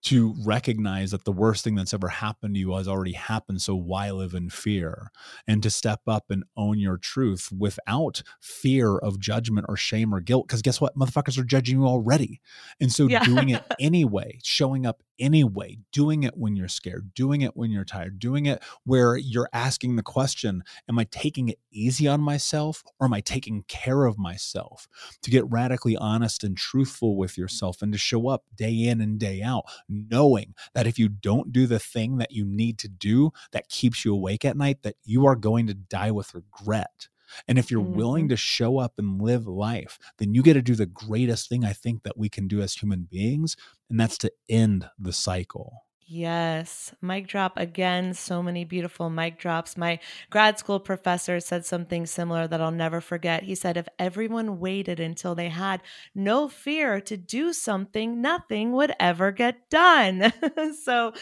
to 0.00 0.34
recognize 0.44 1.10
that 1.10 1.24
the 1.24 1.32
worst 1.32 1.64
thing 1.64 1.74
that's 1.74 1.92
ever 1.92 2.08
happened 2.08 2.54
to 2.54 2.60
you 2.60 2.74
has 2.74 2.88
already 2.88 3.12
happened. 3.12 3.60
So 3.60 3.74
why 3.74 4.10
live 4.10 4.32
in 4.32 4.48
fear? 4.48 5.10
And 5.46 5.62
to 5.62 5.70
step 5.70 6.00
up 6.06 6.26
and 6.30 6.44
own 6.56 6.78
your 6.78 6.98
truth 6.98 7.50
without 7.56 8.22
fear 8.40 8.96
of 8.96 9.18
judgment 9.18 9.66
or 9.68 9.76
shame 9.76 10.14
or 10.14 10.20
guilt. 10.20 10.46
Because 10.46 10.62
guess 10.62 10.80
what? 10.80 10.96
Motherfuckers 10.96 11.36
are 11.36 11.44
judging 11.44 11.80
you 11.80 11.86
already. 11.86 12.40
And 12.80 12.92
so 12.92 13.08
yeah. 13.08 13.24
doing 13.24 13.50
it 13.50 13.64
anyway, 13.80 14.38
showing 14.42 14.86
up 14.86 15.02
anyway, 15.18 15.78
doing 15.92 16.22
it 16.22 16.36
when 16.36 16.56
you're 16.56 16.68
scared, 16.68 17.12
doing 17.14 17.42
it 17.42 17.56
when 17.56 17.70
you're 17.70 17.84
tired, 17.84 18.18
doing 18.18 18.46
it 18.46 18.62
where 18.84 19.16
you're 19.16 19.48
asking 19.52 19.96
the 19.96 20.02
question, 20.02 20.62
Am 20.88 20.98
I 20.98 21.04
taking 21.04 21.48
it 21.48 21.58
easy 21.70 22.06
on 22.08 22.20
myself 22.20 22.82
or 22.98 23.06
am 23.06 23.14
I 23.14 23.20
taking 23.20 23.64
care 23.68 24.04
of 24.04 24.18
myself? 24.18 24.88
To 25.22 25.30
get 25.30 25.48
radically 25.50 25.96
honest 25.96 26.44
and 26.44 26.56
truthful 26.56 27.16
with 27.16 27.36
yourself 27.36 27.82
and 27.82 27.92
to 27.92 27.98
show 27.98 28.28
up 28.28 28.44
day 28.54 28.72
in 28.72 29.00
and 29.00 29.18
day 29.18 29.42
out, 29.42 29.64
knowing 29.88 30.54
that 30.74 30.86
if 30.86 30.98
you 30.98 31.08
don't 31.08 31.52
do 31.52 31.66
the 31.66 31.78
thing 31.78 32.18
that 32.18 32.32
you 32.32 32.44
need 32.44 32.78
to 32.78 32.88
do 32.88 33.30
that 33.52 33.68
keeps 33.68 34.04
you 34.04 34.14
awake 34.14 34.44
at 34.44 34.56
night, 34.56 34.82
that 34.82 34.96
you 35.04 35.26
are 35.26 35.36
going 35.36 35.66
to 35.66 35.74
die 35.74 36.10
with 36.10 36.34
regret. 36.34 37.08
And 37.46 37.58
if 37.58 37.70
you're 37.70 37.82
mm-hmm. 37.82 37.96
willing 37.96 38.28
to 38.28 38.36
show 38.36 38.78
up 38.78 38.94
and 38.98 39.20
live 39.20 39.46
life, 39.46 39.98
then 40.18 40.34
you 40.34 40.42
get 40.42 40.54
to 40.54 40.62
do 40.62 40.74
the 40.74 40.86
greatest 40.86 41.48
thing 41.48 41.64
I 41.64 41.72
think 41.72 42.02
that 42.02 42.18
we 42.18 42.28
can 42.28 42.48
do 42.48 42.60
as 42.60 42.74
human 42.74 43.08
beings, 43.10 43.56
and 43.90 43.98
that's 43.98 44.18
to 44.18 44.32
end 44.48 44.88
the 44.98 45.12
cycle. 45.12 45.84
Yes, 46.10 46.94
mic 47.02 47.26
drop 47.26 47.58
again. 47.58 48.14
So 48.14 48.42
many 48.42 48.64
beautiful 48.64 49.10
mic 49.10 49.38
drops. 49.38 49.76
My 49.76 49.98
grad 50.30 50.58
school 50.58 50.80
professor 50.80 51.38
said 51.38 51.66
something 51.66 52.06
similar 52.06 52.48
that 52.48 52.62
I'll 52.62 52.70
never 52.70 53.02
forget. 53.02 53.42
He 53.42 53.54
said, 53.54 53.76
If 53.76 53.90
everyone 53.98 54.58
waited 54.58 55.00
until 55.00 55.34
they 55.34 55.50
had 55.50 55.82
no 56.14 56.48
fear 56.48 57.02
to 57.02 57.18
do 57.18 57.52
something, 57.52 58.22
nothing 58.22 58.72
would 58.72 58.94
ever 58.98 59.32
get 59.32 59.68
done. 59.68 60.32
so 60.82 61.12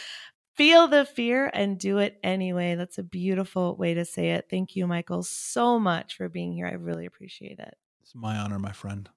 feel 0.57 0.89
the 0.89 1.05
fear 1.05 1.51
and 1.53 1.79
do 1.79 1.99
it 1.99 2.19
anyway. 2.23 2.75
That's 2.75 2.99
a 2.99 3.03
beautiful 3.03 3.77
way 3.77 3.95
to 3.95 4.05
say 4.05 4.33
it. 4.33 4.47
Thank 4.51 4.75
you, 4.75 4.87
Michael, 4.87 5.23
so 5.23 5.79
much 5.79 6.17
for 6.17 6.29
being 6.29 6.53
here. 6.53 6.67
I 6.67 6.73
really 6.73 7.07
appreciate 7.07 7.59
it. 7.59 7.77
It's 8.03 8.15
my 8.15 8.37
honor, 8.37 8.59
my 8.59 8.73
friend. 8.73 9.09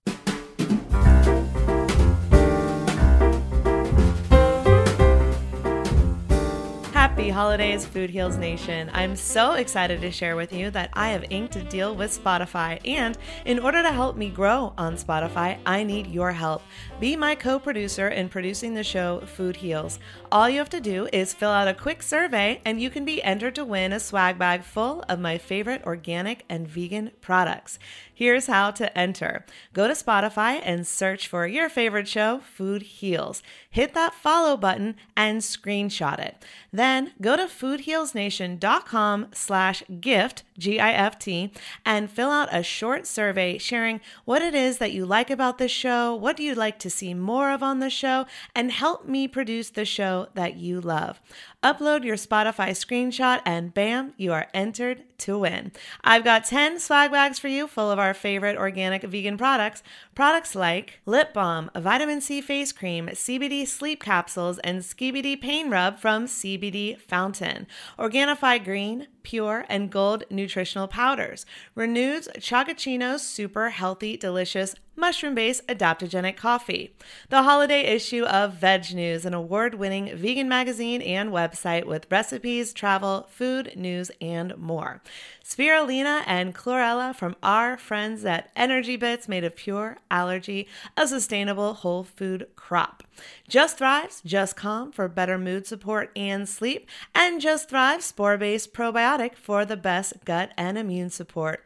Happy 7.20 7.32
holidays, 7.32 7.86
Food 7.86 8.10
Heals 8.10 8.38
Nation. 8.38 8.90
I'm 8.94 9.14
so 9.14 9.56
excited 9.56 10.00
to 10.00 10.10
share 10.10 10.38
with 10.38 10.54
you 10.54 10.72
that 10.72 10.90
I 10.94 11.10
have 11.10 11.26
inked 11.30 11.58
a 11.58 11.64
deal 11.64 11.94
with 11.94 12.18
Spotify. 12.18 12.80
And 12.88 13.18
in 13.44 13.60
order 13.60 13.84
to 13.84 13.92
help 13.92 14.16
me 14.16 14.30
grow 14.30 14.72
on 14.78 14.96
Spotify, 14.96 15.58
I 15.66 15.84
need 15.84 16.08
your 16.08 16.32
help. 16.32 16.62
Be 17.02 17.18
my 17.18 17.36
co 17.36 17.60
producer 17.60 18.08
in 18.08 18.30
producing 18.30 18.74
the 18.74 18.86
show 18.86 19.20
Food 19.20 19.58
Heals. 19.58 20.00
All 20.32 20.50
you 20.50 20.60
have 20.60 20.70
to 20.70 20.80
do 20.80 21.10
is 21.12 21.34
fill 21.34 21.50
out 21.50 21.68
a 21.68 21.74
quick 21.74 22.04
survey, 22.04 22.62
and 22.64 22.82
you 22.82 22.90
can 22.90 23.04
be 23.04 23.22
entered 23.22 23.56
to 23.56 23.66
win 23.66 23.92
a 23.92 24.00
swag 24.00 24.40
bag 24.40 24.64
full 24.64 25.04
of 25.10 25.20
my 25.20 25.38
favorite 25.38 25.84
organic 25.84 26.46
and 26.48 26.70
vegan 26.70 27.12
products. 27.20 27.80
Here's 28.20 28.48
how 28.48 28.72
to 28.72 28.98
enter 28.98 29.46
go 29.72 29.88
to 29.88 29.94
Spotify 29.94 30.60
and 30.62 30.86
search 30.86 31.26
for 31.26 31.48
your 31.48 31.70
favorite 31.70 32.10
show, 32.10 32.40
Food 32.40 32.82
Heals. 32.82 33.42
Hit 33.70 33.94
that 33.94 34.14
follow 34.14 34.58
button 34.58 34.98
and 35.16 35.40
screenshot 35.40 36.20
it. 36.20 36.44
Then 36.70 37.14
go 37.22 37.38
to 37.38 37.44
foodhealsnation.com 37.44 39.28
slash 39.32 39.84
gift, 40.02 40.44
G-I-F-T, 40.60 41.52
and 41.86 42.12
fill 42.12 42.30
out 42.30 42.54
a 42.54 42.62
short 42.62 43.08
survey 43.08 43.58
sharing 43.58 44.02
what 44.26 44.42
it 44.42 44.54
is 44.54 44.78
that 44.78 44.92
you 44.92 45.06
like 45.06 45.30
about 45.30 45.58
the 45.58 45.68
show, 45.68 46.14
what 46.14 46.38
do 46.38 46.44
you 46.44 46.54
like 46.54 46.78
to 46.80 46.90
see 46.90 47.14
more 47.14 47.52
of 47.52 47.64
on 47.64 47.80
the 47.80 47.90
show, 47.90 48.26
and 48.54 48.72
help 48.72 49.08
me 49.08 49.28
produce 49.28 49.70
the 49.70 49.86
show 49.86 50.28
that 50.36 50.58
you 50.58 50.80
love. 50.80 51.20
Upload 51.64 52.04
your 52.04 52.16
Spotify 52.16 52.70
screenshot, 52.70 53.42
and 53.46 53.74
bam, 53.74 54.14
you 54.18 54.32
are 54.32 54.48
entered 54.54 55.04
to 55.20 55.40
win. 55.40 55.72
I've 56.04 56.24
got 56.24 56.46
10 56.46 56.80
swag 56.80 57.12
bags 57.12 57.40
for 57.40 57.50
you 57.50 57.68
full 57.68 57.92
of 57.92 58.00
our 58.00 58.14
favorite 58.14 58.58
organic 58.58 59.04
vegan 59.04 59.38
products. 59.38 59.84
Products 60.20 60.54
like 60.54 61.00
lip 61.06 61.34
balm, 61.34 61.72
a 61.74 61.80
vitamin 61.80 62.20
C 62.20 62.42
face 62.42 62.74
cream, 62.74 63.08
CBD 63.08 63.66
sleep 63.66 64.04
capsules, 64.04 64.60
and 64.66 64.82
Skibidi 64.82 65.40
pain 65.40 65.70
rub 65.70 65.98
from 65.98 66.26
CBD 66.26 67.00
Fountain. 67.00 67.66
Organifi 67.98 68.62
green, 68.62 69.08
pure, 69.24 69.66
and 69.70 69.90
gold 69.90 70.26
nutritional 70.30 70.90
powders. 70.90 71.46
Renewed's 71.74 72.28
Chocachino's 72.38 73.22
super 73.22 73.70
healthy, 73.70 74.18
delicious 74.18 74.76
mushroom 75.00 75.34
based 75.34 75.66
adaptogenic 75.68 76.36
coffee. 76.36 76.94
The 77.30 77.44
holiday 77.44 77.82
issue 77.82 78.26
of 78.26 78.54
Veg 78.54 78.94
News, 78.94 79.26
an 79.26 79.34
award 79.34 79.76
winning 79.76 80.16
vegan 80.16 80.50
magazine 80.50 81.02
and 81.02 81.32
website 81.32 81.86
with 81.86 82.06
recipes, 82.12 82.74
travel, 82.74 83.28
food, 83.30 83.74
news, 83.76 84.12
and 84.22 84.58
more. 84.58 85.02
Spirulina 85.44 86.24
and 86.28 86.54
chlorella 86.54 87.16
from 87.16 87.36
our 87.42 87.76
friends 87.76 88.24
at 88.24 88.52
Energy 88.56 88.96
Bits, 88.98 89.28
made 89.28 89.44
of 89.44 89.56
pure 89.56 89.98
algae, 90.12 90.68
a 90.96 91.08
sustainable 91.08 91.74
whole 91.74 92.04
food 92.04 92.48
crop. 92.56 93.04
Just 93.48 93.80
Thrives, 93.80 94.22
Just 94.24 94.56
Calm 94.56 94.92
for 94.92 95.08
better 95.08 95.38
mood 95.38 95.66
support 95.66 96.12
and 96.16 96.48
sleep, 96.48 96.88
and 97.16 97.42
Just 97.42 97.70
Thrive 97.70 98.04
spore 98.04 98.38
based 98.38 98.74
probiotic 98.74 99.36
for 99.36 99.66
the 99.66 99.78
best 99.78 100.24
gut 100.24 100.52
and 100.56 100.78
immune 100.78 101.10
support. 101.10 101.66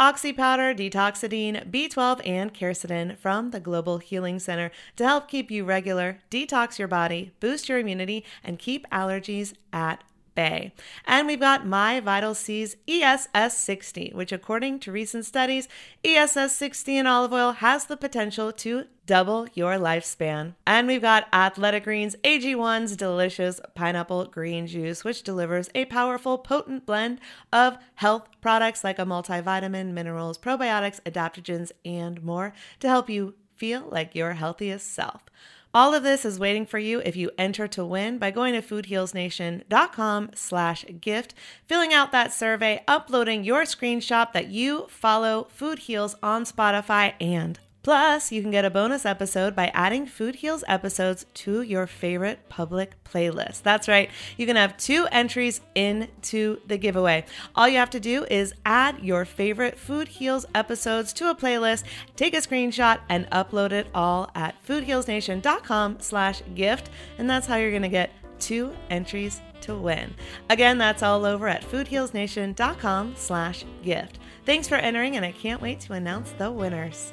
Oxy 0.00 0.32
powder, 0.32 0.74
Detoxadine, 0.74 1.70
B12, 1.70 2.26
and 2.26 2.54
quercetin 2.54 3.18
from 3.18 3.50
the 3.50 3.60
Global 3.60 3.98
Healing 3.98 4.38
Center 4.38 4.70
to 4.96 5.04
help 5.04 5.28
keep 5.28 5.50
you 5.50 5.62
regular, 5.62 6.20
detox 6.30 6.78
your 6.78 6.88
body, 6.88 7.32
boost 7.38 7.68
your 7.68 7.78
immunity, 7.78 8.24
and 8.42 8.58
keep 8.58 8.88
allergies 8.88 9.52
at 9.74 10.02
bay. 10.34 10.72
And 11.04 11.26
we've 11.26 11.40
got 11.40 11.66
My 11.66 12.00
Vital 12.00 12.34
C's 12.34 12.76
ESS 12.88 13.56
60, 13.58 14.12
which, 14.14 14.32
according 14.32 14.80
to 14.80 14.92
recent 14.92 15.24
studies, 15.24 15.68
ESS 16.04 16.54
60 16.56 16.96
in 16.98 17.06
olive 17.06 17.32
oil 17.32 17.52
has 17.52 17.86
the 17.86 17.96
potential 17.96 18.52
to 18.52 18.84
double 19.06 19.48
your 19.54 19.74
lifespan. 19.74 20.54
And 20.66 20.86
we've 20.86 21.02
got 21.02 21.26
Athletic 21.32 21.84
Greens 21.84 22.14
AG1's 22.22 22.96
delicious 22.96 23.60
pineapple 23.74 24.26
green 24.26 24.66
juice, 24.66 25.02
which 25.02 25.22
delivers 25.22 25.68
a 25.74 25.86
powerful, 25.86 26.38
potent 26.38 26.86
blend 26.86 27.20
of 27.52 27.76
health 27.96 28.28
products 28.40 28.84
like 28.84 28.98
a 28.98 29.04
multivitamin, 29.04 29.92
minerals, 29.92 30.38
probiotics, 30.38 31.00
adaptogens, 31.02 31.72
and 31.84 32.22
more 32.22 32.52
to 32.78 32.88
help 32.88 33.10
you 33.10 33.34
feel 33.56 33.88
like 33.90 34.14
your 34.14 34.34
healthiest 34.34 34.94
self. 34.94 35.22
All 35.72 35.94
of 35.94 36.02
this 36.02 36.24
is 36.24 36.40
waiting 36.40 36.66
for 36.66 36.80
you 36.80 37.00
if 37.04 37.14
you 37.14 37.30
enter 37.38 37.68
to 37.68 37.84
win 37.84 38.18
by 38.18 38.32
going 38.32 38.54
to 38.54 38.62
foodhealsnation.com 38.62 40.30
slash 40.34 40.84
gift, 41.00 41.32
filling 41.64 41.92
out 41.92 42.10
that 42.10 42.32
survey, 42.32 42.82
uploading 42.88 43.44
your 43.44 43.62
screenshot 43.62 44.32
that 44.32 44.48
you 44.48 44.86
follow 44.88 45.46
Food 45.50 45.80
Heals 45.80 46.16
on 46.24 46.44
Spotify, 46.44 47.14
and 47.20 47.60
Plus, 47.90 48.30
you 48.30 48.40
can 48.40 48.52
get 48.52 48.64
a 48.64 48.70
bonus 48.70 49.04
episode 49.04 49.56
by 49.56 49.66
adding 49.74 50.06
Food 50.06 50.36
Heals 50.36 50.62
episodes 50.68 51.26
to 51.34 51.62
your 51.62 51.88
favorite 51.88 52.48
public 52.48 52.92
playlist. 53.02 53.64
That's 53.64 53.88
right, 53.88 54.08
you 54.36 54.46
can 54.46 54.54
have 54.54 54.76
two 54.76 55.08
entries 55.10 55.60
into 55.74 56.60
the 56.68 56.78
giveaway. 56.78 57.24
All 57.56 57.66
you 57.66 57.78
have 57.78 57.90
to 57.90 57.98
do 57.98 58.26
is 58.30 58.54
add 58.64 59.00
your 59.00 59.24
favorite 59.24 59.76
Food 59.76 60.06
Heals 60.06 60.46
episodes 60.54 61.12
to 61.14 61.30
a 61.30 61.34
playlist, 61.34 61.82
take 62.14 62.32
a 62.32 62.36
screenshot, 62.36 63.00
and 63.08 63.28
upload 63.30 63.72
it 63.72 63.88
all 63.92 64.30
at 64.36 64.54
foodhealsnation.com 64.64 65.96
slash 65.98 66.42
gift, 66.54 66.90
and 67.18 67.28
that's 67.28 67.48
how 67.48 67.56
you're 67.56 67.72
gonna 67.72 67.88
get 67.88 68.12
two 68.38 68.72
entries 68.88 69.40
to 69.62 69.74
win. 69.74 70.14
Again, 70.48 70.78
that's 70.78 71.02
all 71.02 71.24
over 71.24 71.48
at 71.48 71.62
foodhealsnation.com 71.62 73.14
slash 73.16 73.64
gift. 73.82 74.20
Thanks 74.46 74.68
for 74.68 74.76
entering, 74.76 75.16
and 75.16 75.26
I 75.26 75.32
can't 75.32 75.60
wait 75.60 75.80
to 75.80 75.94
announce 75.94 76.30
the 76.38 76.52
winners. 76.52 77.12